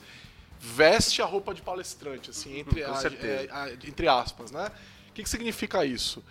veste 0.59 1.21
a 1.21 1.25
roupa 1.25 1.53
de 1.53 1.61
palestrante, 1.61 2.31
assim, 2.31 2.57
entre, 2.57 2.81
Com 2.83 2.91
a- 2.91 2.97
é, 3.27 3.47
a- 3.51 3.71
entre 3.87 4.07
aspas, 4.07 4.49
né? 4.49 4.71
O 5.13 5.15
que, 5.15 5.21
que 5.21 5.29
significa 5.29 5.85
isso? 5.85 6.23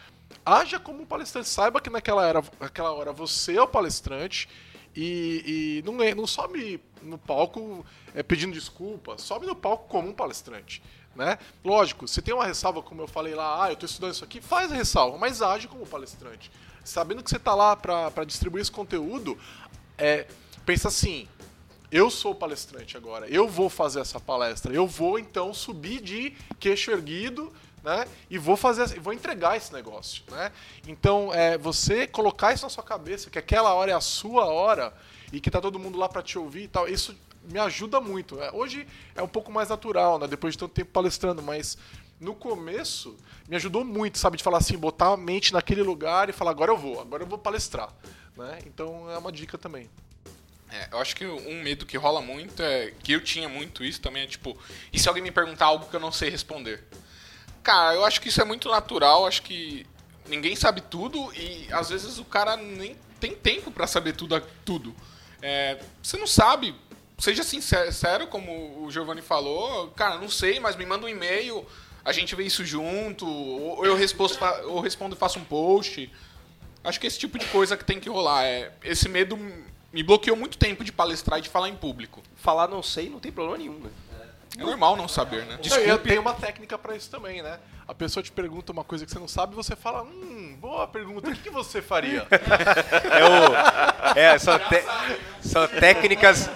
Haja 0.45 0.81
como 0.81 1.03
um 1.03 1.07
palestrante, 1.07 1.49
saiba 1.49 1.81
que 1.81 1.89
naquela, 1.89 2.27
era, 2.27 2.43
naquela 2.59 2.91
hora 2.91 3.13
você 3.13 3.57
é 3.57 3.63
o 3.63 3.69
palestrante 3.69 4.49
e, 4.93 5.45
e 5.47 5.83
não, 5.87 6.03
é- 6.03 6.17
não 6.17 6.27
sobe 6.27 6.81
no 7.01 7.17
palco 7.17 7.87
é, 8.13 8.25
pedindo 8.25 8.53
desculpa, 8.53 9.17
sobe 9.19 9.47
no 9.47 9.55
palco 9.55 9.87
como 9.87 10.09
um 10.09 10.13
palestrante. 10.13 10.83
Né? 11.15 11.39
Lógico, 11.65 12.09
se 12.09 12.21
tem 12.21 12.35
uma 12.35 12.45
ressalva, 12.45 12.83
como 12.83 13.03
eu 13.03 13.07
falei 13.07 13.37
lá, 13.37 13.67
ah, 13.67 13.69
eu 13.69 13.75
estou 13.75 13.87
estudando 13.87 14.15
isso 14.15 14.25
aqui, 14.25 14.41
faz 14.41 14.73
a 14.73 14.75
ressalva, 14.75 15.17
mas 15.17 15.41
age 15.41 15.69
como 15.69 15.87
palestrante. 15.87 16.51
Sabendo 16.83 17.23
que 17.23 17.31
você 17.31 17.37
está 17.37 17.55
lá 17.55 17.77
para 17.77 18.25
distribuir 18.25 18.63
esse 18.63 18.73
conteúdo, 18.73 19.39
é, 19.97 20.27
pensa 20.67 20.89
assim, 20.89 21.29
eu 21.89 22.11
sou 22.11 22.35
palestrante 22.35 22.97
agora, 22.97 23.29
eu 23.29 23.49
vou 23.49 23.71
fazer 23.71 24.01
essa 24.01 24.19
palestra, 24.19 24.75
eu 24.75 24.89
vou 24.89 25.21
então 25.21 25.55
subir 25.55 26.03
de 26.03 26.31
queixo 26.59 26.91
erguido, 26.91 27.53
né? 27.83 28.07
E 28.31 28.39
vou 28.39 28.57
fazer, 28.57 28.99
vou 29.01 29.13
entregar 29.13 29.57
esse 29.57 29.73
negócio, 29.73 30.23
né? 30.31 30.53
Então, 30.87 31.33
é, 31.35 31.59
você 31.59 32.07
colocar 32.07 32.53
isso 32.53 32.65
na 32.65 32.71
sua 32.71 32.85
cabeça, 32.85 33.31
que 33.31 33.39
aquela 33.39 33.75
hora 33.75 33.91
é 33.91 33.95
a 33.95 34.01
sua 34.01 34.47
hora 34.47 34.93
e 35.33 35.41
que 35.41 35.51
tá 35.51 35.61
todo 35.61 35.79
mundo 35.79 35.99
lá 35.99 36.09
para 36.09 36.23
te 36.23 36.39
ouvir 36.39 36.65
e 36.65 36.69
tal, 36.69 36.89
isso 36.89 37.17
me 37.45 37.59
ajuda 37.59 38.01
muito. 38.01 38.37
né? 38.37 38.51
Hoje 38.53 38.87
é 39.15 39.23
um 39.23 39.29
pouco 39.29 39.51
mais 39.51 39.69
natural, 39.69 40.19
né? 40.19 40.27
Depois 40.27 40.55
de 40.55 40.59
tanto 40.59 40.73
tempo 40.73 40.91
palestrando, 40.93 41.43
mas 41.43 41.77
no 42.21 42.35
começo 42.35 43.17
me 43.49 43.57
ajudou 43.57 43.85
muito, 43.85 44.19
sabe, 44.19 44.37
de 44.37 44.45
falar 44.45 44.59
assim, 44.59 44.79
botar 44.79 45.09
a 45.09 45.17
mente 45.17 45.53
naquele 45.53 45.83
lugar 45.83 46.29
e 46.29 46.33
falar 46.33 46.53
agora 46.53 46.71
eu 46.71 46.77
vou, 46.77 47.01
agora 47.01 47.25
eu 47.25 47.27
vou 47.27 47.39
palestrar, 47.39 47.93
né? 48.37 48.61
Então 48.65 49.11
é 49.11 49.19
uma 49.19 49.33
dica 49.33 49.59
também. 49.59 49.91
É, 50.71 50.89
eu 50.91 50.99
acho 50.99 51.15
que 51.15 51.27
um 51.27 51.63
medo 51.63 51.85
que 51.85 51.99
rola 51.99 52.23
muito 52.23 52.63
é. 52.63 52.93
Que 53.03 53.13
eu 53.13 53.21
tinha 53.21 53.47
muito 53.49 53.85
isso 53.85 54.01
também 54.01 54.23
é 54.23 54.27
tipo. 54.27 54.57
E 54.91 54.99
se 54.99 55.07
alguém 55.07 55.23
me 55.23 55.31
perguntar 55.31 55.67
algo 55.67 55.87
que 55.87 55.95
eu 55.95 56.01
não 56.01 56.11
sei 56.11 56.31
responder? 56.31 56.83
Cara, 57.63 57.95
eu 57.95 58.05
acho 58.05 58.21
que 58.21 58.29
isso 58.29 58.41
é 58.41 58.45
muito 58.45 58.69
natural. 58.69 59.27
Acho 59.27 59.43
que 59.43 59.87
ninguém 60.29 60.57
sabe 60.57 60.81
tudo 60.81 61.33
e 61.35 61.69
às 61.73 61.91
vezes 61.91 62.19
o 62.19 62.25
cara 62.25 62.57
nem 62.57 62.97
tem 63.21 63.35
tempo 63.35 63.71
pra 63.71 63.87
saber 63.87 64.15
tudo. 64.15 64.41
tudo. 64.65 64.95
É, 65.41 65.79
você 66.03 66.17
não 66.17 66.27
sabe. 66.27 66.75
Seja 67.19 67.45
sincero, 67.45 68.27
como 68.27 68.85
o 68.85 68.91
Giovanni 68.91 69.23
falou. 69.23 69.89
Cara, 69.89 70.19
não 70.19 70.29
sei, 70.29 70.59
mas 70.59 70.75
me 70.75 70.85
manda 70.85 71.07
um 71.07 71.09
e-mail. 71.09 71.65
A 72.05 72.13
gente 72.13 72.35
vê 72.35 72.45
isso 72.45 72.65
junto. 72.65 73.27
Ou 73.29 73.87
eu 73.87 73.95
respondo, 73.95 74.35
ou 74.67 74.81
respondo 74.81 75.15
e 75.15 75.19
faço 75.19 75.39
um 75.39 75.45
post. 75.45 76.11
Acho 76.83 76.99
que 76.99 77.07
esse 77.07 77.19
tipo 77.19 77.39
de 77.39 77.47
coisa 77.47 77.77
que 77.77 77.85
tem 77.85 78.01
que 78.01 78.09
rolar. 78.09 78.45
É, 78.45 78.73
esse 78.83 79.09
medo 79.09 79.39
me 79.93 80.03
bloqueou 80.03 80.37
muito 80.37 80.59
tempo 80.59 80.83
de 80.83 80.91
palestrar 80.91 81.39
e 81.39 81.43
de 81.43 81.49
falar 81.49 81.69
em 81.69 81.77
público. 81.77 82.23
Falar 82.35 82.67
não 82.67 82.83
sei 82.83 83.09
não 83.09 83.21
tem 83.21 83.31
problema 83.31 83.59
nenhum, 83.59 83.79
né? 83.79 83.91
É 84.59 84.63
normal 84.63 84.97
não 84.97 85.09
saber, 85.09 85.45
né? 85.47 85.59
Não, 85.69 85.79
e 85.81 85.89
eu 85.89 85.99
tenho 85.99 86.21
uma 86.21 86.35
técnica 86.35 86.77
pra 86.77 86.95
isso 86.95 87.11
também, 87.11 87.43
né? 87.43 87.59
A 87.89 87.95
pessoa 87.95 88.23
te 88.23 88.31
pergunta 88.31 88.73
uma 88.73 88.85
coisa 88.85 89.05
que 89.05 89.11
você 89.11 89.19
não 89.19 89.29
sabe 89.29 89.53
e 89.53 89.57
você 89.57 89.75
fala, 89.75 90.03
hum, 90.03 90.57
boa 90.61 90.87
pergunta, 90.87 91.29
o 91.29 91.33
que, 91.35 91.43
que 91.43 91.51
você 91.51 91.81
faria? 91.81 92.27
É, 93.11 93.25
o, 93.25 94.19
é 94.19 94.39
são, 94.39 94.59
te- 94.59 94.85
são 95.41 95.67
técnicas 95.69 96.49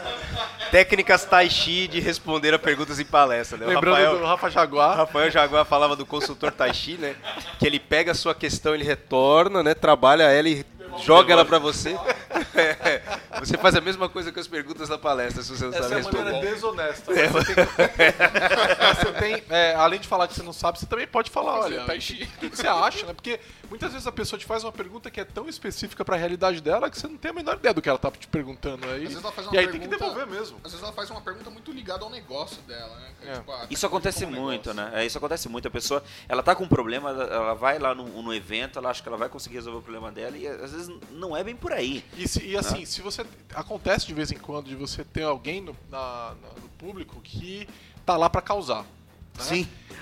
técnicas 0.71 1.25
tai 1.25 1.49
chi 1.49 1.87
de 1.89 2.01
responder 2.01 2.53
a 2.53 2.59
perguntas 2.59 2.99
em 2.99 3.05
palestra. 3.05 3.59
Né? 3.59 3.67
O 3.67 3.69
Lembrando 3.69 3.95
Rafael, 3.95 4.19
do 4.19 4.25
Rafa 4.25 4.51
Jaguar. 4.51 4.97
Rafael 4.97 5.31
Jaguar 5.31 5.65
falava 5.65 5.97
do 5.97 6.05
consultor 6.05 6.53
tai 6.53 6.75
chi, 6.75 6.99
né? 6.99 7.17
Que 7.59 7.67
ele 7.67 7.79
pega 7.79 8.13
a 8.13 8.15
sua 8.15 8.35
questão, 8.35 8.75
ele 8.75 8.85
retorna, 8.85 9.63
né? 9.63 9.75
Trabalha 9.75 10.25
ela 10.25 10.49
e 10.49 10.65
joga 11.05 11.33
ela 11.33 11.45
pra 11.45 11.59
você. 11.59 11.97
É, 12.55 13.03
você 13.41 13.57
faz 13.59 13.75
a 13.77 13.81
mesma 13.81 14.09
coisa 14.09 14.33
com 14.33 14.41
as 14.41 14.47
perguntas 14.47 14.89
da 14.89 14.99
palestra, 14.99 15.43
se 15.43 15.51
você 15.57 15.65
não 15.65 15.73
Essa 15.73 15.83
sabe 15.89 15.95
é 15.95 15.99
a 15.99 16.03
maneira 16.05 16.31
responder. 16.31 16.53
desonesta. 16.55 17.13
mas 17.13 17.33
Você 17.47 17.55
tem, 17.55 18.95
você 18.95 19.13
tem, 19.13 19.45
é, 19.51 19.75
além 19.75 20.01
de 20.01 20.09
falar 20.09 20.29
que 20.29 20.35
você 20.35 20.43
não 20.43 20.53
sabe, 20.53 20.79
você 20.79 20.87
também 20.87 21.07
pode 21.07 21.31
falar, 21.31 21.61
olha, 21.61 21.85
tai 21.85 21.99
o 21.99 22.01
que, 22.01 22.27
que 22.51 22.57
você 22.57 22.67
acha, 22.67 23.07
né? 23.07 23.13
Porque 23.15 23.39
muitas 23.69 23.93
vezes 23.93 24.07
a 24.07 24.13
pessoa 24.13 24.39
te 24.39 24.47
faz 24.47 24.63
uma 24.65 24.73
pergunta 24.73 25.11
que 25.11 25.21
é 25.21 25.25
tão 25.25 25.49
específica 25.49 26.05
pra 26.05 26.17
realidade 26.17 26.61
dela 26.61 26.91
que 26.91 26.99
você 26.99 27.07
não 27.07 27.17
tem 27.17 27.31
a 27.31 27.35
menor 27.35 27.57
ideia 27.57 27.75
do 27.75 27.83
que 27.83 27.89
ela 27.89 27.99
tá 27.99 28.11
te 28.11 28.27
perguntando. 28.29 28.87
Aí, 28.87 29.05
Às 29.05 29.09
vezes 29.11 29.17
ela 29.25 29.33
faz 29.33 29.47
e 29.47 29.51
uma 29.51 29.59
aí 29.61 29.69
tem 29.69 29.81
que 29.81 29.89
pergunta- 29.89 30.11
devolver 30.11 30.27
mesmo. 30.27 30.57
Às 30.65 30.73
vezes 30.73 30.83
ela 30.83 30.93
faz 30.93 31.11
uma 31.11 31.21
pergunta 31.21 31.51
muito 31.51 31.73
ligada 31.73 32.05
ao 32.05 32.11
negócio 32.11 32.61
dela, 32.63 32.97
né? 32.97 33.09
É. 33.27 33.33
Tipo, 33.35 33.53
ah, 33.53 33.59
tá 33.61 33.67
Isso 33.71 33.87
acontece 33.87 34.25
como 34.25 34.39
um 34.39 34.43
muito, 34.45 34.73
negócio. 34.73 34.93
né? 34.93 35.03
É, 35.03 35.07
isso 35.07 35.19
acontece 35.19 35.49
muito. 35.49 35.69
A 35.69 35.71
pessoa, 35.71 36.03
ela 36.29 36.43
tá 36.43 36.55
com 36.55 36.65
um 36.65 36.69
problema, 36.69 37.11
ela- 37.11 37.55
vai 37.55 37.79
lá 37.79 37.95
no, 37.95 38.05
no 38.23 38.33
evento, 38.35 38.79
ela 38.79 38.91
acha 38.91 39.03
que 39.03 39.09
ela 39.09 39.19
vai 39.19 39.29
conseguir 39.29 39.57
resolver 39.57 39.79
o 39.79 39.83
problema 39.83 40.11
dela 40.13 40.37
e 40.37 40.47
às 40.47 40.73
vezes 40.73 40.91
não 41.11 41.37
é 41.37 41.43
bem 41.43 41.57
por 41.57 41.73
aí. 41.73 42.05
E, 42.17 42.29
se- 42.29 42.45
e 42.45 42.57
assim, 42.57 42.85
se 42.85 43.01
você. 43.03 43.26
Acontece 43.55 44.07
de 44.07 44.15
vez 44.15 44.31
em 44.33 44.37
quando 44.39 44.67
de 44.69 44.75
você 44.77 45.03
ter 45.05 45.23
alguém 45.23 45.61
no, 45.61 45.77
na- 45.91 46.35
na- 46.43 46.61
no 46.61 46.69
público 46.79 47.21
que 47.23 47.69
tá 48.05 48.17
lá 48.17 48.29
pra 48.29 48.43
causar. 48.43 48.83
né? 48.83 49.45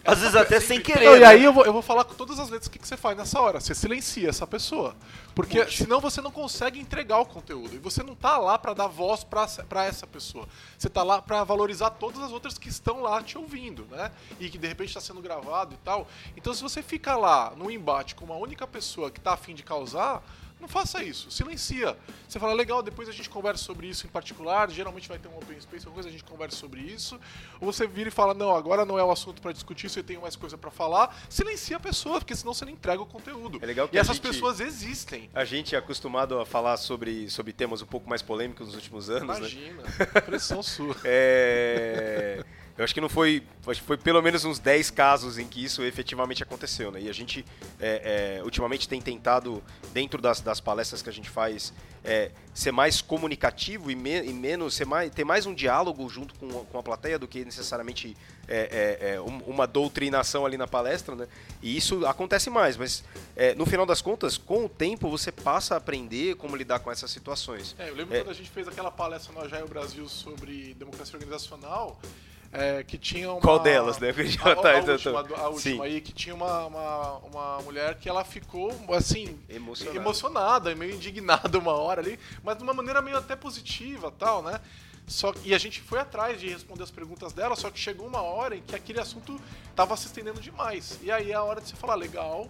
Às 0.05 0.19
vezes 0.21 0.37
até 0.37 0.61
sem 0.61 0.81
querer. 0.81 1.07
Não, 1.07 1.17
e 1.17 1.21
né? 1.21 1.27
aí 1.27 1.43
eu 1.45 1.53
vou, 1.53 1.65
eu 1.65 1.73
vou 1.73 1.81
falar 1.83 2.05
com 2.05 2.15
todas 2.15 2.39
as 2.39 2.51
letras 2.51 2.67
o 2.67 2.71
que, 2.71 2.79
que 2.79 2.87
você 2.87 2.97
faz 2.97 3.17
nessa 3.17 3.41
hora. 3.41 3.59
Você 3.61 3.75
silencia 3.75 4.29
essa 4.29 4.47
pessoa. 4.47 4.95
Porque 5.35 5.67
senão 5.71 5.99
você 6.01 6.21
não 6.21 6.31
consegue 6.31 6.79
entregar 6.79 7.19
o 7.19 7.27
conteúdo. 7.27 7.75
E 7.75 7.79
você 7.79 8.03
não 8.03 8.15
tá 8.15 8.37
lá 8.39 8.59
pra 8.59 8.75
dar 8.75 8.87
voz 8.87 9.25
pra 9.25 9.47
pra 9.69 9.85
essa 9.87 10.07
pessoa. 10.07 10.47
Você 10.79 10.89
tá 10.91 11.03
lá 11.03 11.21
pra 11.23 11.43
valorizar 11.43 11.91
todas 11.91 12.21
as 12.23 12.31
outras 12.33 12.59
que 12.59 12.69
estão 12.69 13.01
lá 13.01 13.23
te 13.23 13.37
ouvindo, 13.39 13.87
né? 13.91 14.11
E 14.39 14.49
que 14.51 14.59
de 14.59 14.69
repente 14.69 14.89
está 14.91 15.01
sendo 15.01 15.21
gravado 15.23 15.75
e 15.75 15.79
tal. 15.79 16.07
Então 16.37 16.53
se 16.55 16.63
você 16.63 16.83
fica 16.83 17.17
lá 17.17 17.53
no 17.57 17.71
embate 17.71 18.15
com 18.15 18.25
uma 18.27 18.37
única 18.37 18.67
pessoa 18.67 19.11
que 19.11 19.21
tá 19.21 19.33
afim 19.33 19.55
de 19.55 19.63
causar. 19.63 20.23
Não 20.65 20.69
faça 20.69 21.05
isso, 21.05 21.31
silencia. 21.31 21.95
Você 22.27 22.39
fala, 22.41 22.55
legal, 22.55 22.83
depois 22.83 23.07
a 23.07 23.13
gente 23.13 23.29
conversa 23.29 23.63
sobre 23.63 23.87
isso 23.87 24.07
em 24.07 24.09
particular. 24.09 24.71
Geralmente 24.71 25.07
vai 25.07 25.19
ter 25.19 25.29
um 25.29 25.37
open 25.37 25.61
space, 25.61 25.85
alguma 25.85 25.97
coisa 25.97 26.09
a 26.09 26.11
gente 26.11 26.25
conversa 26.25 26.57
sobre 26.57 26.81
isso. 26.81 27.21
Ou 27.61 27.71
você 27.71 27.87
vira 27.87 28.09
e 28.09 28.11
fala, 28.11 28.33
não, 28.33 28.57
agora 28.57 28.87
não 28.87 28.99
é 28.99 29.05
o 29.05 29.11
assunto 29.11 29.43
pra 29.43 29.53
discutir 29.53 29.95
eu 29.95 30.03
tenho 30.03 30.23
mais 30.23 30.37
coisa 30.37 30.57
pra 30.57 30.71
falar. 30.71 31.15
Silencia 31.29 31.77
a 31.77 31.81
pessoa, 31.81 32.19
porque 32.19 32.35
senão 32.35 32.55
você 32.55 32.65
não 32.65 32.73
entrega 32.73 33.03
o 33.03 33.05
conteúdo. 33.05 33.59
É 33.61 33.67
legal 33.67 33.87
que 33.87 33.95
e 33.95 33.99
essas 33.99 34.17
gente- 34.17 34.27
pessoas 34.27 34.59
existem. 34.59 35.29
A 35.35 35.45
gente 35.45 35.75
é 35.75 35.79
acostumado 35.79 36.41
a 36.41 36.47
falar 36.47 36.79
sobre, 36.79 37.29
sobre 37.29 37.53
temas 37.53 37.83
um 37.83 37.87
pouco 37.87 38.09
mais 38.09 38.23
polêmicos 38.23 38.69
nos 38.69 38.75
últimos 38.77 39.11
anos, 39.11 39.29
né? 39.29 39.37
Imagina, 39.37 39.83
pressão 40.25 40.63
sua. 40.63 40.97
É, 41.05 42.43
Eu 42.77 42.83
acho 42.83 42.93
que 42.93 43.01
não 43.01 43.09
foi. 43.09 43.43
Acho 43.67 43.81
que 43.81 43.87
foi 43.87 43.97
pelo 43.97 44.21
menos 44.21 44.45
uns 44.45 44.59
10 44.59 44.91
casos 44.91 45.39
em 45.39 45.47
que 45.47 45.65
isso 45.65 45.83
efetivamente 45.85 46.43
aconteceu, 46.43 46.91
né? 46.91 47.01
E 47.03 47.09
a 47.09 47.13
gente 47.13 47.45
é, 47.81 48.39
é, 48.39 48.43
ultimamente 48.43 48.89
tem 48.89 49.01
tentado, 49.01 49.63
dentro 49.93 50.21
das, 50.21 50.41
das 50.41 50.61
palestras 50.61 51.01
que 51.01 51.09
a 51.09 51.13
gente 51.13 51.31
faz, 51.31 51.73
é, 52.03 52.33
ser 52.53 52.73
mais 52.73 53.01
comunicativo 53.01 53.93
e, 53.93 53.95
me, 53.95 54.21
e, 54.25 54.33
menos. 54.33 54.75
Ser 54.75 54.87
mais, 54.87 55.09
ter 55.15 55.25
mais 55.25 55.47
um 55.47 55.55
diálogo 55.55 56.09
junto 56.09 56.35
com, 56.35 56.49
com 56.65 56.79
a 56.79 56.83
plateia 56.83 57.17
do 57.17 57.29
que 57.29 57.45
necessariamente 57.45 58.17
é, 58.49 58.99
é, 59.01 59.15
é, 59.15 59.21
uma 59.21 59.69
doutrinação 59.69 60.45
ali 60.45 60.57
na 60.57 60.67
palestra, 60.67 61.15
né? 61.15 61.29
E 61.63 61.77
isso 61.77 62.05
acontece 62.05 62.51
mais, 62.51 62.77
mas 62.77 63.05
no 63.57 63.65
final 63.67 63.87
das 63.87 64.03
contas, 64.03 64.37
com 64.37 64.65
o 64.65 64.69
tempo, 64.69 65.09
você 65.09 65.31
passa 65.31 65.75
a 65.75 65.77
aprender 65.77 66.35
como 66.35 66.57
lidar 66.57 66.81
com 66.81 66.91
essas 66.91 67.11
situações. 67.11 67.77
eu 67.79 67.95
lembro 67.95 68.17
quando 68.19 68.31
a 68.31 68.35
gente 68.35 68.51
fez 68.51 68.67
aquela 68.67 68.91
palestra 68.91 69.33
no 69.33 69.41
Agile 69.41 69.69
Brasil 69.69 70.09
sobre 70.09 70.75
democracia 70.75 71.15
organizacional. 71.15 72.01
É, 72.57 72.85
que 72.85 72.97
tinha 72.97 73.33
uma... 73.33 73.41
Qual 73.41 73.59
delas, 73.59 73.99
né? 73.99 74.09
A, 74.41 74.49
a, 74.49 74.77
a, 74.77 74.93
última, 74.93 75.39
a 75.39 75.49
última 75.49 75.85
aí, 75.85 76.01
que 76.01 76.13
tinha 76.13 76.35
uma, 76.35 76.67
uma, 76.67 77.19
uma, 77.19 77.63
mulher 77.63 77.97
que 77.97 78.09
ela 78.09 78.25
ficou, 78.25 78.73
assim, 78.91 79.39
emocionada. 79.49 79.99
emocionada, 79.99 80.75
meio 80.77 80.95
indignada 80.95 81.59
uma 81.59 81.73
hora 81.73 82.01
ali, 82.01 82.19
mas 82.45 82.57
de 82.57 82.63
uma 82.63 82.73
maneira 82.73 83.03
meio 83.03 83.17
até 83.17 83.35
positiva 83.35 84.13
tal, 84.17 84.41
né? 84.43 84.61
Só, 85.07 85.35
e 85.45 85.53
a 85.53 85.59
gente 85.59 85.83
foi 85.83 85.99
atrás 85.99 86.41
de 86.41 86.49
responder 86.49 86.85
as 86.85 86.91
perguntas 86.91 87.33
dela, 87.33 87.57
só 87.57 87.71
que 87.71 87.79
chegou 87.79 88.07
uma 88.07 88.23
hora 88.23 88.57
em 88.57 88.63
que 88.63 88.75
aquele 88.75 89.01
assunto 89.01 89.39
estava 89.69 89.97
se 89.97 90.07
estendendo 90.07 90.41
demais. 90.41 90.99
E 91.03 91.11
aí 91.11 91.33
é 91.33 91.35
a 91.35 91.43
hora 91.43 91.61
de 91.61 91.69
você 91.69 91.77
falar, 91.77 91.97
legal, 91.97 92.49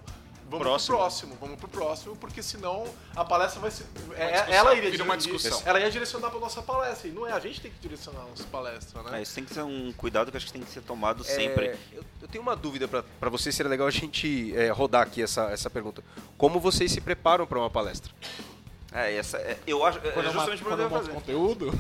Vamos 0.49 0.67
próximo. 0.67 0.97
pro 0.97 1.05
próximo, 1.05 1.39
vamos 1.41 1.59
pro 1.59 1.69
próximo, 1.69 2.17
porque 2.17 2.43
senão 2.43 2.85
a 3.17 3.25
palestra 3.25 3.61
vai 3.61 3.71
ser. 3.71 3.87
É, 4.17 4.55
ela 4.55 4.75
iria 4.75 5.03
uma 5.03 5.17
discussão. 5.17 5.61
Ela 5.65 5.81
ia 5.81 5.91
direcionar 5.91 6.31
pra 6.31 6.39
nossa 6.39 6.63
palestra. 6.63 7.09
E 7.09 7.13
não 7.13 7.27
é 7.27 7.33
a 7.33 7.41
gente 7.41 7.57
que 7.57 7.61
tem 7.63 7.71
que 7.71 7.79
direcionar 7.81 8.21
a 8.21 8.25
nossa 8.27 8.45
palestra, 8.45 9.03
né? 9.03 9.19
É, 9.19 9.23
isso 9.23 9.35
tem 9.35 9.45
que 9.45 9.55
ser 9.55 9.63
um 9.63 9.93
cuidado 9.93 10.31
que 10.31 10.37
acho 10.37 10.47
que 10.47 10.53
tem 10.53 10.63
que 10.63 10.71
ser 10.71 10.83
tomado 10.83 11.23
é, 11.23 11.27
sempre. 11.27 11.77
Eu, 11.93 12.05
eu, 12.23 12.29
tenho 12.29 12.43
uma 12.43 12.55
dúvida 12.55 12.87
pra, 12.87 13.03
pra 13.03 13.31
vocês, 13.31 13.55
seria 13.55 13.71
legal 13.71 13.87
a 13.87 13.91
gente 13.91 14.55
é, 14.57 14.71
rodar 14.71 15.03
aqui 15.03 15.23
essa, 15.23 15.51
essa 15.51 15.71
pergunta. 15.71 16.05
Como 16.37 16.61
vocês 16.61 16.93
se 16.93 17.01
preparam 17.01 17.47
pra 17.47 17.59
uma 17.59 17.71
palestra? 17.71 18.13
É, 18.93 19.17
essa, 19.17 19.39
é, 19.39 19.59
eu 19.67 19.85
acho. 19.85 20.01
Quando 20.01 20.29
é 20.29 20.33
justamente 20.33 20.63
quando 20.63 20.81
eu 20.81 20.91
fazer. 20.91 21.13
conteúdo. 21.13 21.73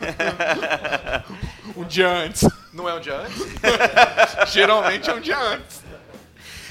um 1.76 1.84
dia 1.84 2.08
antes. 2.08 2.48
Não 2.72 2.88
é 2.88 2.94
um 2.94 3.00
dia 3.00 3.16
antes? 3.16 3.36
Geralmente 4.52 5.10
é 5.10 5.14
um 5.14 5.20
dia 5.20 5.38
antes. 5.38 5.89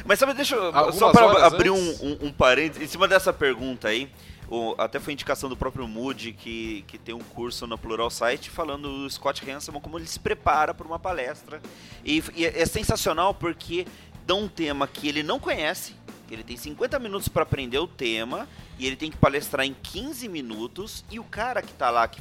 Mas 0.10 0.18
sabe, 0.18 0.34
deixa 0.34 0.56
eu. 0.56 0.76
Algumas 0.76 0.96
só 0.96 1.12
para 1.12 1.46
abrir 1.46 1.70
um, 1.70 1.78
um, 1.78 2.18
um 2.24 2.32
parênteses, 2.32 2.82
em 2.82 2.88
cima 2.88 3.08
dessa 3.08 3.32
pergunta 3.32 3.90
aí. 3.90 4.10
O, 4.50 4.74
até 4.80 5.00
foi 5.00 5.14
indicação 5.14 5.48
do 5.48 5.56
próprio 5.56 5.88
Moody 5.88 6.34
que, 6.34 6.84
que 6.88 6.98
tem 6.98 7.14
um 7.14 7.20
curso 7.20 7.68
no 7.68 7.78
Plural 7.78 8.10
Site 8.10 8.50
falando 8.50 8.86
o 8.90 9.08
Scott 9.08 9.48
Hanselman 9.48 9.80
como 9.80 10.00
ele 10.00 10.08
se 10.08 10.20
prepara 10.20 10.74
para 10.74 10.88
uma 10.88 10.98
palestra. 10.98 11.62
E, 12.04 12.24
e, 12.36 12.44
é 12.44 12.66
sensacional 12.66 13.36
porque 13.36 13.86
dá 14.26 14.34
um 14.34 14.48
tema 14.48 14.88
que 14.88 15.08
ele 15.08 15.22
não 15.22 15.40
conhece, 15.40 15.96
ele 16.32 16.44
tem 16.44 16.58
50 16.58 16.98
minutos 16.98 17.28
para 17.28 17.44
aprender 17.44 17.78
o 17.78 17.86
tema 17.86 18.50
e 18.80 18.88
ele 18.88 18.96
tem 18.96 19.12
que 19.12 19.18
palestrar 19.18 19.64
em 19.64 19.76
15 19.76 20.28
minutos 20.28 21.06
e 21.12 21.20
o 21.20 21.24
cara 21.24 21.62
que 21.62 21.72
está 21.72 21.92
lá 21.92 22.08
que, 22.08 22.20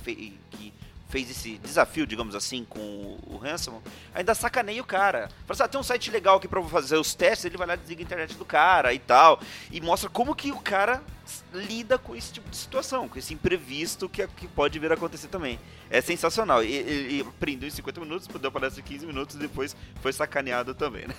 que 0.51 0.75
fez 1.09 1.31
esse 1.31 1.57
desafio, 1.59 2.07
digamos 2.07 2.35
assim, 2.35 2.65
com 2.65 2.81
o 3.27 3.41
Hanselman, 3.43 3.81
ainda 4.15 4.35
sacaneia 4.35 4.81
o 4.81 4.85
cara. 4.85 5.29
Fala 5.47 5.51
assim, 5.51 5.63
ah, 5.63 5.69
tem 5.69 5.81
um 5.81 5.85
site 5.85 6.11
legal 6.11 6.37
aqui 6.37 6.47
pra 6.47 6.63
fazer 6.65 6.97
os 6.97 7.15
testes, 7.15 7.47
ele 7.47 7.57
vai 7.57 7.67
lá 7.67 7.75
e 7.75 7.79
desliga 7.79 8.03
a 8.03 8.05
internet 8.05 8.35
do 8.35 8.45
cara 8.45 8.93
e 8.93 8.99
tal. 8.99 9.41
E 9.71 9.81
mostra 9.81 10.11
como 10.11 10.35
que 10.35 10.53
o 10.53 10.61
cara 10.61 11.03
lida 11.53 11.99
com 11.99 12.15
esse 12.15 12.33
tipo 12.33 12.49
de 12.49 12.57
situação, 12.57 13.09
com 13.09 13.19
esse 13.19 13.33
imprevisto 13.35 14.09
que, 14.09 14.27
que 14.29 14.47
pode 14.49 14.79
vir 14.79 14.91
a 14.91 14.95
acontecer 14.95 15.29
também. 15.29 15.59
É 15.91 16.01
sensacional. 16.01 16.63
E, 16.63 16.75
ele 16.75 17.21
aprendeu 17.23 17.67
em 17.67 17.71
50 17.71 18.01
minutos, 18.01 18.29
deu 18.41 18.53
palestra 18.53 18.81
em 18.81 18.85
15 18.85 19.07
minutos 19.07 19.37
e 19.37 19.39
depois 19.39 19.75
foi 20.03 20.13
sacaneado 20.13 20.75
também, 20.75 21.07
né? 21.07 21.15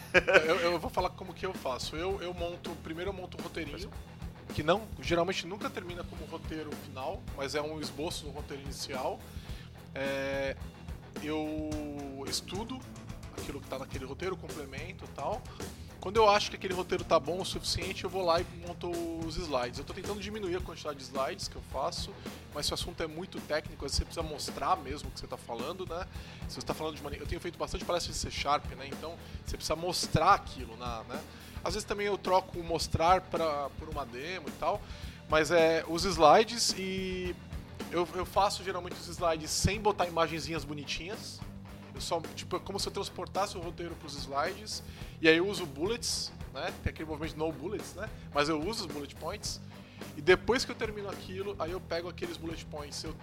eu, 0.45 0.55
eu, 0.57 0.79
vou 0.79 0.89
falar 0.89 1.09
como 1.11 1.33
que 1.33 1.45
eu 1.45 1.53
faço. 1.53 1.95
Eu, 1.95 2.21
eu 2.21 2.33
monto, 2.33 2.71
primeiro 2.83 3.09
eu 3.09 3.13
monto 3.13 3.37
um 3.39 3.41
roteirinho, 3.41 3.89
que 4.53 4.63
não, 4.63 4.87
geralmente 5.01 5.45
nunca 5.47 5.69
termina 5.69 6.03
como 6.03 6.25
roteiro 6.25 6.71
final, 6.85 7.21
mas 7.35 7.55
é 7.55 7.61
um 7.61 7.79
esboço 7.79 8.25
do 8.25 8.31
roteiro 8.31 8.63
inicial 8.63 9.19
é, 9.95 10.55
eu 11.23 11.69
estudo 12.27 12.79
aquilo 13.37 13.59
que 13.59 13.65
está 13.65 13.79
naquele 13.79 14.05
roteiro, 14.05 14.35
complemento 14.37 15.05
e 15.05 15.07
tal. 15.09 15.41
Quando 15.99 16.15
eu 16.15 16.29
acho 16.29 16.49
que 16.49 16.55
aquele 16.55 16.73
roteiro 16.73 17.03
tá 17.03 17.19
bom 17.19 17.41
o 17.41 17.45
suficiente, 17.45 18.05
eu 18.05 18.09
vou 18.09 18.23
lá 18.23 18.39
e 18.39 18.45
monto 18.65 18.89
os 19.25 19.35
slides. 19.35 19.79
Eu 19.79 19.81
estou 19.81 19.93
tentando 19.93 20.21
diminuir 20.21 20.55
a 20.55 20.61
quantidade 20.61 20.97
de 20.97 21.03
slides 21.03 21.49
que 21.49 21.57
eu 21.57 21.61
faço, 21.73 22.13
mas 22.53 22.65
se 22.65 22.71
o 22.71 22.75
assunto 22.75 23.03
é 23.03 23.07
muito 23.07 23.39
técnico, 23.41 23.87
você 23.87 24.05
precisa 24.05 24.23
mostrar 24.23 24.77
mesmo 24.77 25.09
o 25.09 25.11
que 25.11 25.19
você 25.19 25.25
está 25.25 25.35
falando, 25.35 25.85
né? 25.85 26.07
Se 26.47 26.55
você 26.55 26.59
está 26.59 26.73
falando 26.73 26.95
de 26.95 27.03
maneira... 27.03 27.25
Eu 27.25 27.27
tenho 27.27 27.41
feito 27.41 27.59
bastante 27.59 27.83
palestras 27.83 28.15
de 28.15 28.21
C 28.21 28.31
Sharp, 28.31 28.65
né? 28.77 28.87
Então 28.87 29.17
você 29.45 29.57
precisa 29.57 29.75
mostrar 29.75 30.35
aquilo, 30.35 30.77
na, 30.77 31.03
né? 31.03 31.21
Às 31.61 31.73
vezes 31.73 31.85
também 31.85 32.07
eu 32.07 32.17
troco 32.17 32.63
mostrar 32.63 33.19
pra, 33.21 33.69
por 33.71 33.89
uma 33.89 34.05
demo 34.05 34.47
e 34.47 34.51
tal, 34.53 34.81
mas 35.29 35.51
é 35.51 35.83
os 35.85 36.05
slides 36.05 36.73
e 36.77 37.35
eu, 37.91 38.07
eu 38.15 38.25
faço 38.25 38.63
geralmente 38.63 38.93
os 38.93 39.07
slides 39.07 39.49
sem 39.49 39.79
botar 39.79 40.07
imagenzinhas 40.07 40.63
bonitinhas. 40.63 41.39
Eu 41.93 42.01
só, 42.01 42.21
tipo, 42.35 42.55
é 42.55 42.59
como 42.59 42.79
se 42.79 42.87
eu 42.87 42.91
transportasse 42.91 43.57
o 43.57 43.61
roteiro 43.61 43.95
para 43.95 44.07
os 44.07 44.15
slides. 44.15 44.83
E 45.21 45.27
aí 45.27 45.37
eu 45.37 45.47
uso 45.47 45.65
bullets, 45.65 46.31
né? 46.53 46.73
Tem 46.83 46.91
aquele 46.91 47.09
movimento 47.09 47.37
no 47.37 47.51
bullets, 47.51 47.93
né? 47.95 48.09
Mas 48.33 48.47
eu 48.47 48.59
uso 48.59 48.81
os 48.81 48.85
bullet 48.85 49.15
points. 49.15 49.59
E 50.15 50.21
depois 50.21 50.63
que 50.63 50.71
eu 50.71 50.75
termino 50.75 51.09
aquilo, 51.09 51.55
aí 51.59 51.71
eu 51.71 51.81
pego 51.81 52.07
aqueles 52.07 52.37
bullet 52.37 52.65
points, 52.65 53.03
eu 53.03 53.13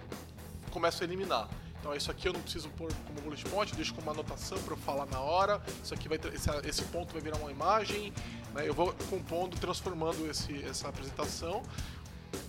começo 0.69 1.01
a 1.01 1.05
eliminar. 1.05 1.47
Então 1.79 1.95
isso 1.95 2.11
aqui 2.11 2.27
eu 2.27 2.33
não 2.33 2.41
preciso 2.41 2.69
pôr 2.69 2.91
como 3.05 3.21
bullet 3.21 3.43
point, 3.45 3.75
deixo 3.75 3.93
como 3.93 4.09
anotação 4.11 4.57
para 4.63 4.73
eu 4.73 4.77
falar 4.77 5.05
na 5.05 5.19
hora. 5.19 5.61
Isso 5.83 5.93
aqui 5.93 6.09
vai 6.09 6.19
esse, 6.33 6.49
esse 6.67 6.83
ponto 6.85 7.13
vai 7.13 7.21
virar 7.21 7.37
uma 7.37 7.51
imagem, 7.51 8.13
né? 8.53 8.67
Eu 8.67 8.73
vou 8.73 8.93
compondo, 9.09 9.57
transformando 9.57 10.29
esse, 10.29 10.63
essa 10.65 10.89
apresentação 10.89 11.63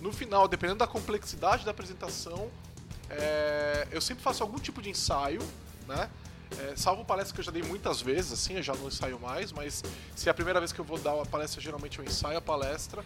no 0.01 0.11
final, 0.11 0.47
dependendo 0.47 0.79
da 0.79 0.87
complexidade 0.87 1.65
da 1.65 1.71
apresentação, 1.71 2.49
é, 3.09 3.87
eu 3.91 4.01
sempre 4.01 4.23
faço 4.23 4.43
algum 4.43 4.59
tipo 4.59 4.81
de 4.81 4.89
ensaio, 4.89 5.41
né? 5.87 6.09
É, 6.57 6.75
salvo 6.75 7.05
palestra 7.05 7.33
que 7.35 7.41
eu 7.41 7.45
já 7.45 7.51
dei 7.51 7.61
muitas 7.61 8.01
vezes, 8.01 8.31
assim, 8.33 8.55
eu 8.55 8.63
já 8.63 8.73
não 8.73 8.87
ensaio 8.87 9.19
mais, 9.19 9.51
mas 9.51 9.83
se 10.15 10.27
é 10.27 10.31
a 10.31 10.33
primeira 10.33 10.59
vez 10.59 10.71
que 10.71 10.79
eu 10.79 10.85
vou 10.85 10.97
dar 10.97 11.13
uma 11.13 11.25
palestra, 11.25 11.61
geralmente 11.61 11.99
eu 11.99 12.05
ensaio 12.05 12.37
a 12.37 12.41
palestra. 12.41 13.03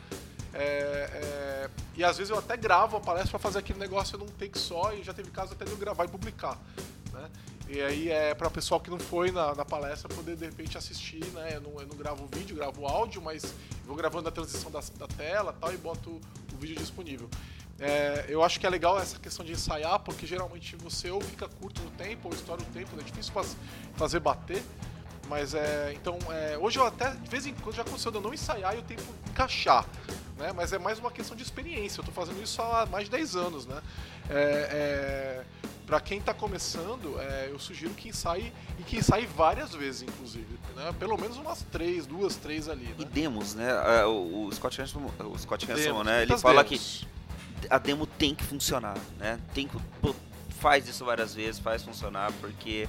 É, 0.53 0.59
é, 0.61 1.69
e 1.95 2.03
às 2.03 2.17
vezes 2.17 2.29
eu 2.29 2.37
até 2.37 2.55
gravo 2.55 2.97
a 2.97 2.99
palestra 3.01 3.31
para 3.31 3.39
fazer 3.39 3.59
aquele 3.59 3.79
negócio 3.79 4.17
num 4.17 4.27
take 4.27 4.57
só, 4.57 4.93
e 4.93 5.03
já 5.03 5.13
teve 5.13 5.29
caso 5.31 5.53
até 5.53 5.65
de 5.65 5.71
eu 5.71 5.77
gravar 5.77 6.05
e 6.05 6.07
publicar. 6.07 6.57
Né? 7.11 7.29
E 7.67 7.81
aí 7.81 8.09
é 8.09 8.33
para 8.33 8.47
o 8.47 8.51
pessoal 8.51 8.79
que 8.79 8.89
não 8.89 8.99
foi 8.99 9.31
na, 9.31 9.55
na, 9.55 9.65
palestra 9.65 10.07
poder 10.13 10.35
de 10.35 10.45
repente 10.45 10.77
assistir, 10.77 11.25
né? 11.27 11.55
Eu 11.55 11.61
não, 11.61 11.81
eu 11.81 11.87
não 11.87 11.95
gravo 11.95 12.27
vídeo, 12.31 12.55
gravo 12.55 12.85
áudio, 12.85 13.21
mas 13.21 13.53
vou 13.85 13.95
gravando 13.95 14.29
a 14.29 14.31
transição 14.31 14.69
da, 14.69 14.79
da 14.97 15.07
tela 15.07 15.55
tal, 15.59 15.73
e 15.73 15.77
boto 15.77 16.21
vídeo 16.63 16.75
disponível. 16.77 17.29
É, 17.79 18.25
eu 18.29 18.43
acho 18.43 18.59
que 18.59 18.65
é 18.65 18.69
legal 18.69 18.99
essa 18.99 19.19
questão 19.19 19.45
de 19.45 19.51
ensaiar, 19.51 19.99
porque 19.99 20.25
geralmente 20.25 20.75
você 20.77 21.09
ou 21.11 21.21
fica 21.21 21.47
curto 21.47 21.81
no 21.81 21.91
tempo, 21.91 22.29
ou 22.29 22.33
estoura 22.33 22.61
o 22.61 22.65
tempo, 22.65 22.95
né? 22.95 23.01
é 23.01 23.05
difícil 23.05 23.33
faz, 23.33 23.57
fazer 23.95 24.19
bater. 24.19 24.63
Mas 25.27 25.53
é. 25.53 25.93
Então, 25.93 26.17
é, 26.29 26.57
hoje 26.57 26.77
eu 26.79 26.85
até, 26.85 27.11
de 27.11 27.29
vez 27.29 27.45
em 27.45 27.53
quando, 27.53 27.75
já 27.75 27.81
aconteceu 27.81 28.11
de 28.11 28.17
eu 28.17 28.21
não 28.21 28.33
ensaiar 28.33 28.75
e 28.75 28.79
o 28.79 28.83
tempo 28.83 29.03
encaixar. 29.29 29.85
Né? 30.37 30.51
Mas 30.53 30.73
é 30.73 30.77
mais 30.77 30.99
uma 30.99 31.11
questão 31.11 31.35
de 31.35 31.43
experiência. 31.43 31.99
Eu 31.99 32.03
estou 32.03 32.13
fazendo 32.13 32.41
isso 32.43 32.61
há 32.61 32.85
mais 32.85 33.05
de 33.05 33.11
10 33.11 33.35
anos. 33.35 33.65
Né? 33.65 33.81
É, 34.29 34.33
é 34.71 35.45
para 35.85 35.99
quem 35.99 36.19
está 36.19 36.33
começando, 36.33 37.19
é, 37.19 37.49
eu 37.51 37.59
sugiro 37.59 37.93
que 37.93 38.09
ensaie 38.09 38.53
e 38.79 38.83
que 38.83 38.97
ensaie 38.97 39.25
várias 39.25 39.73
vezes, 39.73 40.03
inclusive, 40.03 40.57
né? 40.75 40.93
Pelo 40.99 41.17
menos 41.17 41.37
umas 41.37 41.63
três, 41.71 42.05
duas, 42.05 42.35
três 42.35 42.69
ali. 42.69 42.85
Né? 42.85 42.95
E 42.99 43.05
demos, 43.05 43.55
né? 43.55 43.69
É, 44.01 44.05
o, 44.05 44.49
Scott 44.51 44.81
Hanson, 44.81 45.11
o 45.19 45.37
Scott 45.37 45.71
Hanson, 45.71 46.03
né? 46.03 46.23
Ele 46.23 46.37
fala 46.37 46.63
demos. 46.63 47.05
que 47.59 47.67
a 47.69 47.77
demo 47.77 48.05
tem 48.05 48.35
que 48.35 48.43
funcionar, 48.43 48.97
né? 49.17 49.39
Tem 49.53 49.67
que 49.67 49.77
faz 50.59 50.87
isso 50.87 51.03
várias 51.03 51.35
vezes, 51.35 51.59
faz 51.59 51.83
funcionar 51.83 52.31
porque 52.39 52.87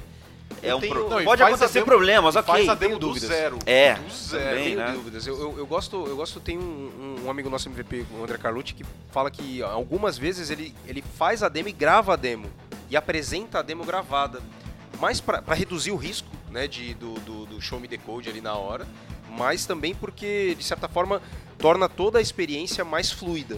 é 0.63 0.75
um 0.75 0.81
tenho, 0.81 0.95
pro... 0.95 1.09
não, 1.09 1.25
pode 1.25 1.43
acontecer 1.43 1.75
demo, 1.75 1.87
problemas, 1.87 2.37
ok. 2.37 2.55
Faz 2.55 2.69
a 2.69 2.75
demo 2.75 2.99
do 2.99 3.19
zero. 3.19 3.59
É, 3.67 3.95
do 3.95 4.13
zero. 4.13 4.57
Também, 4.57 4.77
né? 4.77 4.93
dúvidas. 4.93 5.27
Eu, 5.27 5.41
eu, 5.41 5.59
eu, 5.59 5.67
gosto, 5.67 6.07
eu 6.07 6.17
gosto, 6.17 6.41
tem 6.41 6.59
um, 6.59 7.23
um, 7.25 7.31
amigo 7.31 7.51
nosso 7.51 7.69
MVP, 7.69 8.07
o 8.17 8.23
André 8.23 8.39
Carlucci, 8.39 8.75
que 8.75 8.85
fala 9.11 9.31
que 9.31 9.63
algumas 9.63 10.17
vezes 10.17 10.51
ele, 10.51 10.75
ele 10.87 11.03
faz 11.03 11.43
a 11.43 11.49
demo 11.49 11.69
e 11.69 11.73
grava 11.73 12.13
a 12.13 12.17
demo 12.17 12.49
e 12.89 12.97
apresenta 12.97 13.59
a 13.59 13.63
demo 13.63 13.85
gravada. 13.85 14.41
Mais 15.01 15.21
para 15.21 15.43
reduzir 15.55 15.91
o 15.91 15.97
risco 15.97 16.29
né, 16.55 16.69
de, 16.69 16.95
do, 16.95 17.15
do, 17.15 17.47
do 17.47 17.61
show 17.61 17.81
me 17.81 17.89
decode 17.89 18.29
ali 18.31 18.41
na 18.41 18.55
hora, 18.55 18.87
mas 19.29 19.67
também 19.67 19.93
porque, 19.93 20.55
de 20.55 20.63
certa 20.63 20.89
forma, 20.89 21.21
torna 21.59 21.89
toda 21.89 22.21
a 22.21 22.23
experiência 22.23 22.85
mais 22.85 23.11
fluida. 23.11 23.57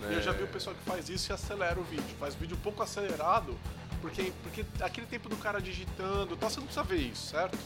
Né? 0.00 0.14
Eu 0.14 0.22
já 0.22 0.32
vi 0.32 0.44
o 0.44 0.48
pessoal 0.48 0.74
que 0.74 0.82
faz 0.82 1.10
isso 1.10 1.30
e 1.30 1.32
acelera 1.34 1.78
o 1.78 1.84
vídeo. 1.84 2.16
Faz 2.18 2.34
vídeo 2.34 2.56
um 2.56 2.60
pouco 2.60 2.82
acelerado, 2.82 3.54
porque, 4.00 4.32
porque 4.42 4.64
aquele 4.80 5.06
tempo 5.06 5.28
do 5.28 5.36
cara 5.36 5.60
digitando, 5.60 6.38
tá, 6.38 6.48
você 6.48 6.58
não 6.58 6.66
precisa 6.66 6.84
ver 6.86 6.96
isso, 6.96 7.26
certo? 7.26 7.58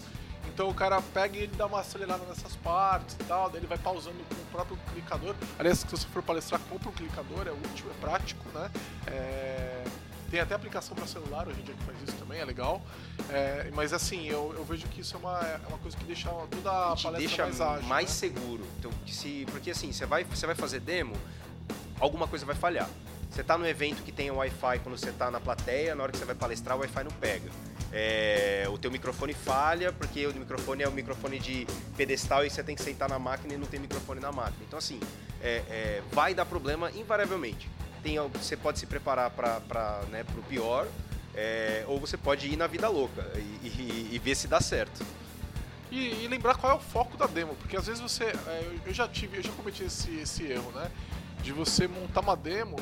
Então 0.52 0.68
o 0.68 0.74
cara 0.74 1.00
pega 1.00 1.38
e 1.38 1.42
ele 1.42 1.52
dá 1.56 1.66
uma 1.66 1.78
acelerada 1.78 2.24
nessas 2.24 2.56
partes 2.56 3.14
e 3.14 3.24
tal, 3.24 3.48
daí 3.48 3.60
ele 3.60 3.68
vai 3.68 3.78
pausando 3.78 4.16
com 4.28 4.34
o 4.34 4.46
próprio 4.50 4.76
clicador. 4.92 5.36
Aliás, 5.60 5.78
se 5.78 5.86
você 5.86 6.08
for 6.08 6.24
palestrar, 6.24 6.60
compra 6.68 6.88
um 6.88 6.92
clicador, 6.92 7.46
é 7.46 7.52
útil, 7.52 7.86
é 7.88 8.00
prático, 8.00 8.44
né? 8.52 8.68
É 9.06 9.84
Tem 10.32 10.40
até 10.40 10.54
aplicação 10.54 10.96
para 10.96 11.06
celular 11.06 11.46
hoje 11.46 11.60
em 11.60 11.62
dia 11.62 11.74
que 11.74 11.84
faz 11.84 11.98
isso 12.08 12.16
também, 12.16 12.40
é 12.40 12.44
legal. 12.46 12.80
É, 13.28 13.70
mas 13.74 13.92
assim, 13.92 14.26
eu, 14.26 14.54
eu 14.56 14.64
vejo 14.64 14.88
que 14.88 15.02
isso 15.02 15.14
é 15.14 15.18
uma, 15.18 15.38
é 15.38 15.60
uma 15.68 15.76
coisa 15.76 15.94
que 15.94 16.04
deixa 16.04 16.30
toda 16.50 16.70
a 16.70 16.96
palestra 16.96 17.18
deixa 17.18 17.42
mais 17.42 17.60
ágil. 17.60 17.86
mais 17.86 18.06
né? 18.06 18.14
seguro. 18.14 18.66
Então, 18.78 18.90
se, 19.06 19.46
porque 19.50 19.72
assim, 19.72 19.92
você 19.92 20.06
vai, 20.06 20.24
você 20.24 20.46
vai 20.46 20.54
fazer 20.54 20.80
demo, 20.80 21.14
alguma 22.00 22.26
coisa 22.26 22.46
vai 22.46 22.54
falhar. 22.54 22.88
Você 23.30 23.44
tá 23.44 23.58
no 23.58 23.66
evento 23.66 24.02
que 24.02 24.10
tem 24.10 24.30
o 24.30 24.36
Wi-Fi 24.36 24.78
quando 24.78 24.96
você 24.96 25.12
tá 25.12 25.30
na 25.30 25.38
plateia, 25.38 25.94
na 25.94 26.02
hora 26.02 26.12
que 26.12 26.16
você 26.16 26.24
vai 26.24 26.34
palestrar, 26.34 26.78
o 26.78 26.80
Wi-Fi 26.80 27.04
não 27.04 27.10
pega. 27.10 27.50
É, 27.92 28.64
o 28.70 28.78
teu 28.78 28.90
microfone 28.90 29.34
falha, 29.34 29.92
porque 29.92 30.26
o 30.26 30.32
microfone 30.32 30.82
é 30.82 30.88
um 30.88 30.92
microfone 30.92 31.38
de 31.38 31.66
pedestal 31.94 32.42
e 32.42 32.48
você 32.48 32.62
tem 32.62 32.74
que 32.74 32.80
sentar 32.80 33.06
na 33.06 33.18
máquina 33.18 33.52
e 33.52 33.58
não 33.58 33.66
tem 33.66 33.78
microfone 33.78 34.18
na 34.18 34.32
máquina. 34.32 34.64
Então, 34.66 34.78
assim, 34.78 34.98
é, 35.42 35.62
é, 35.68 36.02
vai 36.10 36.32
dar 36.32 36.46
problema 36.46 36.90
invariavelmente. 36.90 37.68
Tem, 38.02 38.18
você 38.30 38.56
pode 38.56 38.78
se 38.78 38.86
preparar 38.86 39.30
para 39.30 40.00
né, 40.10 40.24
o 40.36 40.42
pior, 40.42 40.86
é, 41.34 41.84
ou 41.88 41.98
você 42.00 42.16
pode 42.16 42.46
ir 42.48 42.56
na 42.56 42.66
vida 42.66 42.88
louca 42.88 43.22
e, 43.36 43.66
e- 43.68 44.08
e 44.12 44.18
ver 44.18 44.34
se 44.34 44.48
dá 44.48 44.60
certo. 44.60 45.04
E, 45.90 46.24
e 46.24 46.28
lembrar 46.28 46.54
qual 46.56 46.72
é 46.72 46.74
o 46.76 46.80
foco 46.80 47.16
da 47.16 47.26
demo, 47.26 47.54
porque 47.56 47.76
às 47.76 47.86
vezes 47.86 48.00
você. 48.00 48.24
é, 48.24 48.78
eu- 48.86 48.92
já 48.94 49.06
tive, 49.06 49.36
eu 49.38 49.42
já 49.42 49.52
cometi 49.52 49.84
esse, 49.84 50.10
esse 50.20 50.44
erro, 50.44 50.70
né? 50.72 50.90
De 51.42 51.52
você 51.52 51.86
montar 51.86 52.20
uma 52.20 52.36
demo 52.36 52.76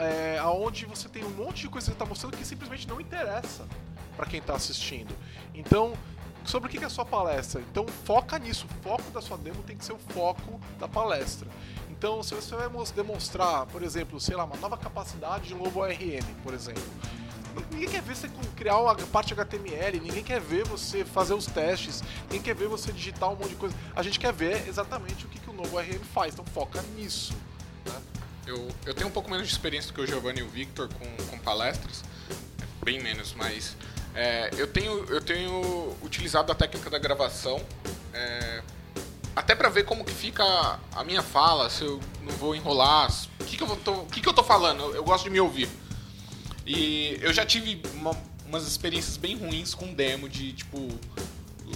é, 0.00 0.38
aonde 0.38 0.86
você 0.86 1.08
tem 1.08 1.24
um 1.24 1.30
monte 1.30 1.62
de 1.62 1.68
coisa 1.68 1.86
que 1.86 1.90
você 1.90 1.94
está 1.94 2.06
mostrando 2.06 2.36
que 2.36 2.44
simplesmente 2.46 2.86
não 2.86 3.00
interessa 3.00 3.66
para 4.16 4.26
quem 4.26 4.38
está 4.38 4.54
assistindo. 4.54 5.12
Então, 5.54 5.94
sobre 6.44 6.68
o 6.68 6.70
que 6.70 6.78
é 6.82 6.86
a 6.86 6.90
sua 6.90 7.04
palestra? 7.04 7.60
Então 7.62 7.86
foca 8.04 8.38
nisso. 8.38 8.66
O 8.66 8.82
foco 8.82 9.10
da 9.10 9.20
sua 9.20 9.36
demo 9.36 9.62
tem 9.64 9.76
que 9.76 9.84
ser 9.84 9.92
o 9.92 9.98
foco 9.98 10.60
da 10.78 10.86
palestra. 10.86 11.48
Então, 12.04 12.22
se 12.22 12.34
você 12.34 12.54
vai 12.54 12.68
demonstrar, 12.94 13.64
por 13.64 13.82
exemplo, 13.82 14.20
sei 14.20 14.36
lá, 14.36 14.44
uma 14.44 14.58
nova 14.58 14.76
capacidade 14.76 15.48
de 15.48 15.54
um 15.54 15.56
novo 15.64 15.80
ORM, 15.80 16.22
por 16.42 16.52
exemplo. 16.52 16.82
Ninguém 17.70 17.88
quer 17.88 18.02
ver 18.02 18.14
você 18.14 18.30
criar 18.54 18.76
uma 18.76 18.94
parte 18.94 19.32
HTML, 19.32 20.00
ninguém 20.00 20.22
quer 20.22 20.38
ver 20.38 20.66
você 20.66 21.02
fazer 21.02 21.32
os 21.32 21.46
testes, 21.46 22.02
ninguém 22.24 22.42
quer 22.42 22.54
ver 22.54 22.68
você 22.68 22.92
digitar 22.92 23.30
um 23.32 23.36
monte 23.36 23.48
de 23.48 23.54
coisa. 23.54 23.74
A 23.96 24.02
gente 24.02 24.20
quer 24.20 24.34
ver 24.34 24.68
exatamente 24.68 25.24
o 25.24 25.28
que, 25.30 25.38
que 25.38 25.48
o 25.48 25.54
novo 25.54 25.78
ORM 25.78 25.98
faz, 26.12 26.34
então 26.34 26.44
foca 26.44 26.82
nisso. 26.94 27.32
Né? 27.86 28.02
Eu, 28.48 28.68
eu 28.84 28.92
tenho 28.92 29.08
um 29.08 29.12
pouco 29.12 29.30
menos 29.30 29.46
de 29.46 29.54
experiência 29.54 29.90
do 29.90 29.94
que 29.94 30.02
o 30.02 30.06
Giovanni 30.06 30.40
e 30.40 30.42
o 30.42 30.48
Victor 30.50 30.90
com, 30.92 31.26
com 31.30 31.38
palestras, 31.38 32.04
bem 32.84 33.02
menos, 33.02 33.32
mas 33.32 33.78
é, 34.14 34.50
eu, 34.58 34.66
tenho, 34.66 35.06
eu 35.06 35.22
tenho 35.22 35.96
utilizado 36.02 36.52
a 36.52 36.54
técnica 36.54 36.90
da 36.90 36.98
gravação, 36.98 37.58
é, 38.12 38.62
até 39.36 39.54
para 39.54 39.68
ver 39.68 39.84
como 39.84 40.04
que 40.04 40.12
fica 40.12 40.44
a 40.94 41.04
minha 41.04 41.22
fala, 41.22 41.68
se 41.70 41.82
eu 41.84 42.00
não 42.22 42.32
vou 42.36 42.54
enrolar, 42.54 43.10
o 43.40 43.44
que, 43.44 43.56
que, 43.56 43.62
eu, 43.62 43.76
tô, 43.76 43.94
que, 44.06 44.20
que 44.20 44.28
eu 44.28 44.32
tô 44.32 44.42
falando, 44.44 44.80
eu, 44.80 44.94
eu 44.96 45.04
gosto 45.04 45.24
de 45.24 45.30
me 45.30 45.40
ouvir. 45.40 45.68
E 46.66 47.18
eu 47.20 47.32
já 47.32 47.44
tive 47.44 47.82
uma- 47.94 48.16
umas 48.46 48.66
experiências 48.66 49.16
bem 49.16 49.36
ruins 49.36 49.74
com 49.74 49.92
demo 49.92 50.28
de 50.28 50.52
tipo 50.52 50.88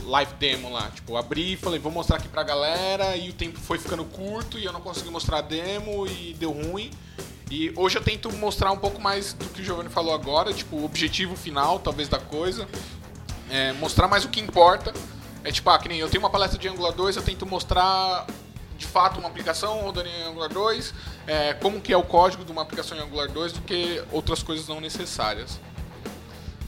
live 0.04 0.32
demo 0.34 0.70
lá. 0.70 0.90
Tipo, 0.90 1.16
abri 1.16 1.54
e 1.54 1.56
falei, 1.56 1.78
vou 1.78 1.90
mostrar 1.92 2.16
aqui 2.16 2.28
pra 2.28 2.42
galera, 2.42 3.16
e 3.16 3.30
o 3.30 3.32
tempo 3.32 3.58
foi 3.58 3.78
ficando 3.78 4.04
curto 4.04 4.58
e 4.58 4.64
eu 4.64 4.72
não 4.72 4.80
consegui 4.80 5.10
mostrar 5.10 5.38
a 5.38 5.42
demo 5.42 6.06
e 6.06 6.34
deu 6.38 6.52
ruim. 6.52 6.90
E 7.50 7.72
hoje 7.74 7.96
eu 7.98 8.02
tento 8.02 8.30
mostrar 8.34 8.70
um 8.72 8.76
pouco 8.76 9.00
mais 9.00 9.32
do 9.32 9.46
que 9.46 9.62
o 9.62 9.64
Giovanni 9.64 9.88
falou 9.88 10.14
agora, 10.14 10.52
tipo, 10.52 10.76
o 10.76 10.84
objetivo 10.84 11.34
final, 11.34 11.78
talvez, 11.78 12.08
da 12.08 12.18
coisa. 12.18 12.68
É, 13.50 13.72
mostrar 13.72 14.06
mais 14.06 14.24
o 14.24 14.28
que 14.28 14.40
importa. 14.40 14.92
É 15.44 15.52
tipo, 15.52 15.68
ah, 15.70 15.78
que 15.78 15.88
nem 15.88 15.98
eu 15.98 16.08
tenho 16.08 16.22
uma 16.22 16.30
palestra 16.30 16.58
de 16.58 16.68
Angular 16.68 16.92
2, 16.92 17.16
eu 17.16 17.22
tento 17.22 17.46
mostrar 17.46 18.26
de 18.76 18.86
fato 18.86 19.18
uma 19.18 19.28
aplicação 19.28 19.80
rodando 19.80 20.08
em 20.08 20.22
Angular 20.22 20.48
2, 20.48 20.94
é, 21.26 21.54
como 21.54 21.80
que 21.80 21.92
é 21.92 21.96
o 21.96 22.02
código 22.02 22.44
de 22.44 22.52
uma 22.52 22.62
aplicação 22.62 22.96
em 22.96 23.00
Angular 23.00 23.28
2 23.28 23.52
do 23.52 23.60
que 23.62 24.02
outras 24.12 24.42
coisas 24.42 24.68
não 24.68 24.80
necessárias. 24.80 25.58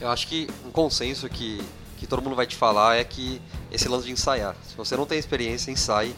Eu 0.01 0.09
acho 0.09 0.27
que 0.27 0.49
um 0.65 0.71
consenso 0.71 1.29
que, 1.29 1.63
que 1.99 2.07
todo 2.07 2.23
mundo 2.23 2.35
vai 2.35 2.47
te 2.47 2.57
falar 2.57 2.97
é 2.97 3.05
que 3.05 3.41
esse 3.71 3.89
lance 3.89 4.07
de 4.07 4.13
ensaiar. 4.13 4.57
Se 4.67 4.77
você 4.77 4.97
não 4.97 5.07
tem 5.07 5.19
experiência, 5.19 5.71
ensaie. 5.71 6.15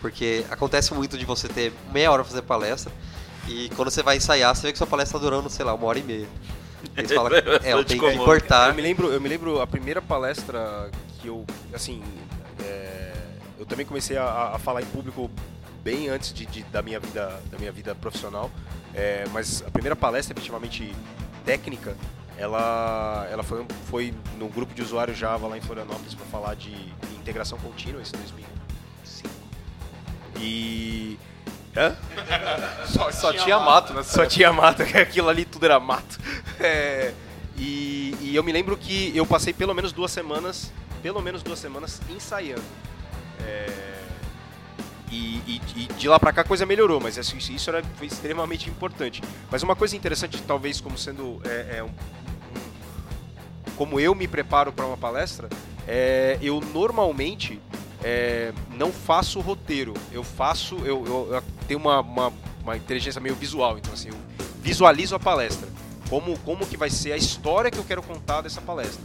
Porque 0.00 0.44
acontece 0.50 0.92
muito 0.92 1.16
de 1.16 1.24
você 1.24 1.48
ter 1.48 1.72
meia 1.90 2.12
hora 2.12 2.22
pra 2.22 2.30
fazer 2.30 2.42
palestra 2.42 2.92
e 3.48 3.68
quando 3.70 3.90
você 3.90 4.02
vai 4.02 4.16
ensaiar, 4.16 4.54
você 4.54 4.66
vê 4.66 4.72
que 4.72 4.78
sua 4.78 4.86
palestra 4.86 5.18
tá 5.18 5.24
durando, 5.24 5.50
sei 5.50 5.64
lá, 5.64 5.74
uma 5.74 5.86
hora 5.86 5.98
e 5.98 6.02
meia. 6.02 6.28
Aí 6.96 7.06
você 7.06 7.14
fala, 7.14 7.30
é, 7.62 7.72
eu 7.72 7.84
tenho 7.84 8.00
que 8.00 8.18
cortar. 8.18 8.68
Eu 8.68 8.74
me 8.74 8.82
lembro, 8.82 9.08
eu 9.08 9.20
me 9.20 9.28
lembro 9.28 9.60
a 9.60 9.66
primeira 9.66 10.00
palestra 10.00 10.90
que 11.24 11.28
eu, 11.28 11.46
assim, 11.72 12.02
é, 12.60 13.12
eu 13.58 13.64
também 13.64 13.86
comecei 13.86 14.18
a, 14.18 14.52
a 14.54 14.58
falar 14.58 14.82
em 14.82 14.86
público 14.86 15.30
bem 15.82 16.10
antes 16.10 16.34
de, 16.34 16.44
de- 16.44 16.62
da 16.64 16.82
minha 16.82 17.00
vida, 17.00 17.40
da 17.50 17.58
minha 17.58 17.72
vida 17.72 17.94
profissional. 17.94 18.50
É, 18.94 19.24
mas 19.32 19.62
a 19.66 19.70
primeira 19.70 19.96
palestra, 19.96 20.34
efetivamente 20.34 20.94
técnica, 21.46 21.96
ela, 22.36 23.26
ela 23.30 23.42
foi, 23.42 23.66
foi 23.88 24.14
no 24.38 24.48
grupo 24.48 24.74
de 24.74 24.82
usuários 24.82 25.16
Java 25.16 25.46
lá 25.48 25.56
em 25.56 25.62
Florianópolis 25.62 26.14
para 26.14 26.26
falar 26.26 26.54
de 26.56 26.72
integração 27.18 27.56
contínua, 27.58 28.02
isso 28.02 28.14
em 28.14 28.18
2005. 28.18 29.30
E 30.40 31.18
Hã? 31.76 31.96
Só, 33.12 33.32
tinha 33.32 33.58
mato, 33.58 33.94
né? 33.94 34.02
Só 34.02 34.26
tinha 34.26 34.52
mato, 34.52 34.82
aquilo 34.94 35.28
ali 35.28 35.44
tudo 35.44 35.64
era 35.64 35.80
mato. 35.80 36.18
É, 36.60 37.12
e, 37.56 38.14
e 38.20 38.32
eu 38.36 38.42
me 38.44 38.52
lembro 38.52 38.76
que 38.76 39.10
eu 39.16 39.24
passei 39.26 39.52
pelo 39.52 39.74
menos 39.74 39.90
duas 39.92 40.12
semanas, 40.12 40.70
pelo 41.04 41.20
menos 41.20 41.42
duas 41.42 41.58
semanas 41.58 42.00
ensaiando. 42.08 42.62
É, 43.42 44.00
e, 45.10 45.36
e- 45.46 45.60
e 45.76 45.86
de 45.98 46.08
lá 46.08 46.18
pra 46.18 46.32
cá 46.32 46.40
a 46.40 46.44
coisa 46.44 46.64
melhorou, 46.64 46.98
mas 46.98 47.18
isso, 47.18 47.36
isso 47.36 47.68
era, 47.68 47.82
foi 47.96 48.06
extremamente 48.06 48.70
importante. 48.70 49.22
Mas 49.50 49.62
uma 49.62 49.76
coisa 49.76 49.94
interessante, 49.94 50.40
talvez 50.46 50.80
como 50.80 50.96
sendo 50.96 51.42
é, 51.44 51.76
é 51.76 51.82
um- 51.84 51.88
um- 51.88 53.72
como 53.76 54.00
eu 54.00 54.14
me 54.14 54.26
preparo 54.26 54.72
para 54.72 54.86
uma 54.86 54.96
palestra, 54.96 55.50
é, 55.86 56.38
eu 56.40 56.58
normalmente 56.72 57.60
é, 58.02 58.52
não 58.70 58.90
faço 58.90 59.40
roteiro. 59.40 59.92
Eu 60.10 60.24
faço, 60.24 60.76
eu, 60.86 61.04
eu- 61.06 61.28
eu 61.34 61.42
tenho 61.68 61.80
uma, 61.80 62.00
uma, 62.00 62.32
uma 62.62 62.76
inteligência 62.78 63.20
meio 63.20 63.34
visual, 63.34 63.76
então 63.76 63.92
assim, 63.92 64.08
eu 64.08 64.16
visualizo 64.62 65.14
a 65.14 65.18
palestra. 65.20 65.68
Como, 66.08 66.38
como 66.40 66.66
que 66.66 66.76
vai 66.78 66.88
ser 66.88 67.12
a 67.12 67.16
história 67.16 67.70
que 67.70 67.78
eu 67.78 67.84
quero 67.84 68.02
contar 68.02 68.40
dessa 68.40 68.60
palestra. 68.62 69.02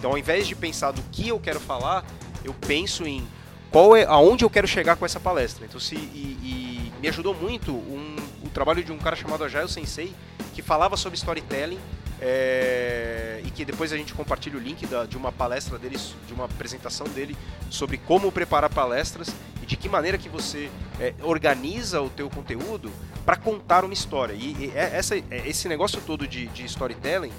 Então, 0.00 0.12
ao 0.12 0.18
invés 0.18 0.48
de 0.48 0.56
pensar 0.56 0.92
do 0.92 1.02
que 1.12 1.28
eu 1.28 1.38
quero 1.38 1.60
falar, 1.60 2.06
eu 2.42 2.54
penso 2.54 3.06
em 3.06 3.22
qual 3.70 3.94
é 3.94 4.04
aonde 4.04 4.46
eu 4.46 4.48
quero 4.48 4.66
chegar 4.66 4.96
com 4.96 5.04
essa 5.04 5.20
palestra. 5.20 5.66
Então, 5.66 5.78
se, 5.78 5.94
e, 5.94 6.38
e 6.42 6.92
me 7.02 7.08
ajudou 7.08 7.34
muito 7.34 7.70
um, 7.72 8.16
o 8.42 8.48
trabalho 8.48 8.82
de 8.82 8.90
um 8.92 8.96
cara 8.96 9.14
chamado 9.14 9.44
Agile 9.44 9.68
Sensei, 9.68 10.14
que 10.54 10.62
falava 10.62 10.96
sobre 10.96 11.18
storytelling 11.18 11.78
é, 12.20 13.40
e 13.44 13.50
que 13.50 13.64
depois 13.64 13.92
a 13.92 13.96
gente 13.96 14.12
compartilha 14.14 14.56
o 14.56 14.60
link 14.60 14.86
da- 14.86 15.06
de 15.06 15.16
uma 15.16 15.32
palestra 15.32 15.78
dele, 15.78 15.96
de 16.26 16.32
uma 16.34 16.44
apresentação 16.44 17.06
dele 17.08 17.36
sobre 17.70 17.96
como 17.98 18.30
preparar 18.30 18.70
palestras 18.70 19.28
e 19.62 19.66
de 19.66 19.76
que 19.76 19.88
maneira 19.88 20.18
que 20.18 20.28
você 20.28 20.70
é, 21.00 21.14
organiza 21.22 22.00
o 22.00 22.10
teu 22.10 22.28
conteúdo 22.28 22.90
para 23.24 23.36
contar 23.36 23.84
uma 23.84 23.94
história. 23.94 24.34
E, 24.34 24.52
e 24.66 24.72
é- 24.74 24.90
essa, 24.96 25.16
é- 25.16 25.22
esse 25.46 25.68
negócio 25.68 26.00
todo 26.02 26.26
de, 26.26 26.46
de 26.48 26.64
storytelling 26.64 27.32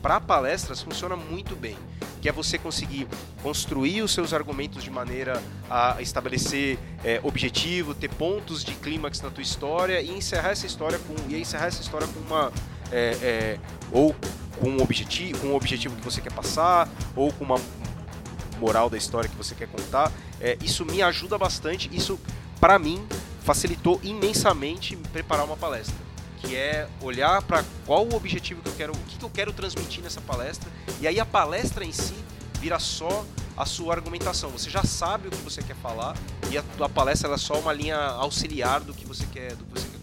para 0.00 0.20
palestras 0.20 0.80
funciona 0.80 1.16
muito 1.16 1.56
bem, 1.56 1.76
que 2.22 2.28
é 2.28 2.32
você 2.32 2.56
conseguir 2.56 3.08
construir 3.42 4.00
os 4.02 4.12
seus 4.12 4.32
argumentos 4.32 4.84
de 4.84 4.90
maneira 4.90 5.42
a 5.68 5.96
estabelecer 6.00 6.78
é, 7.02 7.18
objetivo, 7.22 7.94
ter 7.94 8.08
pontos 8.10 8.62
de 8.64 8.74
clímax 8.74 9.20
na 9.20 9.30
tua 9.30 9.42
história 9.42 10.00
e 10.00 10.10
encerrar 10.10 10.50
essa 10.50 10.66
história 10.66 10.98
com 11.00 11.14
e 11.28 11.40
encerrar 11.40 11.66
essa 11.66 11.82
história 11.82 12.06
com 12.06 12.20
uma 12.20 12.52
é, 12.94 13.18
é, 13.22 13.58
ou 13.90 14.14
com 14.60 14.70
um 14.70 14.80
objetivo, 14.80 15.40
com 15.40 15.48
um 15.48 15.56
objetivo 15.56 15.96
que 15.96 16.04
você 16.04 16.20
quer 16.20 16.32
passar, 16.32 16.88
ou 17.16 17.32
com 17.32 17.44
uma 17.44 17.60
moral 18.60 18.88
da 18.88 18.96
história 18.96 19.28
que 19.28 19.36
você 19.36 19.54
quer 19.54 19.66
contar. 19.66 20.12
É, 20.40 20.56
isso 20.62 20.86
me 20.86 21.02
ajuda 21.02 21.36
bastante. 21.36 21.90
Isso, 21.92 22.18
para 22.60 22.78
mim, 22.78 23.04
facilitou 23.42 24.00
imensamente 24.02 24.94
me 24.94 25.02
preparar 25.08 25.44
uma 25.44 25.56
palestra. 25.56 25.94
Que 26.38 26.54
é 26.54 26.86
olhar 27.00 27.42
para 27.42 27.64
qual 27.84 28.06
o 28.06 28.14
objetivo 28.14 28.62
que 28.62 28.68
eu 28.68 28.74
quero, 28.74 28.92
o 28.92 28.98
que, 29.08 29.22
eu 29.22 29.30
quero 29.30 29.52
transmitir 29.52 30.02
nessa 30.02 30.20
palestra, 30.20 30.70
e 31.00 31.08
aí 31.08 31.18
a 31.18 31.26
palestra 31.26 31.84
em 31.84 31.92
si 31.92 32.14
vira 32.60 32.78
só 32.78 33.24
a 33.56 33.64
sua 33.64 33.94
argumentação. 33.94 34.50
Você 34.50 34.70
já 34.70 34.84
sabe 34.84 35.28
o 35.28 35.30
que 35.30 35.38
você 35.38 35.62
quer 35.62 35.76
falar 35.76 36.14
e 36.50 36.58
a 36.58 36.62
tua 36.76 36.88
palestra 36.88 37.32
é 37.32 37.36
só 37.38 37.58
uma 37.58 37.72
linha 37.72 37.96
auxiliar 37.96 38.80
do 38.80 38.92
que 38.92 39.06
você 39.06 39.24
quer, 39.32 39.54
do 39.56 39.64
que 39.64 39.80
você 39.80 39.93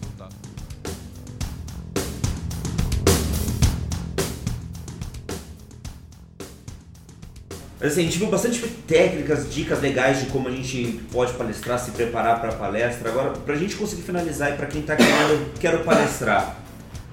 Mas 7.82 7.92
assim, 7.92 8.02
a 8.02 8.04
gente 8.04 8.18
viu 8.18 8.28
bastante 8.28 8.60
técnicas, 8.86 9.52
dicas 9.52 9.80
legais 9.80 10.20
de 10.20 10.26
como 10.26 10.46
a 10.46 10.52
gente 10.52 11.00
pode 11.10 11.32
palestrar, 11.32 11.80
se 11.80 11.90
preparar 11.90 12.40
para 12.40 12.52
palestra. 12.52 13.10
Agora, 13.10 13.30
para 13.30 13.54
a 13.54 13.58
gente 13.58 13.74
conseguir 13.74 14.02
finalizar 14.02 14.52
e 14.52 14.56
para 14.56 14.66
quem 14.66 14.82
está 14.82 14.94
querendo, 14.94 15.52
quero 15.58 15.80
palestrar, 15.80 16.58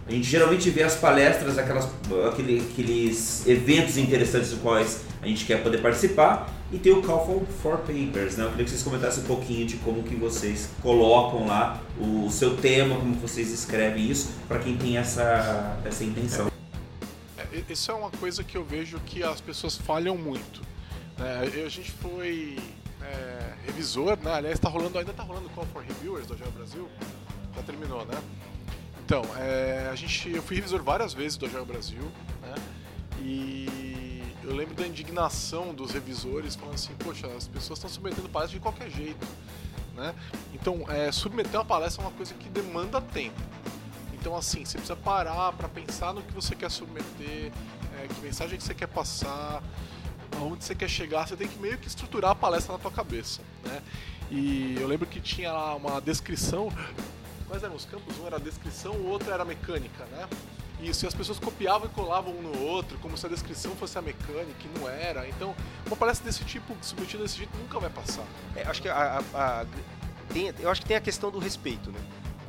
a 0.07 0.11
gente 0.11 0.27
geralmente 0.29 0.69
vê 0.69 0.83
as 0.83 0.93
palestras, 0.95 1.57
aquelas, 1.57 1.87
aquele- 2.31 2.63
aqueles 2.71 3.47
eventos 3.47 3.97
interessantes 3.97 4.51
dos 4.51 4.59
quais 4.59 4.99
a 5.21 5.27
gente 5.27 5.43
quer 5.45 5.63
poder 5.63 5.79
participar, 5.79 6.53
E 6.71 6.77
tem 6.77 6.91
o 6.93 7.01
Call 7.01 7.25
for, 7.25 7.41
for 7.63 7.77
Papers, 7.79 8.37
né? 8.37 8.43
Eu 8.43 8.49
queria 8.51 8.63
que 8.65 8.69
vocês 8.69 8.83
comentassem 8.83 9.23
um 9.23 9.25
pouquinho 9.25 9.65
de 9.65 9.77
como 9.77 10.03
que 10.03 10.13
vocês 10.13 10.69
colocam 10.83 11.47
lá 11.47 11.81
o 11.99 12.29
seu 12.29 12.55
tema, 12.57 12.95
como 12.95 13.15
vocês 13.15 13.51
escrevem 13.51 14.07
isso, 14.07 14.29
para 14.47 14.59
quem 14.59 14.77
tem 14.77 14.95
essa, 14.95 15.79
essa 15.83 16.03
intenção. 16.03 16.51
Isso 17.67 17.91
é 17.91 17.93
uma 17.93 18.11
coisa 18.11 18.43
que 18.43 18.55
eu 18.55 18.63
vejo 18.63 18.99
que 18.99 19.23
as 19.23 19.41
pessoas 19.41 19.75
falham 19.75 20.17
muito. 20.17 20.61
É, 21.19 21.65
a 21.65 21.69
gente 21.69 21.91
foi 21.91 22.57
é, 23.01 23.53
revisor, 23.65 24.17
né? 24.21 24.33
Aliás, 24.33 24.59
tá 24.59 24.69
rolando, 24.69 24.97
ainda 24.97 25.11
está 25.11 25.23
rolando 25.23 25.47
o 25.47 25.49
Call 25.49 25.65
for 25.67 25.83
Reviewers 25.83 26.27
do 26.27 26.33
Agile 26.33 26.51
Brasil. 26.51 26.89
Já 27.55 27.63
terminou, 27.63 28.05
né? 28.05 28.21
Então, 29.03 29.23
é, 29.37 29.89
a 29.91 29.95
gente, 29.95 30.29
eu 30.29 30.41
fui 30.41 30.55
revisor 30.55 30.81
várias 30.83 31.13
vezes 31.13 31.37
do 31.37 31.45
Agile 31.45 31.65
Brasil, 31.65 32.03
né? 32.41 32.55
E 33.21 34.23
eu 34.43 34.55
lembro 34.55 34.75
da 34.75 34.87
indignação 34.87 35.73
dos 35.73 35.91
revisores 35.91 36.55
falando 36.55 36.75
assim, 36.75 36.93
poxa, 36.99 37.27
as 37.27 37.47
pessoas 37.47 37.79
estão 37.79 37.89
submetendo 37.89 38.29
palestra 38.29 38.57
de 38.57 38.61
qualquer 38.61 38.89
jeito, 38.89 39.27
né? 39.95 40.13
Então, 40.53 40.85
é, 40.87 41.11
submeter 41.11 41.55
uma 41.55 41.65
palestra 41.65 42.03
é 42.03 42.07
uma 42.07 42.15
coisa 42.15 42.33
que 42.33 42.49
demanda 42.49 43.01
tempo. 43.01 43.41
Então, 44.19 44.35
assim, 44.35 44.65
você 44.65 44.77
precisa 44.77 44.97
parar 44.97 45.53
para 45.53 45.69
pensar 45.69 46.13
no 46.13 46.21
que 46.21 46.33
você 46.33 46.55
quer 46.55 46.69
submeter, 46.69 47.51
é, 47.97 48.07
que 48.07 48.21
mensagem 48.21 48.57
que 48.57 48.63
você 48.63 48.73
quer 48.73 48.87
passar, 48.87 49.63
aonde 50.37 50.63
você 50.63 50.75
quer 50.75 50.89
chegar, 50.89 51.27
você 51.27 51.37
tem 51.37 51.47
que 51.47 51.57
meio 51.57 51.77
que 51.77 51.87
estruturar 51.87 52.31
a 52.31 52.35
palestra 52.35 52.73
na 52.73 52.79
tua 52.79 52.91
cabeça, 52.91 53.41
né? 53.63 53.81
E 54.29 54.75
eu 54.79 54.87
lembro 54.87 55.07
que 55.07 55.21
tinha 55.21 55.51
lá 55.51 55.73
uma 55.75 56.01
descrição, 56.01 56.71
quais 57.47 57.63
eram 57.63 57.75
os 57.75 57.85
campos? 57.85 58.17
Um 58.19 58.27
era 58.27 58.35
a 58.35 58.39
descrição, 58.39 58.91
o 58.93 59.07
outro 59.07 59.31
era 59.31 59.43
a 59.43 59.45
mecânica, 59.45 60.05
né? 60.05 60.27
Isso, 60.81 61.05
e 61.05 61.07
as 61.07 61.13
pessoas 61.13 61.39
copiavam 61.39 61.87
e 61.87 61.91
colavam 61.91 62.33
um 62.33 62.41
no 62.41 62.61
outro, 62.61 62.97
como 62.99 63.17
se 63.17 63.25
a 63.25 63.29
descrição 63.29 63.75
fosse 63.75 63.97
a 63.97 64.01
mecânica, 64.01 64.59
e 64.63 64.79
não 64.79 64.87
era. 64.87 65.27
Então, 65.27 65.55
uma 65.85 65.95
palestra 65.95 66.25
desse 66.25 66.43
tipo, 66.45 66.75
submetida 66.81 67.23
desse 67.23 67.37
jeito, 67.37 67.57
nunca 67.57 67.79
vai 67.79 67.89
passar. 67.89 68.25
É, 68.55 68.63
acho 68.63 68.81
que 68.81 68.87
a, 68.87 69.21
a, 69.33 69.61
a, 69.61 69.65
tem, 70.29 70.53
eu 70.59 70.69
acho 70.69 70.81
que 70.81 70.87
tem 70.87 70.95
a 70.95 71.01
questão 71.01 71.31
do 71.31 71.39
respeito, 71.39 71.91
né? 71.91 71.99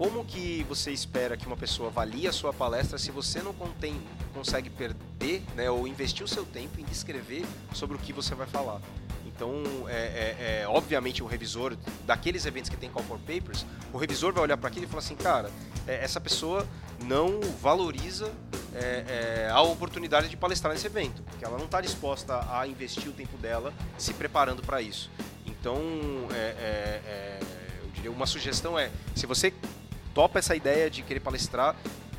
Como 0.01 0.24
que 0.24 0.64
você 0.66 0.90
espera 0.92 1.36
que 1.36 1.46
uma 1.46 1.59
pessoa 1.59 1.90
avalie 1.90 2.26
a 2.26 2.32
sua 2.32 2.55
palestra 2.55 2.96
se 2.96 3.11
você 3.11 3.42
não 3.42 3.53
contém, 3.53 4.01
consegue 4.32 4.70
perder, 4.70 5.42
né, 5.55 5.70
ou 5.70 5.86
investir 5.86 6.24
o 6.24 6.26
seu 6.26 6.42
tempo 6.42 6.80
em 6.80 6.84
descrever 6.84 7.44
sobre 7.74 7.98
o 7.98 8.01
que 8.01 8.11
você 8.11 8.34
vai 8.34 8.46
falar? 8.46 8.80
Então, 9.26 9.53
é, 9.90 9.92
é, 9.92 10.62
é, 10.62 10.66
obviamente, 10.66 11.22
o 11.22 11.26
revisor 11.26 11.76
daqueles 12.07 12.46
eventos 12.46 12.70
que 12.70 12.78
tem 12.78 12.88
call 12.88 13.03
for 13.03 13.18
papers, 13.18 13.66
o 13.92 13.98
revisor 13.98 14.32
vai 14.32 14.44
olhar 14.44 14.57
para 14.57 14.70
aquilo 14.70 14.86
e 14.86 14.88
falar 14.88 15.01
assim, 15.01 15.14
cara, 15.14 15.51
é, 15.86 16.03
essa 16.03 16.18
pessoa 16.18 16.66
não 17.05 17.38
valoriza 17.61 18.32
é, 18.74 19.44
é, 19.44 19.51
a 19.51 19.61
oportunidade 19.61 20.30
de 20.30 20.36
palestrar 20.38 20.72
nesse 20.72 20.86
evento, 20.86 21.22
porque 21.24 21.44
ela 21.44 21.59
não 21.59 21.66
está 21.66 21.78
disposta 21.82 22.40
a 22.51 22.66
investir 22.66 23.11
o 23.11 23.12
tempo 23.12 23.36
dela 23.36 23.70
se 23.98 24.14
preparando 24.14 24.62
para 24.62 24.80
isso. 24.80 25.11
Então, 25.44 25.78
eu 27.82 27.90
diria, 27.92 28.11
uma 28.11 28.26
sugestão 28.26 28.78
é, 28.78 28.90
se 29.14 29.26
você 29.26 29.53
topa 30.14 30.38
essa 30.38 30.54
ideia 30.54 30.90
de 30.90 31.02
querer 31.02 31.20
palestrar, 31.20 31.76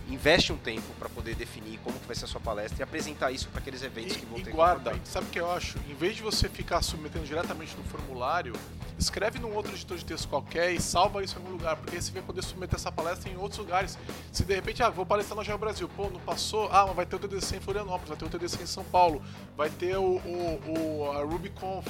investe 0.10 0.52
um 0.52 0.58
tempo 0.58 0.94
para 1.00 1.10
poder 1.10 1.36
definir 1.36 1.80
como 1.84 1.98
que 1.98 2.06
vai 2.06 2.16
ser 2.16 2.26
a 2.26 2.28
sua 2.28 2.42
palestra 2.42 2.82
e 2.82 2.84
apresentar 2.84 3.32
isso 3.32 3.48
para 3.50 3.60
aqueles 3.62 3.82
eventos 3.82 4.16
e, 4.16 4.20
que 4.20 4.26
vão 4.26 4.42
ter. 4.42 4.50
E 4.50 4.54
guarda, 4.54 4.94
sabe 5.06 5.28
o 5.28 5.30
que 5.30 5.40
eu 5.40 5.50
acho? 5.50 5.78
Em 5.90 5.96
vez 5.96 6.16
de 6.16 6.22
você 6.22 6.50
ficar 6.50 6.82
submetendo 6.82 7.26
diretamente 7.26 7.76
no 7.78 7.84
formulário, 7.84 8.54
escreve 9.02 9.40
num 9.40 9.54
outro 9.54 9.72
editor 9.72 9.98
de 9.98 10.06
texto 10.06 10.28
qualquer 10.28 10.72
e 10.72 10.80
salva 10.80 11.24
isso 11.24 11.36
em 11.36 11.42
algum 11.42 11.52
lugar, 11.52 11.76
porque 11.76 11.96
aí 11.96 12.02
você 12.02 12.12
vai 12.12 12.22
poder 12.22 12.44
submeter 12.44 12.76
essa 12.76 12.92
palestra 12.92 13.30
em 13.30 13.36
outros 13.36 13.60
lugares. 13.60 13.98
Se 14.32 14.44
de 14.44 14.54
repente, 14.54 14.84
ah, 14.84 14.90
vou 14.90 15.06
palestrar 15.06 15.36
no 15.38 15.44
Geo 15.44 15.58
Brasil, 15.58 15.90
pô, 15.90 16.10
não 16.10 16.20
passou, 16.20 16.70
ah, 16.72 16.86
mas 16.88 16.96
vai 16.96 17.06
ter 17.06 17.16
o 17.16 17.20
TDC 17.20 17.58
em 17.58 17.60
Florianópolis, 17.60 18.10
vai 18.10 18.18
ter 18.18 18.26
o 18.26 18.30
TDC 18.30 18.64
em 18.64 18.68
São 18.68 18.84
Paulo, 18.84 19.22
vai 19.58 19.70
ter 19.70 19.98
o, 19.98 20.18
o, 20.18 20.62
o 20.68 21.12
a 21.12 21.24
RubyConf. 21.24 21.88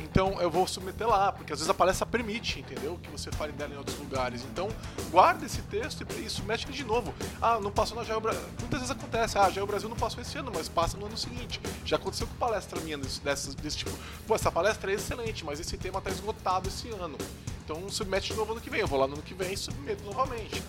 Então 0.00 0.40
eu 0.40 0.48
vou 0.50 0.66
submeter 0.66 1.08
lá, 1.08 1.32
porque 1.32 1.52
às 1.52 1.58
vezes 1.58 1.68
a 1.68 1.74
palestra 1.74 2.06
permite, 2.06 2.60
entendeu? 2.60 2.98
Que 3.02 3.10
você 3.10 3.32
fale 3.32 3.52
dela 3.52 3.74
em 3.74 3.76
outros 3.76 3.98
lugares. 3.98 4.44
Então 4.44 4.68
guarda 5.10 5.44
esse 5.44 5.60
texto 5.62 6.06
e 6.18 6.30
submete 6.30 6.66
ele 6.66 6.72
de 6.72 6.84
novo. 6.84 7.12
Ah, 7.42 7.58
não 7.60 7.70
passou 7.70 7.96
na 7.96 8.04
Geo 8.04 8.20
Brasil. 8.20 8.42
Muitas 8.60 8.80
vezes 8.80 8.90
acontece, 8.90 9.36
ah, 9.36 9.46
a 9.46 9.50
Geo 9.50 9.66
Brasil 9.66 9.88
não 9.88 9.96
passou 9.96 10.20
esse 10.22 10.38
ano, 10.38 10.52
mas 10.54 10.68
passa 10.68 10.96
no 10.96 11.06
ano 11.06 11.16
seguinte. 11.16 11.60
Já 11.84 11.96
aconteceu 11.96 12.26
com 12.26 12.34
palestra 12.34 12.80
minha 12.80 12.96
desse, 12.96 13.20
desse, 13.20 13.56
desse 13.56 13.78
tipo. 13.78 13.90
Pô, 14.26 14.34
essa 14.34 14.52
palestra 14.52 14.92
é 14.92 14.94
excelente, 14.94 15.44
mas 15.44 15.58
esse 15.58 15.76
tema 15.76 15.98
está 15.98 16.10
esgotado 16.10 16.47
esse 16.66 16.88
ano. 16.90 17.16
Então 17.64 17.88
submete 17.90 18.32
de 18.32 18.34
novo 18.34 18.52
ano 18.52 18.60
que 18.60 18.70
vem. 18.70 18.80
Eu 18.80 18.86
vou 18.86 18.98
lá 18.98 19.06
no 19.06 19.14
ano 19.14 19.22
que 19.22 19.34
vem 19.34 19.52
e 19.52 19.56
submeto 19.56 20.02
novamente. 20.04 20.62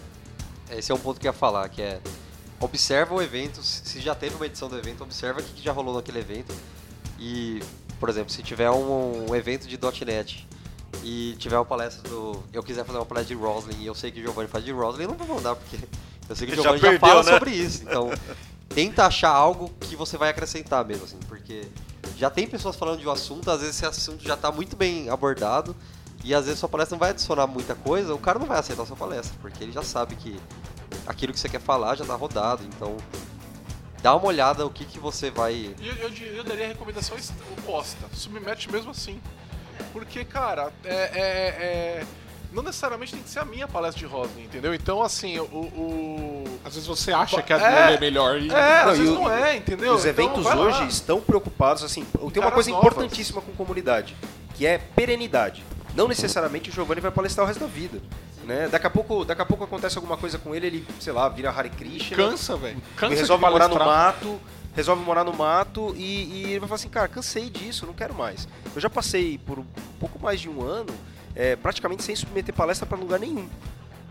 Esse 0.70 0.92
é 0.92 0.96
um 0.96 1.00
ponto 1.00 1.20
que 1.20 1.28
eu 1.28 1.32
ia 1.32 1.38
falar, 1.38 1.68
que 1.70 1.82
é 1.82 2.00
observa 2.60 3.16
o 3.16 3.22
evento, 3.22 3.64
se 3.64 4.02
já 4.02 4.14
teve 4.14 4.36
uma 4.36 4.46
edição 4.46 4.68
do 4.68 4.78
evento, 4.78 5.02
observa 5.02 5.40
o 5.40 5.44
que 5.44 5.64
já 5.64 5.72
rolou 5.72 5.96
naquele 5.96 6.20
evento 6.20 6.54
e 7.18 7.62
por 8.00 8.10
exemplo, 8.10 8.32
se 8.32 8.42
tiver 8.42 8.72
um, 8.72 9.30
um 9.30 9.36
evento 9.36 9.68
de 9.68 9.78
.NET 10.06 10.48
e 11.04 11.36
tiver 11.38 11.58
uma 11.58 11.66
palestra 11.66 12.10
do... 12.10 12.42
Eu 12.54 12.64
quiser 12.64 12.86
fazer 12.86 12.98
uma 12.98 13.06
palestra 13.06 13.36
de 13.36 13.42
Roslyn 13.42 13.78
e 13.80 13.86
eu 13.86 13.94
sei 13.94 14.10
que 14.10 14.20
o 14.20 14.24
Giovanni 14.24 14.48
faz 14.48 14.64
de 14.64 14.72
Roslyn, 14.72 15.08
não 15.08 15.16
vou 15.16 15.36
mandar, 15.36 15.56
porque 15.56 15.78
eu 16.30 16.36
sei 16.36 16.48
que 16.48 16.54
o 16.54 16.56
Giovanni 16.56 16.80
já, 16.80 16.94
já 16.94 17.00
fala 17.00 17.24
né? 17.24 17.32
sobre 17.34 17.52
isso. 17.52 17.84
Então, 17.84 18.10
tenta 18.70 19.06
achar 19.06 19.32
algo 19.32 19.70
que 19.82 19.96
você 19.96 20.18
vai 20.18 20.30
acrescentar 20.30 20.86
mesmo, 20.86 21.04
assim, 21.04 21.20
porque 21.28 21.68
já 22.20 22.30
tem 22.30 22.46
pessoas 22.46 22.76
falando 22.76 23.00
de 23.00 23.08
um 23.08 23.12
assunto, 23.12 23.50
às 23.50 23.62
vezes 23.62 23.78
esse 23.78 23.86
assunto 23.86 24.22
já 24.22 24.34
está 24.34 24.52
muito 24.52 24.76
bem 24.76 25.10
abordado 25.10 25.74
e 26.22 26.34
às 26.34 26.46
vezes 26.46 26.60
sua 26.60 26.68
palestra 26.68 26.96
não 26.96 27.00
vai 27.00 27.12
adicionar 27.12 27.48
muita 27.48 27.74
coisa, 27.74 28.14
o 28.14 28.20
cara 28.20 28.38
não 28.38 28.46
vai 28.46 28.60
aceitar 28.60 28.86
sua 28.86 28.98
palestra, 28.98 29.38
porque 29.42 29.64
ele 29.64 29.72
já 29.72 29.82
sabe 29.82 30.18
que 30.18 30.38
aquilo 31.08 31.32
que 31.32 31.40
você 31.40 31.48
quer 31.48 31.62
falar 31.62 31.96
já 31.96 32.04
está 32.04 32.16
rodado, 32.16 32.64
então 32.66 32.98
dá 34.02 34.14
uma 34.14 34.28
olhada 34.28 34.66
o 34.66 34.70
que, 34.70 34.84
que 34.84 35.00
você 35.00 35.32
vai. 35.32 35.74
Eu, 35.82 35.96
eu, 35.96 36.10
eu 36.10 36.44
daria 36.44 36.66
a 36.66 36.68
recomendação 36.68 37.16
oposta. 37.58 38.06
Submete 38.14 38.70
mesmo 38.70 38.92
assim. 38.92 39.22
Porque, 39.94 40.26
cara, 40.26 40.74
é, 40.84 40.94
é, 40.94 41.24
é, 41.24 42.06
não 42.52 42.64
necessariamente 42.64 43.14
tem 43.14 43.22
que 43.22 43.30
ser 43.30 43.40
a 43.40 43.46
minha 43.46 43.68
palestra 43.68 44.00
de 44.00 44.12
Roslin, 44.12 44.44
entendeu? 44.44 44.74
Então, 44.74 45.04
assim, 45.04 45.38
o. 45.38 45.44
o... 45.44 46.60
Às 46.66 46.74
vezes 46.74 46.88
você 46.88 47.12
acha 47.12 47.42
que 47.42 47.54
a 47.54 47.90
é, 47.90 47.94
é 47.94 48.00
melhor 48.00 48.40
e. 48.40 48.50
É, 48.50 48.84
não, 48.84 48.92
às 48.92 48.98
vezes 48.98 49.14
não 49.14 49.32
é, 49.32 49.56
entendeu? 49.56 49.94
Os 49.94 50.06
então, 50.06 50.26
eventos 50.26 50.46
hoje 50.46 50.88
estão 50.88 51.22
preocupados, 51.22 51.84
assim. 51.84 52.06
Tem 52.34 52.42
uma 52.42 52.52
coisa 52.52 52.72
novas. 52.72 52.86
importantíssima 52.86 53.42
com 53.42 53.52
comunidade, 53.54 54.16
que 54.56 54.66
é 54.66 54.78
perenidade. 54.78 55.64
Não 55.96 56.08
necessariamente 56.08 56.70
o 56.70 56.74
Giovanni 56.74 57.02
vai 57.02 57.12
palestrar 57.12 57.46
o 57.46 57.48
resto 57.48 57.62
da 57.62 57.68
vida. 57.68 58.02
Né? 58.46 58.68
Daqui, 58.68 58.88
a 58.88 58.90
pouco, 58.90 59.24
daqui 59.24 59.42
a 59.42 59.46
pouco 59.46 59.64
acontece 59.64 59.98
alguma 59.98 60.18
coisa 60.18 60.40
com 60.40 60.56
ele, 60.56 60.66
ele, 60.66 60.88
sei 61.00 61.14
lá, 61.14 61.30
vira 61.30 61.52
Hare 61.52 61.70
Krishna. 61.70 62.18
Cansa, 62.18 62.58
velho. 62.58 62.82
Cansa 62.96 63.16
resolve 63.16 63.46
morar 63.46 63.68
no 63.68 63.76
mato, 63.76 64.42
resolve 64.76 65.04
morar 65.04 65.24
no 65.24 65.34
mato 65.34 65.94
e, 65.96 66.24
e, 66.24 66.44
ele 66.46 66.60
vai 66.60 66.68
falar 66.68 66.78
assim, 66.78 66.90
cara, 66.90 67.08
cansei 67.08 67.48
disso, 67.48 67.86
não 67.86 67.94
quero 67.94 68.16
mais. 68.16 68.48
Eu 68.74 68.82
já 68.82 68.90
passei 68.90 69.38
por 69.38 69.60
um 69.60 69.66
pouco 70.00 70.18
mais 70.20 70.42
de 70.42 70.50
um 70.50 70.64
ano 70.64 70.92
é, 71.40 71.56
praticamente 71.56 72.04
sem 72.04 72.18
submeter 72.18 72.54
palestra 72.54 72.86
para 72.86 72.98
lugar 72.98 73.18
nenhum. 73.18 73.48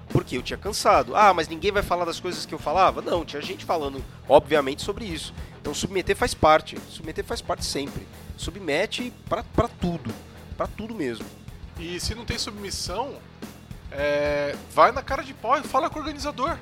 Porque 0.09 0.39
eu 0.39 0.43
tinha 0.43 0.57
cansado. 0.57 1.15
Ah, 1.15 1.35
mas 1.35 1.47
ninguém 1.47 1.71
vai 1.71 1.83
falar 1.83 2.07
das 2.07 2.19
coisas 2.19 2.47
que 2.47 2.55
eu 2.55 2.59
falava? 2.59 3.03
Não, 3.03 3.23
tinha 3.23 3.43
gente 3.43 3.67
falando, 3.67 4.03
obviamente, 4.27 4.81
sobre 4.81 5.05
isso. 5.05 5.35
Então 5.61 5.75
submeter 5.75 6.17
faz 6.17 6.33
parte. 6.33 6.79
Submeter 6.89 7.23
faz 7.23 7.43
parte 7.43 7.67
sempre. 7.67 8.09
Submete 8.35 9.13
para 9.29 9.69
tudo. 9.69 10.11
para 10.57 10.67
tudo 10.69 10.95
mesmo. 10.95 11.27
E 11.79 12.01
se 12.01 12.15
não 12.15 12.25
tem 12.25 12.39
submissão, 12.39 13.17
é, 13.93 14.57
vai 14.73 14.91
na 14.91 15.03
cara 15.03 15.23
de 15.23 15.35
pau 15.35 15.59
e 15.59 15.63
fala 15.63 15.91
com 15.91 15.99
o 15.99 16.01
organizador. 16.01 16.57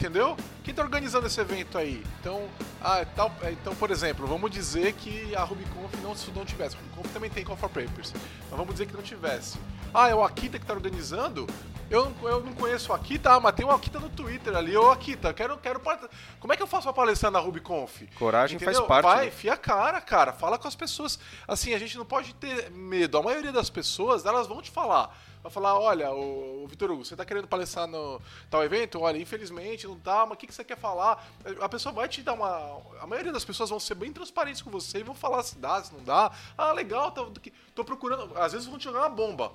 Entendeu? 0.00 0.34
Quem 0.64 0.72
está 0.72 0.82
organizando 0.82 1.26
esse 1.26 1.38
evento 1.38 1.76
aí? 1.76 2.02
Então, 2.18 2.48
ah, 2.80 3.00
é 3.00 3.04
tal, 3.04 3.30
é, 3.42 3.52
então, 3.52 3.76
por 3.76 3.90
exemplo, 3.90 4.26
vamos 4.26 4.50
dizer 4.50 4.94
que 4.94 5.36
a 5.36 5.44
RubyConf 5.44 5.94
não, 6.02 6.14
não 6.34 6.44
tivesse. 6.46 6.74
A 6.74 6.78
RubyConf 6.78 7.12
também 7.12 7.28
tem 7.28 7.44
Call 7.44 7.54
for 7.58 7.68
Papers. 7.68 8.14
Mas 8.14 8.58
vamos 8.58 8.72
dizer 8.72 8.86
que 8.86 8.94
não 8.94 9.02
tivesse. 9.02 9.58
Ah, 9.92 10.08
é 10.08 10.14
o 10.14 10.24
Akita 10.24 10.58
que 10.58 10.64
está 10.64 10.72
organizando? 10.72 11.46
Eu 11.90 12.06
não, 12.06 12.28
eu 12.30 12.40
não 12.40 12.54
conheço 12.54 12.92
o 12.92 12.94
Akita, 12.94 13.34
ah, 13.34 13.40
mas 13.40 13.54
tem 13.54 13.66
o 13.66 13.70
Akita 13.70 14.00
no 14.00 14.08
Twitter 14.08 14.56
ali. 14.56 14.74
Ô, 14.74 14.90
Akita, 14.90 15.34
quero, 15.34 15.58
quero. 15.58 15.82
Como 16.38 16.50
é 16.50 16.56
que 16.56 16.62
eu 16.62 16.66
faço 16.66 16.88
uma 16.88 16.94
palestra 16.94 17.30
na 17.30 17.38
RubyConf? 17.38 18.04
Coragem 18.14 18.56
Entendeu? 18.56 18.76
faz 18.76 18.86
parte. 18.86 19.04
Vai, 19.04 19.26
né? 19.26 19.30
fia 19.30 19.52
a 19.52 19.56
cara, 19.58 20.00
cara. 20.00 20.32
Fala 20.32 20.56
com 20.56 20.66
as 20.66 20.74
pessoas. 20.74 21.18
Assim, 21.46 21.74
a 21.74 21.78
gente 21.78 21.98
não 21.98 22.06
pode 22.06 22.34
ter 22.36 22.70
medo. 22.70 23.18
A 23.18 23.22
maioria 23.22 23.52
das 23.52 23.68
pessoas, 23.68 24.24
elas 24.24 24.46
vão 24.46 24.62
te 24.62 24.70
falar 24.70 25.14
vai 25.42 25.50
falar, 25.50 25.78
olha, 25.78 26.10
o, 26.12 26.64
o 26.64 26.66
Vitor 26.68 26.90
Hugo, 26.90 27.04
você 27.04 27.14
está 27.14 27.24
querendo 27.24 27.48
palestrar 27.48 27.86
no 27.86 28.20
tal 28.50 28.62
evento? 28.62 29.00
Olha, 29.00 29.18
infelizmente 29.18 29.86
não 29.86 29.98
tá, 29.98 30.26
mas 30.26 30.34
o 30.34 30.36
que, 30.36 30.46
que 30.46 30.54
você 30.54 30.64
quer 30.64 30.76
falar? 30.76 31.26
A 31.60 31.68
pessoa 31.68 31.92
vai 31.92 32.08
te 32.08 32.22
dar 32.22 32.34
uma... 32.34 32.80
A 33.00 33.06
maioria 33.06 33.32
das 33.32 33.44
pessoas 33.44 33.70
vão 33.70 33.80
ser 33.80 33.94
bem 33.94 34.12
transparentes 34.12 34.62
com 34.62 34.70
você 34.70 34.98
e 34.98 35.02
vão 35.02 35.14
falar 35.14 35.42
se 35.42 35.58
dá, 35.58 35.82
se 35.82 35.92
não 35.94 36.04
dá. 36.04 36.30
Ah, 36.56 36.72
legal, 36.72 37.10
tô, 37.12 37.32
tô 37.74 37.84
procurando... 37.84 38.36
Às 38.38 38.52
vezes 38.52 38.66
vão 38.66 38.78
te 38.78 38.84
jogar 38.84 39.00
uma 39.00 39.08
bomba. 39.08 39.52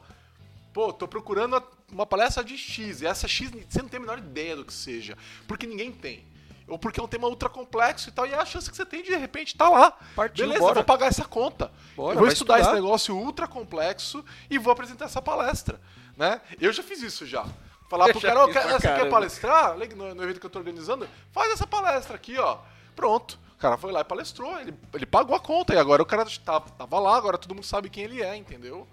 Pô, 0.73 0.91
tô 0.91 1.07
procurando 1.07 1.63
uma 1.91 2.05
palestra 2.05 2.43
de 2.43 2.57
X, 2.57 3.01
e 3.01 3.05
essa 3.05 3.27
X 3.27 3.49
você 3.49 3.81
não 3.81 3.87
tem 3.87 3.97
a 3.97 4.01
menor 4.01 4.17
ideia 4.17 4.57
do 4.57 4.65
que 4.65 4.73
seja, 4.73 5.17
porque 5.47 5.65
ninguém 5.65 5.91
tem 5.91 6.25
ou 6.67 6.79
porque 6.79 6.99
é 6.99 7.03
um 7.03 7.07
tema 7.07 7.27
ultra 7.27 7.47
complexo 7.47 8.09
e 8.09 8.11
tal, 8.11 8.25
e 8.25 8.33
é 8.33 8.37
a 8.37 8.45
chance 8.45 8.69
que 8.69 8.75
você 8.75 8.85
tem 8.85 9.03
de, 9.03 9.09
de 9.09 9.15
repente, 9.15 9.49
estar 9.49 9.65
tá 9.65 9.71
lá. 9.71 9.97
Partiu, 10.15 10.45
Beleza, 10.45 10.61
bora. 10.61 10.75
vou 10.75 10.83
pagar 10.83 11.07
essa 11.07 11.25
conta. 11.25 11.71
Bora, 11.95 12.15
eu 12.15 12.19
vou 12.19 12.27
estudar, 12.27 12.59
estudar, 12.59 12.73
esse 12.75 12.81
negócio 12.81 13.15
ultra 13.15 13.47
complexo 13.47 14.23
e 14.49 14.57
vou 14.57 14.73
apresentar 14.73 15.05
essa 15.05 15.21
palestra. 15.21 15.79
Né? 16.17 16.41
Eu 16.59 16.73
já 16.73 16.81
fiz 16.81 17.01
isso 17.01 17.25
já. 17.25 17.45
Falar 17.89 18.09
pro 18.13 18.21
cara, 18.21 18.43
oh, 18.43 18.47
você 18.47 18.87
quer 18.87 19.09
palestrar 19.09 19.77
no, 19.77 20.15
no 20.15 20.23
evento 20.23 20.39
que 20.39 20.45
eu 20.45 20.49
tô 20.49 20.59
organizando? 20.59 21.07
Faz 21.31 21.51
essa 21.53 21.67
palestra 21.67 22.15
aqui, 22.15 22.37
ó. 22.37 22.57
Pronto. 22.95 23.39
O 23.55 23.57
cara 23.57 23.77
foi 23.77 23.91
lá 23.91 24.01
e 24.01 24.03
palestrou, 24.03 24.59
ele, 24.59 24.73
ele 24.93 25.05
pagou 25.05 25.35
a 25.35 25.39
conta, 25.39 25.73
e 25.73 25.77
agora 25.77 26.01
o 26.01 26.05
cara 26.05 26.25
tá, 26.43 26.59
tava 26.59 26.99
lá, 26.99 27.15
agora 27.15 27.37
todo 27.37 27.55
mundo 27.55 27.65
sabe 27.65 27.89
quem 27.89 28.03
ele 28.03 28.21
é, 28.21 28.35
entendeu? 28.35 28.85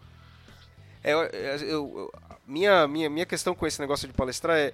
É, 1.02 1.12
eu- 1.12 1.58
eu- 1.62 2.12
minha, 2.46 2.86
minha, 2.86 3.10
minha 3.10 3.26
questão 3.26 3.54
com 3.54 3.66
esse 3.66 3.80
negócio 3.80 4.06
de 4.06 4.14
palestrar 4.14 4.56
é. 4.56 4.72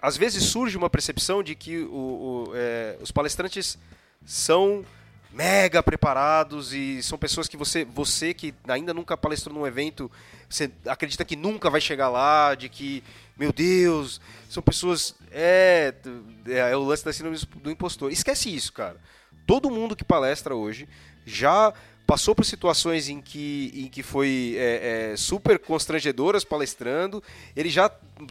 Às 0.00 0.16
vezes 0.16 0.44
surge 0.44 0.76
uma 0.76 0.88
percepção 0.90 1.42
de 1.42 1.54
que 1.54 1.78
o- 1.78 2.46
o, 2.48 2.52
é, 2.54 2.96
os 3.00 3.10
palestrantes 3.10 3.78
são 4.24 4.84
mega 5.32 5.82
preparados 5.82 6.72
e 6.72 7.02
são 7.02 7.16
pessoas 7.16 7.46
que 7.46 7.56
você, 7.56 7.84
você 7.84 8.34
que 8.34 8.52
ainda 8.66 8.92
nunca 8.92 9.16
palestrou 9.16 9.54
num 9.54 9.66
evento, 9.66 10.10
você 10.48 10.70
acredita 10.86 11.24
que 11.24 11.36
nunca 11.36 11.70
vai 11.70 11.80
chegar 11.80 12.08
lá, 12.08 12.54
de 12.54 12.68
que, 12.68 13.04
meu 13.36 13.52
Deus, 13.52 14.20
são 14.48 14.62
pessoas. 14.62 15.14
É, 15.30 15.94
é, 16.48 16.58
é 16.72 16.76
o 16.76 16.82
lance 16.82 17.04
da 17.04 17.12
síndrome 17.12 17.38
do 17.62 17.70
impostor. 17.70 18.10
Esquece 18.10 18.54
isso, 18.54 18.72
cara. 18.72 18.96
Todo 19.46 19.70
mundo 19.70 19.94
que 19.94 20.04
palestra 20.04 20.54
hoje 20.54 20.88
já 21.24 21.72
passou 22.10 22.34
por 22.34 22.44
situações 22.44 23.08
em 23.08 23.20
que, 23.20 23.70
em 23.72 23.86
que 23.86 24.02
foi 24.02 24.56
é, 24.58 25.12
é, 25.12 25.16
super 25.16 25.60
constrangedoras 25.60 26.42
palestrando. 26.42 27.22
Ele 27.54 27.70
já 27.70 27.88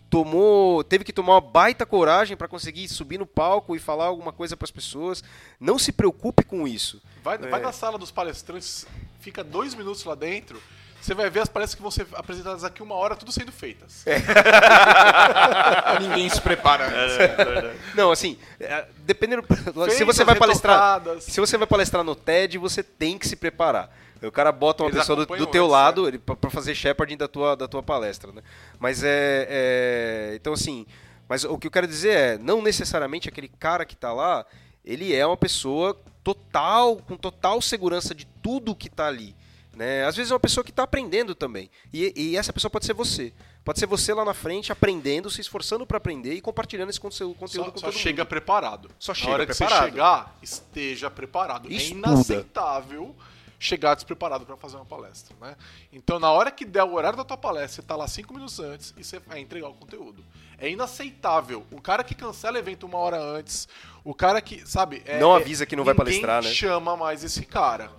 tomou, 0.10 0.84
teve 0.84 1.06
que 1.06 1.14
tomar 1.14 1.36
uma 1.36 1.42
baita 1.42 1.86
coragem 1.86 2.36
para 2.36 2.50
conseguir 2.50 2.90
subir 2.90 3.18
no 3.18 3.26
palco 3.26 3.78
e 3.78 3.80
falar 3.80 4.08
alguma 4.08 4.34
coisa 4.34 4.58
para 4.58 4.66
as 4.66 4.72
pessoas. 4.72 5.24
Não 5.58 5.80
se 5.80 5.94
preocupe 5.94 6.44
com 6.44 6.68
isso. 6.68 7.02
Vai, 7.24 7.38
É. 7.38 7.48
vai 7.48 7.62
na 7.62 7.72
sala 7.72 7.98
dos 7.98 8.12
palestrantes, 8.12 8.86
fica 9.22 9.46
dois 9.46 9.74
minutos 9.74 10.04
lá 10.04 10.14
dentro, 10.14 10.62
você 11.02 11.14
vai 11.14 11.30
ver 11.30 11.42
as 11.42 11.50
palestras 11.50 11.76
que 11.76 11.82
vão 11.82 11.92
ser 11.92 12.08
apresentadas 12.14 12.64
aqui 12.64 12.84
uma 12.84 12.96
hora, 12.96 13.16
tudo 13.16 13.32
sendo 13.32 13.52
feitas. 13.52 14.06
É. 14.06 14.20
Ninguém 16.02 16.30
se 16.30 16.42
prepara 16.42 16.86
antes. 16.88 17.96
Não, 17.96 18.12
assim, 18.12 18.38
é, 18.60 18.86
dependendo. 19.00 19.44
se 19.50 19.64
Feitas, 19.74 20.16
você 20.16 20.24
vai 20.24 20.36
palestrar, 20.36 21.02
se 21.20 21.40
você 21.40 21.58
vai 21.58 21.68
palestrar 21.68 22.04
no 22.04 22.16
TED, 22.16 22.58
você 22.58 22.84
tem 22.84 23.18
que 23.18 23.28
se 23.28 23.36
preparar. 23.36 23.90
O 24.22 24.32
cara 24.32 24.52
bota 24.52 24.84
uma 24.84 24.90
Eles 24.90 25.00
pessoa 25.00 25.26
do, 25.26 25.26
do 25.26 25.48
teu 25.48 25.64
antes, 25.64 25.72
lado 25.72 26.20
pra, 26.26 26.36
pra 26.36 26.50
fazer 26.50 26.76
shepherding 26.76 27.16
da 27.16 27.28
tua, 27.28 27.56
da 27.56 27.68
tua 27.68 27.82
palestra, 27.82 28.32
né? 28.34 28.42
Mas 28.78 29.04
é, 29.04 29.48
é- 29.50 30.32
Então, 30.36 30.54
assim. 30.54 30.86
Mas 31.28 31.44
o 31.44 31.58
que 31.60 31.68
eu 31.68 31.72
quero 31.72 31.88
dizer 31.88 32.10
é, 32.10 32.38
não 32.40 32.60
necessariamente 32.60 33.30
aquele 33.30 33.48
cara 33.48 33.86
que 33.86 33.96
tá 33.96 34.12
lá, 34.12 34.46
ele 34.84 35.16
é 35.16 35.24
uma 35.26 35.38
pessoa 35.38 35.96
total, 36.24 36.98
com 36.98 37.16
total 37.16 37.62
segurança 37.62 38.16
de 38.16 38.26
tudo 38.42 38.76
que 38.76 38.90
tá 38.90 39.06
ali. 39.08 39.36
Né? 39.80 40.04
Às 40.04 40.14
vezes 40.18 40.30
é 40.30 40.34
uma 40.34 40.40
pessoa 40.42 40.62
que 40.62 40.72
está 40.72 40.84
aprendendo 40.84 41.34
também. 41.34 41.72
E, 41.94 42.12
e 42.14 42.36
essa 42.36 42.52
pessoa 42.52 42.70
pode 42.70 42.86
ser 42.86 42.92
você. 42.94 43.32
Pode 43.64 43.80
ser 43.80 43.86
você 43.86 44.14
lá 44.14 44.26
na 44.26 44.34
frente, 44.34 44.74
aprendendo, 44.74 45.30
se 45.30 45.40
esforçando 45.40 45.88
para 45.88 45.96
aprender 45.96 46.34
e 46.34 46.42
compartilhando 46.42 46.90
esse 46.90 47.00
conteúdo, 47.00 47.34
conteúdo 47.36 47.68
Só, 47.68 47.72
com 47.72 47.80
só 47.80 47.86
todo 47.86 47.96
chega 47.98 48.24
mundo. 48.24 48.30
preparado. 48.30 48.92
Só 49.00 49.14
Na 49.14 49.16
chega 49.16 49.32
hora 49.32 49.46
preparado. 49.46 49.78
que 49.80 49.86
você 49.86 49.92
chegar, 49.92 50.38
esteja 50.42 51.10
preparado. 51.10 51.72
Estuda. 51.72 52.08
É 52.10 52.12
inaceitável 52.12 53.16
chegar 53.58 53.96
despreparado 53.96 54.46
para 54.46 54.58
fazer 54.58 54.76
uma 54.76 54.86
palestra, 54.86 55.34
né? 55.40 55.56
Então, 55.94 56.20
na 56.20 56.30
hora 56.30 56.52
que 56.52 56.66
der 56.66 56.84
o 56.84 56.94
horário 56.94 57.18
da 57.18 57.24
tua 57.24 57.38
palestra, 57.38 57.82
você 57.82 57.88
tá 57.88 57.96
lá 57.96 58.06
cinco 58.08 58.34
minutos 58.34 58.60
antes 58.60 58.94
e 58.98 59.04
você 59.04 59.20
vai 59.20 59.40
entregar 59.40 59.70
o 59.70 59.74
conteúdo. 59.74 60.26
É 60.58 60.70
inaceitável. 60.70 61.66
O 61.72 61.80
cara 61.82 62.04
que 62.04 62.14
cancela 62.14 62.60
evento 62.60 62.86
uma 62.86 62.98
hora 62.98 63.18
antes, 63.18 63.66
o 64.04 64.14
cara 64.14 64.42
que, 64.42 64.62
sabe... 64.68 65.02
é- 65.06 65.20
Não 65.20 65.34
é- 65.34 65.40
avisa 65.40 65.66
que 65.66 65.76
não 65.76 65.86
vai 65.86 65.96
palestrar, 65.96 66.44
né? 66.44 66.50
Chama 66.52 66.98
mais 66.98 67.24
esse 67.24 67.46
cara. 67.46 67.90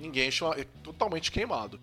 Ninguém 0.00 0.30
chama... 0.30 0.54
É 0.58 0.64
totalmente 0.82 1.30
queimado. 1.30 1.78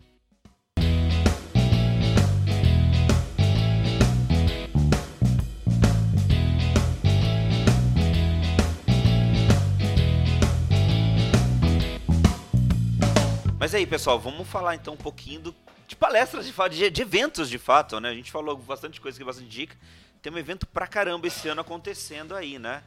Mas 13.60 13.74
aí, 13.74 13.86
pessoal, 13.86 14.20
vamos 14.20 14.48
falar 14.48 14.76
então 14.76 14.94
um 14.94 14.98
pouquinho 14.98 15.42
do- 15.42 15.56
de 15.88 15.96
palestras, 15.96 16.46
de, 16.46 16.54
fa- 16.54 16.68
de, 16.68 16.90
de 16.90 17.02
eventos 17.02 17.50
de 17.50 17.58
fato, 17.58 18.00
né? 18.00 18.10
A 18.10 18.14
gente 18.14 18.32
falou 18.32 18.56
bastante 18.58 19.00
coisa 19.02 19.24
bastante 19.24 19.50
dica. 19.50 19.76
Tem 20.22 20.32
um 20.32 20.38
evento 20.38 20.66
pra 20.68 20.88
caramba 20.88 21.28
esse 21.28 21.48
ano 21.48 21.62
acontecendo 21.62 22.36
aí, 22.36 22.60
né? 22.60 22.84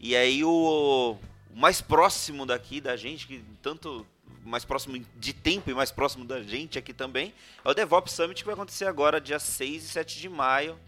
E 0.00 0.14
aí 0.16 0.44
o, 0.44 1.16
o 1.50 1.56
mais 1.56 1.80
próximo 1.80 2.44
daqui 2.46 2.80
da 2.80 2.96
gente, 2.96 3.26
que 3.26 3.42
tanto 3.62 4.06
mais 4.44 4.64
próximo 4.64 5.04
de 5.16 5.32
tempo 5.32 5.70
e 5.70 5.74
mais 5.74 5.90
próximo 5.90 6.24
da 6.24 6.42
gente 6.42 6.78
aqui 6.78 6.92
também, 6.94 7.32
é 7.64 7.68
o 7.70 7.74
DevOps 7.74 8.12
Summit 8.12 8.40
que 8.42 8.46
vai 8.46 8.54
acontecer 8.54 8.86
agora, 8.86 9.20
dia 9.20 9.38
6 9.38 9.84
e 9.84 9.88
7 9.88 10.18
de 10.18 10.28
maio. 10.28 10.78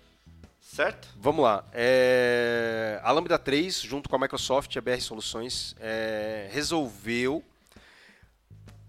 Certo? 0.62 1.08
Vamos 1.18 1.42
lá. 1.42 1.64
É, 1.72 3.00
A 3.02 3.10
Lambda 3.10 3.38
3, 3.38 3.80
junto 3.80 4.08
com 4.08 4.16
a 4.16 4.18
Microsoft 4.18 4.74
e 4.74 4.78
a 4.78 4.80
BR 4.82 5.00
Soluções, 5.00 5.74
é, 5.80 6.48
resolveu 6.52 7.42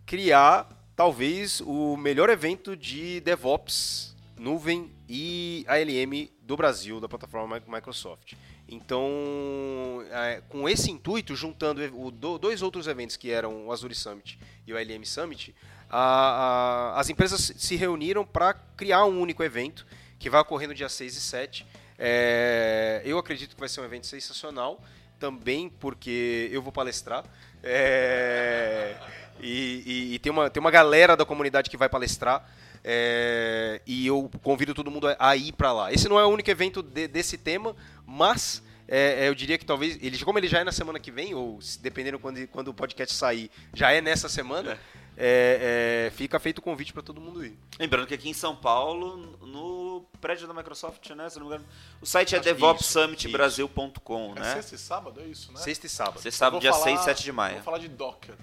criar 0.05 0.69
talvez 0.95 1.61
o 1.61 1.95
melhor 1.97 2.29
evento 2.29 2.75
de 2.75 3.19
DevOps, 3.21 4.15
nuvem 4.37 4.91
e 5.09 5.65
ALM 5.67 6.29
do 6.41 6.55
Brasil, 6.57 6.99
da 6.99 7.07
plataforma 7.09 7.59
Mi- 7.59 7.73
Microsoft. 7.75 8.33
Então, 8.71 10.03
é, 10.11 10.41
com 10.47 10.67
esse 10.67 10.89
intuito, 10.89 11.35
juntando 11.35 11.81
o 11.93 12.09
do- 12.09 12.37
dois 12.37 12.61
outros 12.61 12.87
eventos 12.87 13.17
que 13.17 13.29
eram 13.29 13.67
o 13.67 13.71
Azure 13.71 13.93
Summit 13.93 14.39
e 14.65 14.73
o 14.73 14.77
ALM 14.77 15.03
Summit, 15.05 15.53
a- 15.89 16.93
a- 16.95 16.99
as 16.99 17.09
empresas 17.09 17.51
se 17.57 17.75
reuniram 17.75 18.25
para 18.25 18.53
criar 18.77 19.03
um 19.05 19.19
único 19.19 19.43
evento 19.43 19.85
que 20.17 20.29
vai 20.29 20.39
ocorrer 20.41 20.69
no 20.69 20.73
dia 20.73 20.87
6 20.87 21.17
e 21.17 21.21
7. 21.21 21.65
É, 21.99 23.01
eu 23.03 23.17
acredito 23.17 23.53
que 23.55 23.59
vai 23.59 23.67
ser 23.69 23.81
um 23.81 23.85
evento 23.85 24.07
sensacional, 24.07 24.81
também 25.19 25.67
porque 25.69 26.49
eu 26.51 26.61
vou 26.61 26.71
palestrar. 26.71 27.25
É, 27.63 28.95
e 29.39 29.83
e- 29.85 30.13
e 30.15 30.19
tem, 30.19 30.31
uma, 30.31 30.49
tem 30.49 30.59
uma 30.61 30.71
galera 30.71 31.15
da 31.17 31.25
comunidade 31.25 31.69
que 31.69 31.77
vai 31.77 31.89
palestrar. 31.89 32.49
É, 32.83 33.81
e 33.85 34.05
eu 34.07 34.29
convido 34.43 34.73
todo 34.73 34.89
mundo 34.91 35.07
a- 35.19 35.35
ir 35.35 35.51
para 35.53 35.71
lá. 35.71 35.91
Esse 35.93 36.07
não 36.09 36.19
é 36.19 36.25
o 36.25 36.29
único 36.29 36.49
evento 36.49 36.81
de- 36.81 37.07
desse 37.07 37.37
tema, 37.37 37.75
mas 38.05 38.61
é, 38.87 39.25
é, 39.25 39.29
eu 39.29 39.35
diria 39.35 39.57
que 39.57 39.65
talvez, 39.65 39.97
ele, 40.01 40.17
como 40.23 40.37
ele 40.39 40.47
já 40.47 40.59
é 40.59 40.63
na 40.63 40.71
semana 40.71 40.99
que 40.99 41.11
vem, 41.11 41.33
ou 41.33 41.61
se- 41.61 41.79
dependendo 41.79 42.19
quando, 42.19 42.45
quando 42.47 42.67
o 42.69 42.73
podcast 42.73 43.15
sair, 43.15 43.49
já 43.73 43.91
é 43.91 44.01
nessa 44.01 44.27
semana, 44.27 44.77
é, 45.17 46.07
é, 46.07 46.11
fica 46.15 46.39
feito 46.39 46.57
o 46.59 46.61
convite 46.61 46.91
para 46.91 47.01
todo 47.03 47.21
mundo 47.21 47.45
ir. 47.45 47.57
Lembrando 47.79 48.07
que 48.07 48.13
aqui 48.13 48.27
em 48.29 48.33
São 48.33 48.55
Paulo, 48.55 49.37
no 49.45 50.05
prédio 50.19 50.47
da 50.47 50.53
Microsoft, 50.53 51.09
né? 51.11 51.29
Se 51.29 51.37
não 51.39 51.45
me 51.47 51.53
engano, 51.53 51.65
o 52.01 52.05
site 52.05 52.35
é 52.35 52.39
devopsummitbrasil.com, 52.39 54.33
É 54.35 54.39
né? 54.39 54.53
sexta 54.55 54.75
e 54.75 54.77
sábado, 54.77 55.19
é 55.21 55.25
isso, 55.25 55.51
né? 55.51 55.59
Sexta 55.59 55.85
e 55.85 55.89
sábado. 55.89 56.19
Você 56.21 56.27
Eu 56.29 56.31
sabe, 56.31 56.51
vou 56.51 56.59
dia 56.59 56.71
falar- 56.71 56.83
6 56.83 56.99
e 57.01 57.03
7 57.03 57.23
de 57.23 57.31
maio. 57.31 57.55
Vou 57.55 57.63
falar 57.63 57.77
de 57.79 57.87
Docker. 57.87 58.35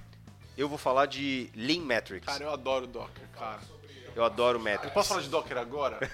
Eu 0.57 0.69
vou 0.69 0.79
falar 0.79 1.07
de 1.07 1.51
Lean 1.55 1.83
Metrics. 1.83 2.27
Cara, 2.27 2.45
eu 2.45 2.51
adoro 2.53 2.87
Docker, 2.87 3.25
cara. 3.39 3.61
Eu 4.19 4.25
adoro 4.25 4.59
Eu 4.59 4.63
Metrics. 4.65 4.93
posso 4.93 5.11
falar 5.11 5.21
de 5.23 5.29
Docker 5.29 5.57
agora? 5.57 5.99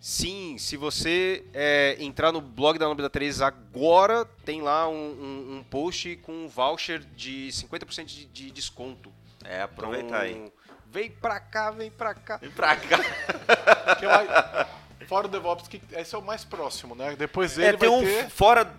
Sim, 0.00 0.56
se 0.58 0.76
você 0.76 1.44
é, 1.52 1.96
entrar 1.98 2.30
no 2.30 2.40
blog 2.40 2.78
da 2.78 2.86
Lambda 2.88 3.10
3 3.10 3.40
agora, 3.42 4.24
tem 4.44 4.62
lá 4.62 4.88
um, 4.88 4.94
um- 4.94 5.56
um 5.58 5.62
post 5.64 6.16
com 6.16 6.32
um 6.44 6.48
voucher 6.48 7.00
de 7.16 7.48
50% 7.52 8.04
de, 8.06 8.24
de 8.26 8.50
desconto. 8.50 9.12
É, 9.44 9.62
aproveitar 9.62 10.20
aí. 10.20 10.32
Então, 10.32 10.52
Vem 10.90 11.10
pra 11.10 11.38
cá, 11.38 11.70
vem 11.70 11.90
pra 11.90 12.14
cá. 12.14 12.38
Vem 12.38 12.50
pra 12.50 12.74
cá. 12.76 12.98
É 15.08 15.14
Fora 15.18 15.26
o 15.26 15.30
DevOps, 15.30 15.68
que 15.68 15.80
esse 15.92 16.14
é 16.14 16.18
o 16.18 16.22
mais 16.22 16.44
próximo, 16.44 16.94
né? 16.94 17.16
Depois 17.16 17.54
dele 17.54 17.76
É, 17.76 17.78
tem 17.78 17.88
vai 17.88 17.98
um 17.98 18.02
ter... 18.02 18.28
fora, 18.28 18.70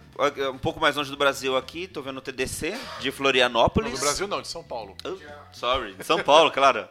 um 0.54 0.60
pouco 0.60 0.80
mais 0.80 0.96
longe 0.96 1.10
do 1.10 1.18
Brasil 1.18 1.58
aqui, 1.58 1.88
tô 1.88 2.04
vendo 2.04 2.18
o 2.18 2.22
TDC 2.22 2.78
de 3.00 3.12
Florianópolis. 3.12 3.94
Não, 3.94 3.98
do 3.98 4.02
Brasil 4.02 4.28
não, 4.28 4.40
de 4.40 4.48
São 4.48 4.64
Paulo. 4.64 4.96
Oh, 5.04 5.18
sorry, 5.52 5.96
de 5.96 6.04
São 6.04 6.22
Paulo, 6.22 6.52
claro. 6.52 6.88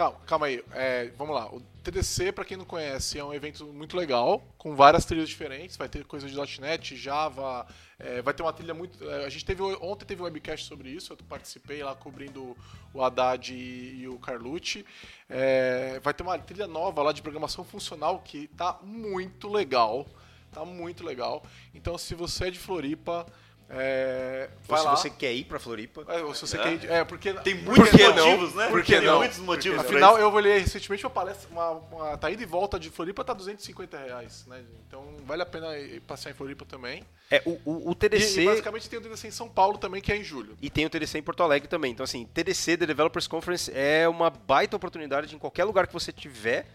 Calma, 0.00 0.18
calma 0.24 0.46
aí. 0.46 0.64
É, 0.72 1.10
vamos 1.18 1.34
lá. 1.34 1.54
O 1.54 1.60
TDC, 1.82 2.32
pra 2.32 2.42
quem 2.42 2.56
não 2.56 2.64
conhece, 2.64 3.18
é 3.18 3.24
um 3.24 3.34
evento 3.34 3.66
muito 3.66 3.98
legal, 3.98 4.42
com 4.56 4.74
várias 4.74 5.04
trilhas 5.04 5.28
diferentes. 5.28 5.76
Vai 5.76 5.90
ter 5.90 6.06
coisa 6.06 6.26
de 6.26 6.58
.NET, 6.58 6.96
Java, 6.96 7.66
é, 7.98 8.22
vai 8.22 8.32
ter 8.32 8.42
uma 8.42 8.50
trilha 8.50 8.72
muito... 8.72 9.06
é, 9.06 9.26
a 9.26 9.28
gente 9.28 9.44
teve... 9.44 9.62
Ontem 9.62 10.06
teve 10.06 10.22
um 10.22 10.24
webcast 10.24 10.66
sobre 10.66 10.88
isso, 10.88 11.12
eu 11.12 11.18
participei 11.28 11.82
lá 11.82 11.94
cobrindo 11.94 12.56
o 12.94 13.02
Haddad 13.02 13.52
e, 13.52 14.00
e 14.00 14.08
o 14.08 14.18
Carlucci. 14.18 14.86
É, 15.28 16.00
vai 16.02 16.14
ter 16.14 16.22
uma 16.22 16.38
trilha 16.38 16.66
nova 16.66 17.02
lá 17.02 17.12
de 17.12 17.20
programação 17.20 17.62
funcional 17.62 18.20
que 18.20 18.48
tá 18.48 18.78
muito 18.82 19.50
legal. 19.50 20.06
Tá 20.50 20.64
muito 20.64 21.04
legal. 21.04 21.44
Então, 21.74 21.98
se 21.98 22.14
você 22.14 22.48
é 22.48 22.50
de 22.50 22.58
Floripa, 22.58 23.26
é, 23.72 24.50
Ou 24.68 24.76
se 24.76 24.84
lá. 24.84 24.96
você 24.96 25.08
quer 25.10 25.32
ir 25.32 25.44
pra 25.44 25.60
Floripa. 25.60 26.04
É, 26.08 26.22
ou 26.24 26.34
se 26.34 26.40
você 26.46 26.58
É. 26.58 26.76
quer... 26.76 26.90
É, 26.90 27.04
porque... 27.04 27.32
Tem 27.34 27.54
muitos 27.54 27.88
que 27.90 28.02
não? 28.08 28.30
motivos, 28.30 28.54
né? 28.56 28.66
Por 28.68 28.82
que 28.82 28.96
Tem 28.96 29.06
não? 29.06 29.18
muitos 29.18 29.38
motivos. 29.38 29.78
Afinal, 29.78 30.18
eu 30.18 30.32
olhei 30.32 30.58
recentemente 30.58 31.04
uma 31.04 31.10
palestra, 31.10 31.48
uma, 31.52 31.70
uma 31.70 32.18
tá 32.18 32.28
ida 32.30 32.42
e 32.42 32.46
volta 32.46 32.80
de 32.80 32.90
Floripa 32.90 33.22
tá 33.24 33.32
250 33.32 33.96
reais, 33.96 34.44
né? 34.48 34.60
Então 34.88 35.04
vale 35.24 35.42
a 35.42 35.46
pena 35.46 35.78
ir 35.78 36.00
passear 36.00 36.32
em 36.32 36.34
Floripa 36.34 36.64
também. 36.64 37.04
É, 37.30 37.40
o, 37.46 37.60
o, 37.64 37.88
o 37.90 37.92
E, 37.92 37.94
TDC... 37.94 38.42
e 38.42 38.44
basicamente 38.44 38.90
tem 38.90 38.98
o 38.98 39.02
TDC 39.02 39.28
em 39.28 39.30
São 39.30 39.48
Paulo 39.48 39.78
também, 39.78 40.02
que 40.02 40.10
é 40.10 40.16
em 40.16 40.24
julho. 40.24 40.56
E 40.60 40.68
tem 40.68 40.84
o 40.84 40.90
TDC 40.90 41.18
em 41.18 41.22
Porto 41.22 41.44
Alegre 41.44 41.68
também. 41.68 41.92
Então, 41.92 42.02
assim, 42.02 42.26
TDC, 42.26 42.76
The 42.76 42.86
Developers 42.86 43.28
Conference, 43.28 43.70
é 43.72 44.08
uma 44.08 44.30
baita 44.30 44.76
oportunidade 44.76 45.28
de, 45.28 45.36
em 45.36 45.38
qualquer 45.38 45.62
lugar 45.62 45.86
que 45.86 45.92
você 45.92 46.10
tiver, 46.12 46.66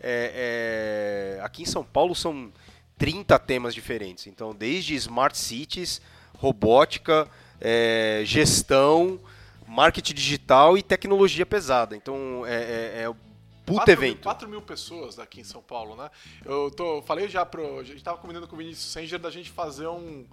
é, 0.00 1.36
é, 1.38 1.42
aqui 1.42 1.62
em 1.62 1.66
São 1.66 1.82
Paulo 1.82 2.14
são 2.14 2.52
30 2.96 3.36
temas 3.40 3.74
diferentes. 3.74 4.28
Então, 4.28 4.54
desde 4.54 4.94
smart 4.94 5.36
cities, 5.36 6.00
robótica, 6.38 7.28
é, 7.60 8.22
gestão, 8.24 9.20
marketing 9.66 10.14
digital 10.14 10.76
e 10.76 10.82
tecnologia 10.82 11.46
pesada. 11.46 11.96
Então, 11.96 12.44
é, 12.46 12.54
é, 12.54 13.02
é 13.02 13.08
o 13.08 13.14
puto 13.64 13.78
4 13.78 13.92
evento. 13.92 14.14
Mil, 14.14 14.22
4 14.22 14.48
mil 14.48 14.62
pessoas 14.62 15.16
daqui 15.16 15.40
em 15.40 15.44
São 15.44 15.62
Paulo, 15.62 15.96
né? 15.96 16.10
Eu 16.44 16.70
tô, 16.70 17.02
falei 17.02 17.28
já 17.28 17.44
pro. 17.44 17.80
A 17.80 17.84
gente 17.84 18.02
tava 18.02 18.18
combinando 18.18 18.46
com 18.46 18.54
o 18.54 18.58
Vinícius 18.58 18.92
Sanger 18.92 19.18
da 19.18 19.30
gente 19.30 19.50
fazer 19.50 19.86
um, 19.86 20.24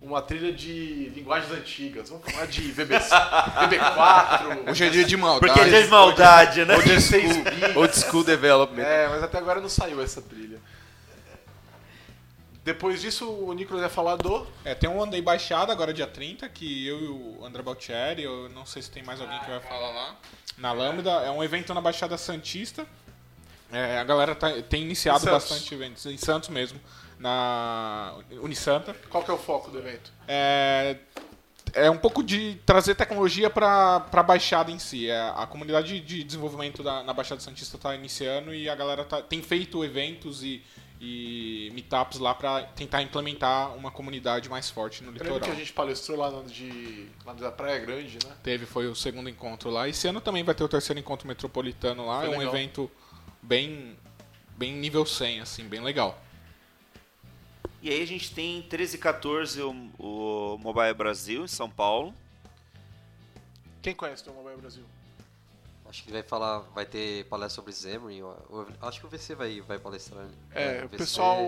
uma 0.00 0.20
trilha 0.20 0.52
de 0.52 1.10
linguagens 1.14 1.52
antigas. 1.52 2.10
Vamos 2.10 2.30
falar 2.30 2.46
de 2.46 2.60
VBC, 2.72 3.08
VB4. 3.14 4.70
Hoje 4.70 4.84
é 4.84 4.90
dia 4.90 5.04
de 5.04 5.16
maldade. 5.16 5.54
Porque 5.54 5.74
é 5.76 5.82
de 5.82 5.88
maldade, 5.88 6.64
né? 6.64 7.00
6 7.00 7.36
bits. 7.36 7.76
Old 7.76 7.96
School 7.96 8.24
Development. 8.24 8.82
É, 8.82 9.08
mas 9.08 9.22
até 9.22 9.38
agora 9.38 9.60
não 9.60 9.68
saiu 9.68 10.02
essa 10.02 10.20
trilha. 10.20 10.60
Depois 12.64 13.00
disso, 13.00 13.28
o 13.28 13.52
Nicolas 13.52 13.82
ia 13.82 13.88
falar 13.88 14.16
do. 14.16 14.46
É, 14.64 14.74
tem 14.74 14.88
um 14.88 15.02
Andei 15.02 15.20
Baixada 15.20 15.72
agora 15.72 15.92
dia 15.92 16.06
30, 16.06 16.48
que 16.48 16.86
eu 16.86 17.00
e 17.00 17.08
o 17.08 17.44
André 17.44 17.60
Baltieri, 17.62 18.22
eu 18.22 18.48
não 18.50 18.64
sei 18.64 18.80
se 18.82 18.90
tem 18.90 19.02
mais 19.02 19.20
alguém 19.20 19.38
que 19.40 19.50
vai 19.50 19.58
falar 19.60 19.90
lá, 19.90 20.16
na 20.56 20.72
Lambda. 20.72 21.10
É 21.10 21.30
um 21.30 21.42
evento 21.42 21.74
na 21.74 21.80
Baixada 21.80 22.16
Santista. 22.16 22.86
É, 23.72 23.98
a 23.98 24.04
galera 24.04 24.34
tá- 24.34 24.52
tem 24.68 24.82
iniciado 24.82 25.24
bastante 25.32 25.74
eventos, 25.74 26.06
em 26.06 26.16
Santos 26.16 26.50
mesmo, 26.50 26.78
na 27.18 28.14
Unisanta. 28.40 28.94
Qual 29.10 29.24
que 29.24 29.30
é 29.30 29.34
o 29.34 29.38
foco 29.38 29.70
do 29.70 29.78
evento? 29.78 30.12
É, 30.28 30.98
é 31.72 31.90
um 31.90 31.96
pouco 31.96 32.22
de 32.22 32.60
trazer 32.66 32.94
tecnologia 32.94 33.48
para 33.48 34.06
a 34.12 34.22
Baixada 34.22 34.70
em 34.70 34.78
si. 34.78 35.08
É, 35.08 35.18
a 35.34 35.46
comunidade 35.46 35.98
de 36.00 36.22
desenvolvimento 36.22 36.82
da, 36.82 37.02
na 37.02 37.12
Baixada 37.14 37.40
Santista 37.40 37.76
está 37.76 37.94
iniciando 37.94 38.54
e 38.54 38.68
a 38.68 38.74
galera 38.74 39.04
tá- 39.04 39.22
tem 39.22 39.42
feito 39.42 39.82
eventos 39.84 40.42
e, 40.44 40.62
e 41.04 41.68
meetups 41.74 42.20
lá 42.20 42.32
para 42.32 42.62
tentar 42.62 43.02
implementar 43.02 43.74
uma 43.74 43.90
comunidade 43.90 44.48
mais 44.48 44.70
forte 44.70 45.02
no 45.02 45.08
Eu 45.08 45.12
lembro 45.14 45.26
que 45.26 45.34
litoral. 45.34 45.56
a 45.56 45.58
gente 45.58 45.72
palestrou 45.72 46.16
lá, 46.16 46.30
no 46.30 46.44
de, 46.44 47.08
lá 47.26 47.32
da 47.32 47.50
Praia 47.50 47.80
Grande, 47.80 48.20
né? 48.24 48.32
Teve, 48.40 48.66
foi 48.66 48.86
o 48.86 48.94
segundo 48.94 49.28
encontro 49.28 49.68
lá. 49.68 49.88
Esse 49.88 50.06
ano 50.06 50.20
também 50.20 50.44
vai 50.44 50.54
ter 50.54 50.62
o 50.62 50.68
terceiro 50.68 51.00
encontro 51.00 51.26
metropolitano 51.26 52.06
lá. 52.06 52.20
Foi 52.20 52.28
é 52.28 52.30
um 52.30 52.38
legal. 52.38 52.54
evento 52.54 52.88
bem, 53.42 53.98
bem 54.56 54.74
nível 54.74 55.04
100, 55.04 55.40
assim, 55.40 55.64
bem 55.64 55.80
legal. 55.80 56.22
E 57.82 57.90
aí 57.90 58.00
a 58.00 58.06
gente 58.06 58.32
tem 58.32 58.62
13 58.62 58.94
e 58.94 58.98
14 59.00 59.60
o, 59.60 59.70
o 59.98 60.56
Mobile 60.58 60.94
Brasil 60.94 61.42
em 61.42 61.48
São 61.48 61.68
Paulo. 61.68 62.14
Quem 63.82 63.92
conhece 63.92 64.22
o 64.30 64.32
Mobile 64.32 64.56
Brasil? 64.56 64.84
Acho 65.92 66.04
que 66.04 66.10
vai 66.10 66.22
falar, 66.22 66.60
vai 66.74 66.86
ter 66.86 67.26
palestra 67.26 67.62
sobre. 67.62 68.16
Eu- 68.16 68.66
Acho 68.80 68.98
que 68.98 69.04
o 69.06 69.10
VC 69.10 69.34
vai, 69.34 69.60
vai 69.60 69.78
palestrar. 69.78 70.24
né? 70.24 70.30
É, 70.54 70.78
o 70.86 70.88
VC 70.88 70.96
pessoal. 70.96 71.38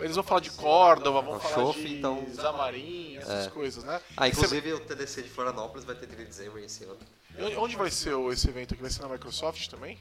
Eles 0.00 0.14
vão 0.16 0.24
falar 0.24 0.40
de 0.40 0.48
Córdoba, 0.52 1.20
vão 1.20 1.36
O 1.36 1.38
falar 1.38 1.54
Chof, 1.66 1.78
de 1.86 1.98
então- 1.98 2.26
Zamarim, 2.32 3.18
essas 3.18 3.46
É. 3.48 3.50
coisas, 3.50 3.84
né? 3.84 4.00
Ah, 4.16 4.26
E 4.26 4.30
você- 4.32 4.38
inclusive 4.46 4.72
o 4.72 4.80
TDC 4.80 5.22
de 5.22 5.28
Florianópolis 5.28 5.84
vai 5.84 5.94
ter 5.96 6.06
trilha 6.06 6.24
de 6.24 6.34
Xamarin 6.34 6.64
esse 6.64 6.84
ano. 6.84 6.96
E 7.38 7.56
Onde 7.56 7.76
vai 7.76 7.90
ser 7.90 8.14
esse 8.32 8.48
evento 8.48 8.72
aqui? 8.72 8.80
Vai 8.80 8.90
ser 8.90 9.02
na 9.02 9.08
Microsoft 9.10 9.68
também? 9.68 9.98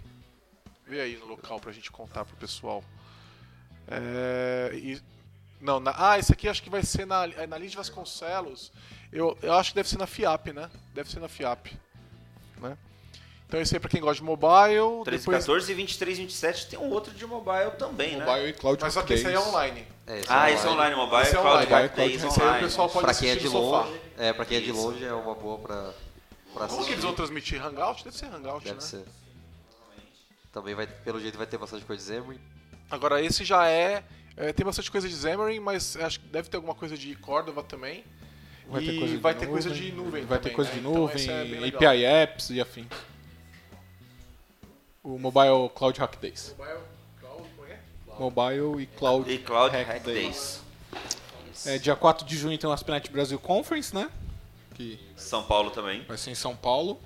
Vê 0.87 1.01
aí 1.01 1.17
no 1.17 1.25
local 1.25 1.59
pra 1.59 1.73
gente 1.73 1.91
contar 1.91 2.23
pro 2.23 2.37
pessoal. 2.37 2.81
É, 3.85 4.71
e- 4.75 5.01
não, 5.59 5.81
na- 5.81 5.93
ah, 5.97 6.17
esse 6.17 6.31
aqui 6.31 6.47
acho 6.47 6.63
que 6.63 6.69
vai 6.69 6.83
ser 6.83 7.05
na, 7.05 7.25
é 7.25 7.45
na 7.45 7.57
Lins 7.57 7.71
de 7.71 7.77
Vasconcelos. 7.77 8.71
Eu, 9.11 9.37
eu 9.41 9.51
acho 9.55 9.71
que 9.71 9.75
deve 9.75 9.89
ser 9.89 9.97
na 9.97 10.07
FIAP, 10.07 10.53
né? 10.53 10.69
Deve 10.93 11.11
ser 11.11 11.19
na 11.19 11.27
FIAP. 11.27 11.77
Né? 12.61 12.77
Então 13.49 13.59
esse 13.59 13.75
aí 13.75 13.79
pra 13.79 13.89
quem 13.89 13.99
gosta 13.99 14.17
de 14.17 14.23
mobile. 14.23 15.03
13 15.03 15.23
e 15.23 15.25
depois, 15.25 15.37
14 15.39 15.71
e 15.71 15.75
23 15.75 16.19
e 16.19 16.21
27 16.21 16.67
tem 16.67 16.77
um 16.79 16.91
outro 16.91 17.11
de 17.11 17.25
mobile 17.25 17.71
também, 17.79 18.15
né? 18.15 18.23
Mobile 18.23 18.49
e 18.49 18.53
Cloud 18.53 18.79
mas 18.79 18.93
só 18.93 19.01
que 19.01 19.13
esse 19.13 19.25
aí 19.25 19.33
é 19.33 19.39
online. 19.39 19.87
É, 20.05 20.21
Ah, 20.27 20.51
esse 20.51 20.67
é 20.67 20.69
online, 20.69 20.95
mobile, 20.95 21.21
Esse 21.23 21.35
é 21.35 21.41
Cloud 21.41 21.65
online. 21.65 21.71
Hack 21.71 21.95
Days 21.95 22.23
Esse 22.23 22.25
aí 22.25 22.29
o 22.45 22.49
online. 22.49 22.63
pessoal 22.63 22.89
pode 22.89 23.05
Pra 23.05 23.13
quem 23.15 23.29
é 23.31 23.35
de 23.35 23.47
longe, 23.47 23.99
é, 24.19 24.33
pra 24.33 24.45
quem 24.45 24.57
é 24.57 24.61
de 24.61 24.71
longe 24.71 25.03
é 25.03 25.11
uma 25.13 25.33
boa 25.33 25.57
pra, 25.57 25.75
pra 25.75 25.93
Como 26.53 26.67
que 26.67 26.73
assistir. 26.75 26.91
eles 26.91 27.03
vão 27.03 27.13
transmitir? 27.15 27.65
Hangout? 27.65 28.03
Deve 28.03 28.15
ser 28.15 28.25
Hangout, 28.27 28.63
Deve 28.63 28.75
né? 28.75 28.81
ser. 28.81 29.03
Também 30.51 30.75
vai, 30.75 30.85
pelo 30.85 31.19
jeito 31.19 31.35
vai 31.37 31.47
ter 31.47 31.57
bastante 31.57 31.83
coisa 31.85 32.03
de 32.03 32.07
Xamarin. 32.19 32.39
Agora 32.91 33.19
esse 33.19 33.43
já 33.43 33.67
é, 33.67 34.03
é, 34.37 34.53
tem 34.53 34.63
bastante 34.63 34.91
coisa 34.91 35.09
de 35.09 35.15
Xamarin, 35.15 35.59
mas 35.59 35.95
acho 35.97 36.19
que 36.19 36.27
deve 36.27 36.49
ter 36.49 36.57
alguma 36.57 36.75
coisa 36.75 36.95
de 36.95 37.15
Córdoba 37.15 37.63
também. 37.63 38.03
Vai 38.67 38.83
ter 38.83 38.91
E 38.93 38.99
coisa 38.99 39.13
de 39.15 39.19
vai 39.19 39.33
ter 39.33 39.45
nuvem, 39.47 39.51
coisa 39.63 39.69
de 39.71 39.91
nuvem 39.91 40.25
Vai 40.25 40.37
também, 40.37 40.39
ter 40.51 40.55
coisa 40.55 40.69
né? 40.69 40.75
de 40.75 40.81
Então 40.81 40.93
nuvem, 40.93 41.15
esse 41.15 41.31
é. 41.31 41.67
API 41.87 42.05
Apps 42.05 42.49
e 42.51 42.61
afins. 42.61 42.85
O 45.03 45.17
Mobile 45.17 45.69
Cloud 45.75 45.97
Hack 45.99 46.17
Days. 46.19 46.55
Mobile, 46.57 46.79
Cloud, 47.19 47.49
como 47.55 47.67
é? 47.67 47.79
Mobile 48.19 48.83
e 48.83 48.85
Cloud, 48.87 49.31
E 49.31 49.37
Cloud 49.39 49.75
Hack, 49.75 49.87
Hack 49.87 50.03
Days. 50.03 50.61
Days. 50.91 51.65
É, 51.67 51.77
dia 51.77 51.95
4 51.95 52.25
de 52.25 52.37
junho 52.37 52.57
tem 52.57 52.69
o 52.69 52.73
Aspinet 52.73 53.09
Brasil 53.11 53.39
Conference, 53.39 53.93
né? 53.93 54.09
Que 54.75 54.99
São 55.15 55.43
Paulo 55.43 55.71
também. 55.71 56.03
vai 56.05 56.17
ser 56.17 56.31
em 56.31 56.35
São 56.35 56.55
Paulo. 56.55 56.99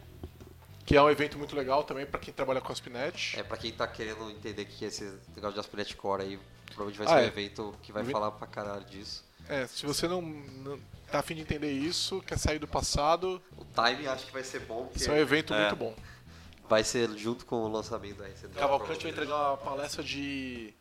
Que 0.85 0.97
é 0.97 1.01
um 1.01 1.09
evento 1.09 1.37
muito 1.37 1.55
legal 1.55 1.83
também 1.83 2.05
pra 2.05 2.19
quem 2.19 2.33
trabalha 2.33 2.59
com 2.59 2.71
Aspinet. 2.71 3.39
É, 3.39 3.43
pra 3.43 3.57
quem 3.57 3.71
tá 3.71 3.87
querendo 3.87 4.29
entender 4.29 4.63
o 4.63 4.65
que 4.65 4.83
é 4.85 4.87
esse 4.89 5.03
negócio 5.35 5.53
de 5.53 5.59
Aspinet 5.59 5.95
Core 5.95 6.23
aí, 6.23 6.39
provavelmente 6.67 6.97
vai 6.97 7.07
Ah, 7.07 7.09
ser 7.11 7.15
um 7.15 7.23
é. 7.23 7.27
evento 7.27 7.75
que 7.81 7.91
vai 7.93 8.03
falar 8.03 8.31
pra 8.31 8.45
caralho 8.47 8.83
disso. 8.85 9.23
É, 9.47 9.65
se 9.67 9.85
você 9.85 10.07
não, 10.07 10.21
não 10.21 10.79
tá 11.09 11.19
afim 11.19 11.35
de 11.35 11.41
entender 11.41 11.71
isso, 11.71 12.21
quer 12.27 12.37
sair 12.37 12.59
do 12.59 12.67
passado, 12.67 13.41
O 13.57 13.63
timing 13.65 14.07
acho 14.07 14.25
que 14.25 14.31
vai 14.33 14.43
ser 14.43 14.59
bom, 14.61 14.83
porque 14.85 14.99
esse 14.99 15.09
é 15.09 15.13
um 15.13 15.17
evento 15.17 15.53
É. 15.53 15.61
muito 15.61 15.75
bom. 15.75 15.95
Vai 16.70 16.84
ser 16.84 17.09
junto 17.18 17.45
com 17.45 17.64
o 17.64 17.68
lançamento 17.72 18.18
da 18.18 18.26
RC2. 18.28 18.53
Cavalcante 18.55 19.03
vai 19.03 19.11
entregar 19.11 19.49
uma 19.49 19.57
palestra 19.57 20.03
de 20.03 20.74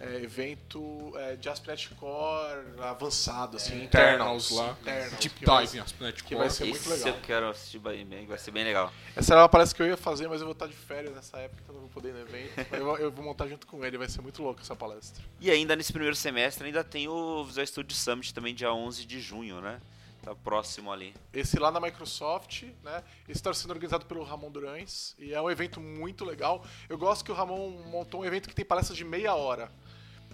é, 0.00 0.16
evento 0.22 1.12
é, 1.16 1.36
de 1.36 1.48
Aspinet 1.48 1.88
Core 1.94 2.80
avançado, 2.80 3.56
assim, 3.56 3.84
Internals 3.84 4.50
lá. 4.50 4.76
Internals, 4.80 5.18
Deep 5.18 5.34
que 5.36 5.46
vai 5.46 5.64
Dive 5.64 5.78
em 5.78 5.80
Aspinet 5.80 6.24
que 6.24 6.34
vai 6.34 6.48
Core. 6.48 6.56
ser 6.56 6.64
muito 6.64 6.80
Esse 6.80 6.90
legal. 6.90 7.08
eu 7.08 7.20
quero 7.22 7.48
assistir 7.48 7.78
bem, 7.78 8.26
vai 8.26 8.38
ser 8.38 8.50
bem 8.50 8.64
legal. 8.64 8.92
Essa 9.16 9.34
era 9.34 9.42
uma 9.42 9.48
palestra 9.48 9.76
que 9.76 9.82
eu 9.82 9.86
ia 9.86 9.96
fazer, 9.96 10.28
mas 10.28 10.40
eu 10.40 10.46
vou 10.46 10.52
estar 10.52 10.66
de 10.66 10.74
férias 10.74 11.14
nessa 11.14 11.38
época, 11.38 11.62
então 11.62 11.74
não 11.74 11.82
vou 11.82 11.90
poder 11.90 12.10
ir 12.10 12.12
no 12.12 12.20
evento. 12.20 12.74
Eu, 12.74 12.96
eu 12.98 13.10
vou 13.10 13.24
montar 13.24 13.46
junto 13.46 13.66
com 13.66 13.84
ele, 13.84 13.96
vai 13.96 14.08
ser 14.08 14.20
muito 14.20 14.42
louco 14.42 14.60
essa 14.60 14.76
palestra. 14.76 15.24
E 15.40 15.50
ainda 15.50 15.74
nesse 15.76 15.92
primeiro 15.92 16.16
semestre 16.16 16.66
ainda 16.66 16.82
tem 16.84 17.08
o 17.08 17.44
Visual 17.44 17.66
Studio 17.66 17.96
Summit 17.96 18.34
também 18.34 18.54
dia 18.54 18.72
11 18.72 19.04
de 19.06 19.20
junho, 19.20 19.60
né? 19.60 19.80
Tá 20.24 20.34
próximo 20.34 20.90
ali. 20.90 21.14
Esse 21.32 21.58
lá 21.58 21.70
na 21.70 21.78
Microsoft, 21.80 22.62
né? 22.82 23.02
Esse 23.28 23.38
está 23.40 23.52
sendo 23.52 23.72
organizado 23.72 24.06
pelo 24.06 24.22
Ramon 24.22 24.50
Durães 24.50 25.14
e 25.18 25.34
é 25.34 25.40
um 25.42 25.50
evento 25.50 25.80
muito 25.80 26.24
legal. 26.24 26.64
Eu 26.88 26.96
gosto 26.96 27.24
que 27.24 27.30
o 27.30 27.34
Ramon 27.34 27.70
montou 27.90 28.22
um 28.22 28.24
evento 28.24 28.48
que 28.48 28.54
tem 28.54 28.64
palestras 28.64 28.96
de 28.96 29.04
meia 29.04 29.34
hora. 29.34 29.70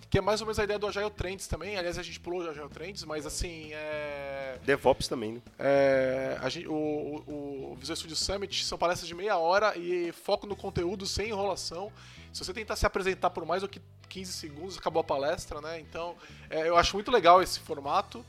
Que 0.09 0.19
é 0.19 0.21
mais 0.21 0.41
ou 0.41 0.47
menos 0.47 0.59
a 0.59 0.65
ideia 0.65 0.79
do 0.79 0.87
Agile 0.87 1.11
Trends 1.11 1.47
também. 1.47 1.77
Aliás, 1.77 1.99
a 1.99 2.03
gente 2.03 2.19
pulou 2.19 2.43
o 2.43 2.51
Agile 2.51 2.69
Trends, 2.69 3.05
mas 3.05 3.27
assim, 3.27 3.71
é... 3.73 4.59
DevOps 4.65 5.07
também, 5.09 5.35
né? 5.35 5.41
É, 5.59 6.39
a 6.41 6.49
gente- 6.49 6.67
o, 6.67 6.73
o, 6.73 7.73
o 7.73 7.77
Visual 7.77 7.97
Studio 7.97 8.17
Summit 8.17 8.65
são 8.65 8.79
palestras 8.79 9.07
de 9.07 9.15
meia 9.15 9.37
hora 9.37 9.77
e 9.79 10.11
foco 10.13 10.47
no 10.47 10.57
conteúdo 10.57 11.07
sem 11.07 11.29
enrolação. 11.29 11.93
Se 12.33 12.45
você 12.45 12.53
tentar 12.53 12.77
se 12.77 12.87
apresentar 12.87 13.31
por 13.31 13.45
mais 13.45 13.63
do 13.63 13.69
que 13.69 13.81
15 14.09 14.33
segundos, 14.33 14.79
acabou 14.79 15.01
a 15.01 15.05
palestra, 15.05 15.61
né? 15.61 15.79
Então, 15.79 16.17
é, 16.49 16.69
eu 16.69 16.77
acho 16.77 16.97
muito 16.97 17.11
legal 17.11 17.41
esse 17.43 17.61
formato. 17.61 18.25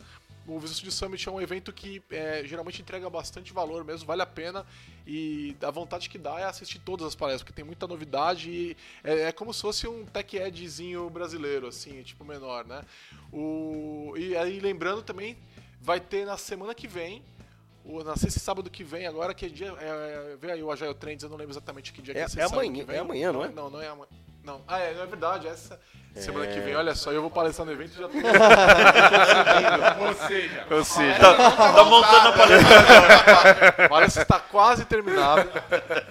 O 0.47 0.53
Visual 0.59 0.73
Studio 0.75 0.91
Summit 0.91 1.29
é 1.29 1.31
um 1.31 1.39
evento 1.39 1.71
que 1.71 2.01
é, 2.09 2.41
geralmente 2.45 2.81
entrega 2.81 3.07
bastante 3.09 3.53
valor 3.53 3.85
mesmo, 3.85 4.07
vale 4.07 4.21
a 4.23 4.25
pena. 4.25 4.65
E 5.05 5.55
a 5.61 5.69
vontade 5.71 6.09
que 6.09 6.17
dá 6.17 6.39
é 6.39 6.43
assistir 6.45 6.79
todas 6.79 7.05
as 7.05 7.15
palestras, 7.15 7.43
porque 7.43 7.53
tem 7.53 7.63
muita 7.63 7.87
novidade 7.87 8.49
e 8.49 8.77
é, 9.03 9.23
é 9.23 9.31
como 9.31 9.53
se 9.53 9.61
fosse 9.61 9.87
um 9.87 10.03
tech 10.05 10.35
edzinho 10.35 11.09
brasileiro, 11.09 11.67
assim, 11.67 12.01
tipo 12.03 12.25
menor, 12.25 12.65
né? 12.65 12.81
O, 13.31 14.13
e 14.17 14.35
aí, 14.35 14.59
lembrando 14.59 15.01
também, 15.01 15.37
vai 15.79 15.99
ter 15.99 16.25
na 16.25 16.37
semana 16.37 16.73
que 16.75 16.87
vem 16.87 17.23
o, 17.85 18.03
na 18.03 18.15
sexta 18.15 18.39
e 18.39 18.41
sábado 18.41 18.69
que 18.69 18.83
vem, 18.83 19.05
agora, 19.07 19.33
que 19.33 19.45
é 19.45 19.49
dia. 19.49 19.73
É, 19.79 20.35
vê 20.39 20.51
aí 20.51 20.63
o 20.63 20.71
Agile 20.71 20.93
Trends, 20.95 21.23
eu 21.23 21.29
não 21.29 21.37
lembro 21.37 21.53
exatamente 21.53 21.93
que 21.93 22.01
dia 22.01 22.13
É- 22.13 22.15
que 22.15 22.19
é. 22.21 22.27
sexta 22.27 22.41
é 22.41 22.47
sábado 22.47 22.65
amanhã- 22.67 22.85
é 22.89 22.97
amanhã, 22.99 23.31
não 23.31 23.45
é? 23.45 23.49
Não, 23.49 23.69
não 23.69 23.81
é 23.81 23.87
amanhã. 23.87 24.07
Não. 24.43 24.61
Ah, 24.67 24.79
é, 24.79 24.91
é 24.91 25.05
verdade, 25.05 25.47
essa 25.47 25.79
semana 26.15 26.45
É. 26.45 26.53
que 26.53 26.59
vem. 26.59 26.75
Olha 26.75 26.95
só, 26.95 27.11
eu 27.11 27.21
vou 27.21 27.29
palestrar 27.29 27.65
no 27.65 27.71
evento 27.71 27.93
e 27.95 27.99
já 27.99 28.07
tô. 28.07 28.17
Ou 30.07 30.13
seja, 30.27 30.65
Ou 30.69 30.83
seja, 30.83 31.19
Tá 31.19 31.83
montando 31.83 32.27
a 32.27 32.31
palestra. 32.33 33.85
A 33.85 33.89
palestra 33.89 34.23
está 34.23 34.39
quase 34.39 34.85
terminada. 34.85 35.47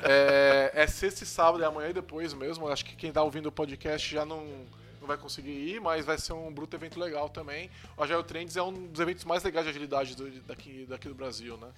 É, 0.05 0.71
é 0.75 0.87
sexta 0.87 1.25
e 1.25 1.27
sábado, 1.27 1.63
é 1.63 1.67
amanhã 1.67 1.91
e 1.91 1.93
depois 1.93 2.33
mesmo. 2.33 2.69
Acho 2.69 2.85
que 2.85 2.95
quem 2.97 3.13
tá 3.13 3.23
ouvindo 3.23 3.47
o 3.47 3.53
podcast 3.53 4.13
já 4.15 4.25
não, 4.25 4.45
não 5.01 5.07
vai 5.09 5.17
conseguir 5.17 5.51
ir, 5.51 5.81
mas 5.81 6.05
vai 6.05 6.17
ser 6.19 6.33
um 6.33 6.53
bruto 6.53 6.77
evento 6.77 6.99
legal 7.01 7.29
também. 7.29 7.71
O 7.97 8.03
Agile 8.03 8.23
Trends 8.25 8.57
é 8.57 8.63
um 8.63 8.87
dos 8.87 9.01
eventos 9.01 9.25
mais 9.25 9.43
legais 9.43 9.65
de 9.67 9.71
agilidade 9.71 10.15
do- 10.17 10.31
daqui, 10.43 10.87
daqui 10.89 11.09
do 11.09 11.15
Brasil, 11.15 11.57
né? 11.57 11.69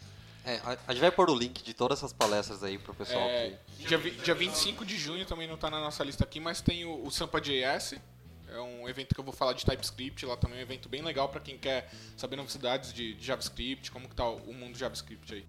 É, 0.45 0.57
a, 0.57 0.79
a 0.89 0.93
gente 0.93 1.01
vai 1.01 1.11
pôr 1.11 1.31
o 1.31 1.35
link 1.35 1.63
de 1.63 1.73
todas 1.73 1.99
essas 1.99 2.13
palestras 2.13 2.65
aí 2.65 2.79
pro 2.79 2.95
pessoal 2.95 3.23
é, 3.23 3.59
que. 3.79 3.85
dia, 3.85 3.99
dia 3.99 4.35
25 4.35 4.85
de 4.85 4.99
junho 4.99 5.25
também 5.25 5.47
não 5.47 5.57
tá 5.57 5.71
na 5.71 5.81
nossa 5.81 6.03
lista 6.03 6.25
aqui, 6.25 6.41
mas 6.41 6.61
tem 6.61 6.85
o, 6.85 7.05
o 7.05 7.11
Sampa 7.11 7.41
JS. 7.41 7.95
É 8.49 8.61
um 8.61 8.87
evento 8.89 9.15
que 9.15 9.21
eu 9.21 9.25
vou 9.25 9.33
falar 9.33 9.55
de 9.55 9.65
TypeScript, 9.65 10.27
lá 10.27 10.37
também 10.37 10.59
é 10.59 10.61
um 10.61 10.63
evento 10.63 10.87
bem 10.89 11.01
legal 11.01 11.29
para 11.29 11.41
quem 11.41 11.57
quer 11.57 11.91
saber 12.17 12.37
novidades 12.37 12.93
de, 12.93 13.15
de 13.15 13.25
JavaScript, 13.25 13.91
como 13.91 14.07
que 14.07 14.15
tá 14.15 14.29
o, 14.29 14.37
o 14.37 14.53
mundo 14.53 14.77
JavaScript 14.77 15.33
aí. 15.33 15.47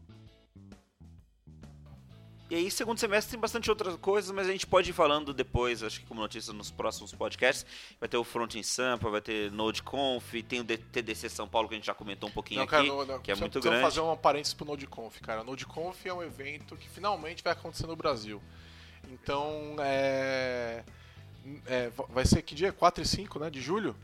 E 2.54 2.56
aí, 2.56 2.70
segundo 2.70 3.00
semestre, 3.00 3.32
tem 3.32 3.40
bastante 3.40 3.68
outras 3.68 3.96
coisas, 3.96 4.30
mas 4.30 4.48
a 4.48 4.52
gente 4.52 4.68
pode 4.68 4.92
ir 4.92 4.94
falando 4.94 5.34
depois, 5.34 5.82
acho 5.82 6.00
que 6.00 6.06
como 6.06 6.22
notícia 6.22 6.54
nos 6.54 6.70
próximos 6.70 7.12
podcasts. 7.12 7.66
Vai 8.00 8.08
ter 8.08 8.16
o 8.16 8.24
Front 8.24 8.54
em 8.54 8.62
Sampa, 8.62 9.10
vai 9.10 9.22
ter 9.22 9.52
NodeConf, 9.52 10.32
tem 10.48 10.60
o 10.60 10.64
TDC 10.64 11.30
São 11.30 11.48
Paulo, 11.48 11.68
que 11.68 11.74
a 11.74 11.78
gente 11.78 11.88
já 11.88 11.96
comentou 11.96 12.30
um 12.30 12.32
pouquinho 12.32 12.60
Não, 12.60 12.68
cara, 12.68 12.84
aqui, 12.84 12.92
não, 12.92 13.06
não, 13.08 13.20
que 13.20 13.32
é 13.32 13.36
muito 13.36 13.60
grande. 13.60 13.82
fazer 13.82 14.02
um 14.02 14.16
parênteses 14.16 14.54
pro 14.54 14.68
NodeConf, 14.68 15.20
cara. 15.22 15.42
O 15.42 15.44
NodeConf 15.44 16.06
é 16.06 16.14
um 16.14 16.22
evento 16.22 16.78
que 16.78 16.88
finalmente 16.88 17.44
vai 17.44 17.54
acontecer 17.54 17.88
no 17.88 17.96
Brasil. 17.96 18.40
Então, 19.12 19.76
é, 19.80 20.84
é, 21.66 21.90
va- 21.90 22.06
vai 22.08 22.24
ser 22.24 22.44
que 22.44 22.54
dia? 22.54 22.72
4 22.72 23.04
e 23.04 23.08
5, 23.08 23.40
né, 23.40 23.50
de 23.50 23.62
julho? 23.62 23.96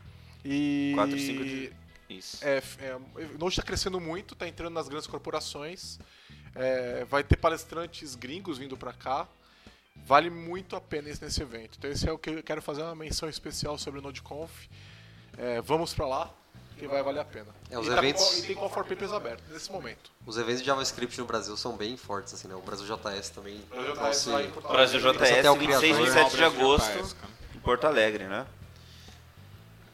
E 0.44 0.90
4 0.96 1.16
e 1.16 1.20
5 1.20 1.44
de... 1.44 1.72
Isso. 2.08 2.44
É, 2.44 2.60
é, 2.80 2.96
o 2.96 3.38
Node 3.38 3.52
está 3.52 3.62
crescendo 3.62 4.00
muito, 4.00 4.34
está 4.34 4.48
entrando 4.48 4.74
nas 4.74 4.88
grandes 4.88 5.06
corporações. 5.06 6.00
É, 6.54 7.04
vai 7.08 7.22
ter 7.24 7.36
palestrantes 7.36 8.14
gringos 8.14 8.58
vindo 8.58 8.76
para 8.76 8.92
cá. 8.92 9.26
Vale 10.06 10.30
muito 10.30 10.76
a 10.76 10.80
pena 10.80 11.08
esse 11.10 11.22
nesse 11.22 11.42
evento. 11.42 11.76
Então 11.78 11.90
esse 11.90 12.08
é 12.08 12.12
o 12.12 12.18
que 12.18 12.30
eu 12.30 12.42
quero 12.42 12.62
fazer 12.62 12.82
uma 12.82 12.94
menção 12.94 13.28
especial 13.28 13.76
sobre 13.78 14.00
o 14.00 14.02
NodeConf. 14.02 14.50
É, 15.36 15.60
vamos 15.60 15.92
para 15.94 16.06
lá, 16.06 16.30
que 16.78 16.86
vai 16.88 17.02
valer 17.02 17.20
a 17.20 17.24
pena. 17.24 17.48
É, 17.70 17.78
os 17.78 17.86
e, 17.86 17.90
tá 17.90 17.98
eventos- 17.98 18.24
com- 18.24 18.36
e 18.38 18.42
tem 18.42 18.56
Call 18.56 18.70
for 18.70 18.84
Papers 18.84 19.12
aberto 19.12 19.42
nesse 19.50 19.70
momento. 19.70 20.10
Os 20.26 20.38
eventos 20.38 20.60
de 20.60 20.66
JavaScript 20.66 21.18
no 21.20 21.26
Brasil 21.26 21.56
são 21.56 21.76
bem 21.76 21.96
fortes, 21.96 22.32
assim, 22.32 22.48
né? 22.48 22.54
O 22.54 22.62
Brasil 22.62 22.86
JS 22.86 23.28
também. 23.30 23.60
Trouxe- 23.70 24.24
tava 24.26 24.36
lá 24.38 24.42
em 24.44 24.50
Porto 24.50 24.68
Brasil. 24.68 24.98
Esse 24.98 25.08
até 25.08 25.30
é 25.38 25.42
JS, 25.42 25.48
o 25.50 25.54
26 25.56 25.82
e 25.82 26.02
criador. 26.02 26.06
27 26.06 26.30
de 26.30 26.36
Brasil 26.36 26.60
agosto, 26.64 26.92
JS, 26.98 27.16
em 27.54 27.58
Porto 27.60 27.84
Alegre, 27.86 28.24
né? 28.24 28.46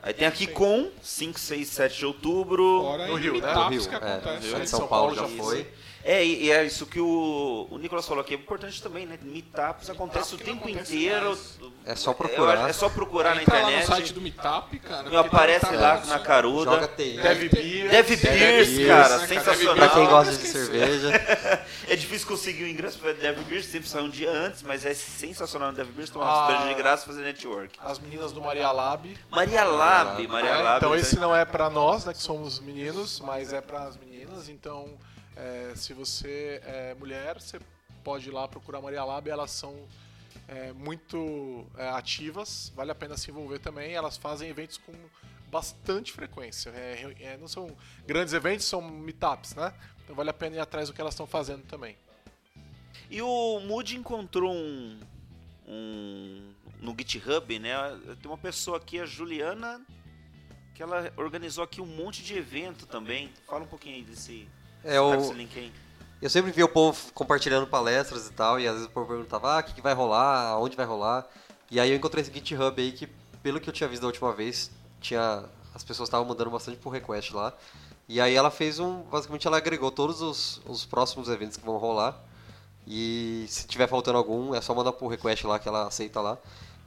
Aí 0.02 0.14
tem 0.14 0.26
aqui 0.28 0.46
com 0.46 0.90
5, 1.02 1.38
6, 1.40 1.68
7 1.68 1.98
de 1.98 2.06
outubro. 2.06 2.82
Fora 2.82 3.06
No 3.08 3.14
Rio, 3.16 3.32
né? 3.34 3.40
meetups 3.40 3.64
No 3.64 3.70
Rio, 3.70 3.88
que 3.88 3.94
é. 3.94 3.98
acontece. 3.98 4.46
Em 4.46 4.48
Em 4.62 4.66
São, 4.66 4.78
São 4.80 4.88
Paulo, 4.88 5.14
Paulo 5.16 5.30
já 5.30 5.36
já 5.36 5.42
foi. 5.42 5.72
É, 6.08 6.24
e, 6.24 6.52
é 6.52 6.64
isso 6.64 6.86
que 6.86 7.00
o, 7.00 7.66
o 7.68 7.78
Nicolas 7.78 8.06
falou 8.06 8.20
aqui, 8.22 8.32
é 8.32 8.36
importante 8.36 8.80
também, 8.80 9.04
né? 9.06 9.18
Meetups 9.20 9.90
acontece 9.90 10.36
o 10.36 10.38
tempo 10.38 10.68
acontece 10.68 10.94
inteiro. 10.96 11.26
mais. 11.26 11.58
É 11.84 11.96
só 11.96 12.12
procurar. 12.14 12.52
acho- 12.58 12.66
É 12.68 12.72
só 12.72 12.88
procurar 12.88 13.34
na 13.34 13.42
Entra 13.42 13.54
lá 13.56 13.62
no 13.62 13.68
internet. 13.70 13.86
site 13.88 14.12
do 14.12 14.20
Meetup, 14.20 14.78
cara. 14.78 15.02
Não 15.02 15.10
porque 15.10 15.16
aparece 15.16 15.66
tá- 15.66 15.72
lá 15.72 15.96
tá- 15.98 16.06
na 16.06 16.18
caruda. 16.20 16.70
Joga 16.70 16.86
TI. 16.88 17.16
Dev 17.20 17.48
Beer. 17.50 17.90
Dev 17.90 18.06
Dev 18.08 18.20
Beers, 18.22 18.68
Beers, 18.68 18.88
cara, 18.88 19.02
né, 19.02 19.26
cara? 19.26 19.26
sensacional. 19.26 19.74
Pra 19.74 19.88
quem 19.88 20.06
gosta 20.06 20.32
de 20.36 20.46
cerveja. 20.46 21.10
É 21.88 21.94
difícil 21.94 22.26
conseguir 22.26 22.64
o 22.64 22.68
ingresso 22.68 22.98
para 22.98 23.12
Dev 23.12 23.38
Beers, 23.44 23.66
sempre 23.66 23.88
sai 23.88 24.02
um 24.02 24.08
dia 24.10 24.30
antes, 24.30 24.62
mas 24.62 24.84
é 24.84 24.92
sensacional 24.94 25.70
no 25.70 25.76
Dev 25.76 25.88
Beers 25.90 26.10
tomar 26.10 26.26
Ah. 26.26 26.38
uma 26.38 26.46
cerveja 26.48 26.68
de 26.68 26.74
graça 26.82 27.02
e 27.04 27.06
fazer 27.06 27.22
network. 27.22 27.78
As 27.80 27.98
meninas 28.00 28.32
do 28.32 28.40
Maria 28.40 28.70
Lab. 28.72 29.16
Maria 29.30 29.62
Lab, 29.64 30.26
Maria 30.28 30.50
É, 30.50 30.62
Lab. 30.62 30.76
então 30.78 30.90
né? 30.90 30.98
esse 31.00 31.16
não 31.18 31.34
é 31.34 31.44
pra 31.44 31.68
nós, 31.70 32.04
né, 32.04 32.12
que 32.12 32.22
somos 32.22 32.58
meninos, 32.60 33.20
mas 33.20 33.52
é 33.52 33.60
para 33.60 33.84
as 33.84 33.96
meninas. 33.96 34.48
Então, 34.48 34.94
é, 35.36 35.72
se 35.76 35.92
você 35.92 36.60
é 36.64 36.94
mulher, 36.94 37.40
você 37.40 37.60
pode 38.02 38.28
ir 38.28 38.32
lá 38.32 38.48
procurar 38.48 38.80
Maria 38.80 39.04
Lab. 39.04 39.28
Elas 39.28 39.50
são 39.50 39.76
é, 40.48 40.72
muito 40.72 41.66
é, 41.76 41.88
ativas, 41.90 42.72
vale 42.74 42.90
a 42.90 42.94
pena 42.94 43.16
se 43.16 43.30
envolver 43.30 43.58
também. 43.58 43.92
Elas 43.92 44.16
fazem 44.16 44.48
eventos 44.48 44.78
com 44.78 44.92
bastante 45.50 46.12
frequência. 46.12 46.70
É, 46.70 47.14
é, 47.20 47.36
não 47.36 47.48
são 47.48 47.70
grandes 48.06 48.34
eventos, 48.34 48.66
são 48.66 48.80
meetups, 48.82 49.54
né? 49.54 49.72
Então 50.04 50.14
vale 50.16 50.30
a 50.30 50.34
pena 50.34 50.56
ir 50.56 50.60
atrás 50.60 50.88
do 50.88 50.94
que 50.94 51.00
elas 51.00 51.14
estão 51.14 51.26
fazendo 51.26 51.62
também. 51.66 51.96
E 53.10 53.20
o 53.22 53.60
Moody 53.60 53.96
encontrou 53.96 54.52
um, 54.52 54.98
um- 55.66 56.52
no 56.80 56.94
GitHub, 56.96 57.58
né? 57.58 57.74
Tem 58.20 58.30
uma 58.30 58.38
pessoa 58.38 58.76
aqui, 58.78 58.98
a 59.00 59.06
Juliana, 59.06 59.80
que 60.74 60.82
ela 60.82 61.12
organizou 61.16 61.62
aqui 61.64 61.80
um 61.80 61.86
monte 61.86 62.22
de 62.22 62.36
evento 62.36 62.86
também. 62.86 63.32
Fala 63.46 63.64
um 63.64 63.68
pouquinho 63.68 63.96
aí 63.96 64.02
desse, 64.02 64.48
É 64.86 65.00
o, 65.00 65.14
esse 65.14 65.32
link 65.32 65.58
aí. 65.58 65.72
Eu 66.20 66.30
sempre 66.30 66.50
via 66.50 66.64
o 66.64 66.68
povo 66.68 67.12
compartilhando 67.12 67.66
palestras 67.66 68.26
e 68.26 68.32
tal, 68.32 68.58
e 68.58 68.66
às 68.66 68.74
vezes 68.74 68.88
o 68.88 68.90
povo 68.90 69.06
perguntava, 69.08 69.56
ah, 69.56 69.60
o 69.60 69.62
que, 69.62 69.74
que 69.74 69.82
vai 69.82 69.92
rolar, 69.92 70.58
onde 70.58 70.76
vai 70.76 70.86
rolar. 70.86 71.26
E 71.70 71.78
aí 71.78 71.90
eu 71.90 71.96
encontrei 71.96 72.22
esse 72.22 72.32
GitHub 72.32 72.80
aí 72.80 72.92
que, 72.92 73.06
pelo 73.42 73.60
que 73.60 73.68
eu 73.68 73.72
tinha 73.74 73.88
visto 73.88 74.02
da 74.02 74.06
última 74.06 74.32
vez, 74.32 74.70
tinha 75.00 75.44
as 75.74 75.84
pessoas 75.84 76.08
estavam 76.08 76.26
mandando 76.26 76.50
bastante 76.50 76.78
por 76.78 76.90
request 76.90 77.34
lá. 77.34 77.52
E 78.08 78.20
aí 78.20 78.34
ela 78.34 78.50
fez 78.50 78.78
um, 78.78 79.02
basicamente 79.02 79.46
ela 79.46 79.58
agregou 79.58 79.90
todos 79.90 80.22
os, 80.22 80.62
os 80.64 80.86
próximos 80.86 81.28
eventos 81.28 81.56
que 81.56 81.64
vão 81.64 81.76
rolar. 81.76 82.16
E 82.86 83.44
se 83.48 83.66
tiver 83.66 83.86
faltando 83.88 84.16
algum, 84.16 84.54
é 84.54 84.60
só 84.60 84.72
mandar 84.74 84.92
por 84.92 85.08
request 85.08 85.46
lá 85.46 85.58
que 85.58 85.68
ela 85.68 85.86
aceita 85.86 86.20
lá. 86.20 86.38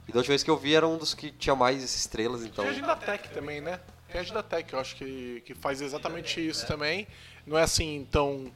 E 0.08 0.12
da 0.12 0.18
última 0.18 0.32
vez 0.32 0.42
que 0.42 0.50
eu 0.50 0.56
vi 0.56 0.74
era 0.74 0.88
um 0.88 0.96
dos 0.96 1.14
que 1.14 1.30
tinha 1.30 1.54
mais 1.54 1.84
estrelas, 1.84 2.42
então... 2.42 2.64
Tem 2.64 2.72
a 2.72 2.76
Agenda 2.76 2.96
Tech 2.96 3.28
também, 3.28 3.60
né? 3.60 3.78
Tem 4.08 4.18
a 4.18 4.22
Agenda 4.22 4.42
Tech, 4.42 4.72
eu 4.72 4.80
acho 4.80 4.96
que, 4.96 5.42
que 5.42 5.54
faz 5.54 5.80
exatamente 5.80 6.44
isso 6.44 6.66
também. 6.66 7.06
Não 7.46 7.58
é 7.58 7.62
assim 7.62 8.06
tão 8.10 8.50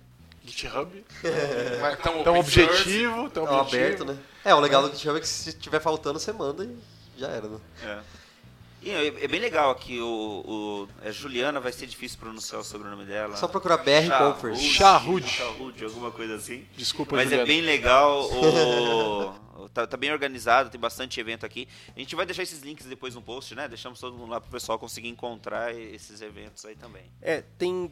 GitHub, 0.45 1.05
Vai 1.81 1.97
tão 1.97 2.23
tão 2.23 2.35
source. 2.43 2.61
objetivo, 2.63 3.31
tão 3.31 3.47
É 3.47 3.51
objetivo. 3.51 3.83
aberto, 3.85 4.05
né? 4.05 4.19
É, 4.45 4.55
o 4.55 4.61
legal 4.61 4.83
do 4.89 4.95
GitHub 4.95 5.17
é 5.17 5.21
que 5.21 5.29
se 5.29 5.53
tiver 5.55 5.81
faltando, 5.81 6.19
você 6.19 6.33
manda 6.33 6.65
e 6.65 6.77
já 7.19 7.29
era, 7.29 7.49
né? 7.49 7.59
É. 7.83 8.01
E 8.83 8.91
é, 8.91 9.07
é 9.25 9.29
bem 9.29 9.41
legal 9.41 9.71
aqui, 9.71 9.99
o, 9.99 10.07
o 10.47 10.89
é 11.03 11.11
Juliana, 11.11 11.59
vai 11.59 11.73
ser 11.73 11.87
difícil 11.87 12.19
pronunciar 12.19 12.61
o 12.61 12.65
sobrenome 12.65 13.07
dela. 13.07 13.33
É 13.33 13.37
só 13.39 13.49
procurar 13.49 13.79
BR 13.79 14.11
Conference. 14.19 14.63
Charrud. 14.63 15.27
Charrud, 15.27 15.83
alguma 15.85 16.11
coisa 16.11 16.35
assim. 16.35 16.67
Desculpa, 16.77 17.17
Mas 17.17 17.29
é 17.33 17.39
Juliana. 17.39 17.47
bem 17.47 17.61
legal, 17.63 18.29
o, 19.57 19.69
tá, 19.73 19.87
tá 19.87 19.97
bem 19.97 20.13
organizado, 20.13 20.69
tem 20.69 20.79
bastante 20.79 21.19
evento 21.19 21.47
aqui. 21.47 21.67
A 21.97 21.99
gente 21.99 22.15
vai 22.15 22.27
deixar 22.27 22.43
esses 22.43 22.61
links 22.61 22.85
depois 22.85 23.15
no 23.15 23.23
post, 23.23 23.55
né? 23.55 23.67
Deixamos 23.69 23.99
todo 23.99 24.19
mundo 24.19 24.29
lá 24.31 24.39
pro 24.39 24.51
pessoal 24.51 24.79
conseguir 24.79 25.09
encontrar 25.09 25.75
esses 25.75 26.21
eventos 26.21 26.63
aí 26.67 26.77
também. 26.77 27.05
É, 27.23 27.43
tem 27.57 27.91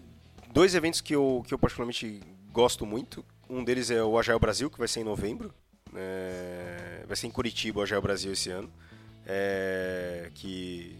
dois 0.53 0.74
eventos 0.74 1.00
que 1.00 1.14
eu, 1.14 1.42
que 1.46 1.55
eu 1.55 1.59
particularmente 1.59 2.20
gosto 2.53 2.84
muito. 2.86 3.24
Um 3.48 3.64
deles 3.64 3.90
é 3.90 4.03
o 4.03 4.18
Agile 4.18 4.38
Brasil, 4.38 4.70
que 4.70 4.78
vai 4.78 4.86
ser 4.88 5.00
em 5.00 5.05
novembro. 5.05 5.53
É, 5.94 7.05
vai 7.07 7.16
ser 7.16 7.26
em 7.26 7.30
Curitiba 7.30 7.80
o 7.80 7.82
Agile 7.82 8.00
Brasil 8.00 8.32
esse 8.32 8.50
ano. 8.50 8.70
É, 9.26 10.30
que 10.34 10.96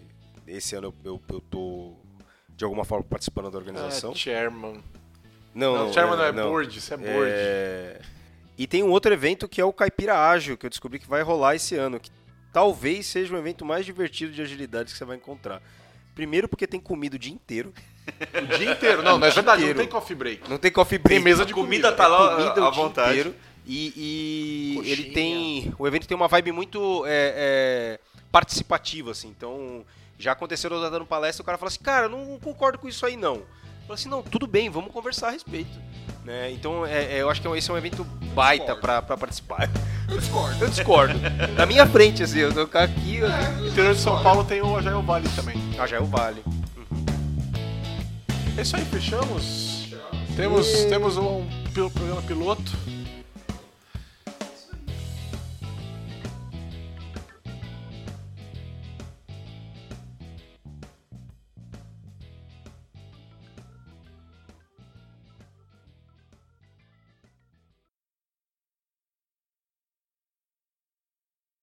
esse 0.47 0.75
ano 0.75 0.89
eu, 1.05 1.13
eu, 1.13 1.23
eu 1.31 1.41
tô 1.41 1.95
de 2.57 2.65
alguma 2.65 2.85
forma 2.85 3.05
participando 3.05 3.51
da 3.51 3.59
organização. 3.59 4.13
Ah, 4.13 4.15
chairman. 4.15 4.83
não, 5.55 5.75
Não, 5.75 5.87
não, 5.87 5.93
chairman 5.93 6.17
não 6.17 6.25
é 6.25 6.33
não. 6.33 6.49
board, 6.51 6.79
isso 6.79 6.95
é 6.95 6.97
board. 6.97 7.31
É, 7.33 8.01
E 8.59 8.67
tem 8.67 8.83
um 8.83 8.91
outro 8.91 9.13
evento 9.13 9.49
que 9.49 9.61
é 9.61 9.65
o 9.65 9.73
Caipira 9.73 10.29
Ágil, 10.29 10.57
que 10.57 10.67
eu 10.67 10.71
descobri 10.71 10.99
que 10.99 11.09
vai 11.09 11.23
rolar 11.23 11.57
esse 11.57 11.75
ano, 11.75 11.99
que 11.99 12.11
talvez 12.53 13.07
seja 13.07 13.35
o 13.35 13.39
evento 13.39 13.65
mais 13.65 13.85
divertido 13.87 14.33
de 14.33 14.43
agilidade 14.43 14.93
que 14.93 14.99
você 14.99 15.05
vai 15.05 15.17
encontrar. 15.17 15.63
Primeiro 16.15 16.47
porque 16.47 16.67
tem 16.67 16.79
comida 16.79 17.17
o 17.17 17.19
dia 17.19 17.33
inteiro. 17.33 17.73
O 18.35 18.59
dia 18.59 18.73
inteiro. 18.73 19.03
Não, 19.03 19.19
não 19.19 19.27
é 19.27 19.31
verdade, 19.31 19.65
não 19.67 19.75
tem 19.75 19.87
coffee 19.87 20.17
break. 20.17 20.51
Não 20.51 20.59
tem 20.59 20.71
coffee 20.71 20.99
break. 20.99 21.17
Tem 21.17 21.25
mesa 21.25 21.45
de 21.45 21.53
comida 21.53 21.89
comida. 21.89 21.93
tá 21.93 22.07
lá 22.07 22.37
comida 22.37 22.61
à 22.61 22.69
o 22.69 22.71
dia 22.71 22.83
vontade. 22.83 23.11
inteiro. 23.11 23.35
E, 23.67 23.93
e 24.85 24.91
ele 24.91 25.05
tem. 25.11 25.73
O 25.79 25.87
evento 25.87 26.07
tem 26.07 26.17
uma 26.17 26.29
vibe 26.29 26.53
muito 26.53 27.05
é, 27.07 27.35
é, 27.37 28.01
participativa, 28.31 29.13
assim. 29.13 29.29
Então, 29.29 29.85
já 30.19 30.33
aconteceu 30.33 30.71
eu 30.71 30.91
dando 30.91 31.07
palestra, 31.07 31.43
o 31.43 31.47
cara 31.47 31.59
fala 31.59 31.69
assim, 31.69 31.81
cara, 31.81 32.07
eu 32.07 32.11
não 32.11 32.39
concordo 32.41 32.79
com 32.79 32.89
isso 32.89 33.07
aí, 33.07 33.17
não. 33.17 33.37
Eu 33.37 33.47
falo 33.83 33.95
assim, 33.95 34.09
não, 34.09 34.23
tudo 34.23 34.47
bem, 34.47 34.69
vamos 34.69 34.93
conversar 34.93 35.29
a 35.29 35.31
respeito. 35.31 35.79
Né? 36.25 36.53
Então, 36.53 36.87
é, 36.87 37.17
é, 37.17 37.23
eu 37.23 37.29
acho 37.29 37.41
que 37.43 37.49
esse 37.49 37.71
é 37.71 37.75
um 37.75 37.77
evento 37.77 38.05
baita 38.35 38.77
pra 38.77 39.03
participar. 39.03 39.69
Eu 40.09 40.19
discordo. 40.19 40.65
Eu 40.65 40.69
discordo. 40.69 41.15
Na 41.57 41.67
minha 41.67 41.87
frente, 41.87 42.23
assim, 42.23 42.39
eu 42.39 42.53
tô 42.53 42.79
aqui, 42.79 43.17
eu... 43.17 43.29
No 43.29 43.69
interior 43.69 43.95
de 43.95 44.01
São 44.01 44.23
Paulo 44.23 44.45
tem 44.45 44.61
o 44.61 44.77
Agile 44.77 45.03
Valley 45.03 45.29
também. 45.35 45.57
É 45.77 46.01
o 46.01 46.05
Vale. 46.05 46.45
É 48.57 48.61
isso 48.61 48.77
aí, 48.77 48.85
fechamos. 48.85 49.89
Temos, 50.37 50.67
temos 50.85 51.17
um 51.17 51.49
programa 51.73 52.23
piloto. 52.23 52.71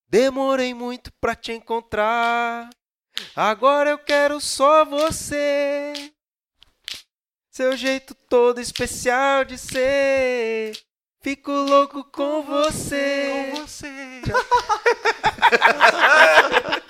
Demorei 0.08 0.74
muito 0.74 1.12
pra 1.22 1.36
te 1.36 1.52
encontrar. 1.52 2.68
Agora 3.36 3.92
eu 3.92 4.00
quero 4.00 4.42
só 4.42 4.84
você. 4.84 6.12
Seu 7.60 7.76
jeito 7.76 8.16
todo 8.30 8.62
especial 8.62 9.43
de 9.43 9.57
ser. 9.57 10.80
Fico 11.22 11.51
louco 11.51 12.05
com 12.05 12.41
você. 12.41 13.51
Com 13.51 13.68
você. 13.68 14.22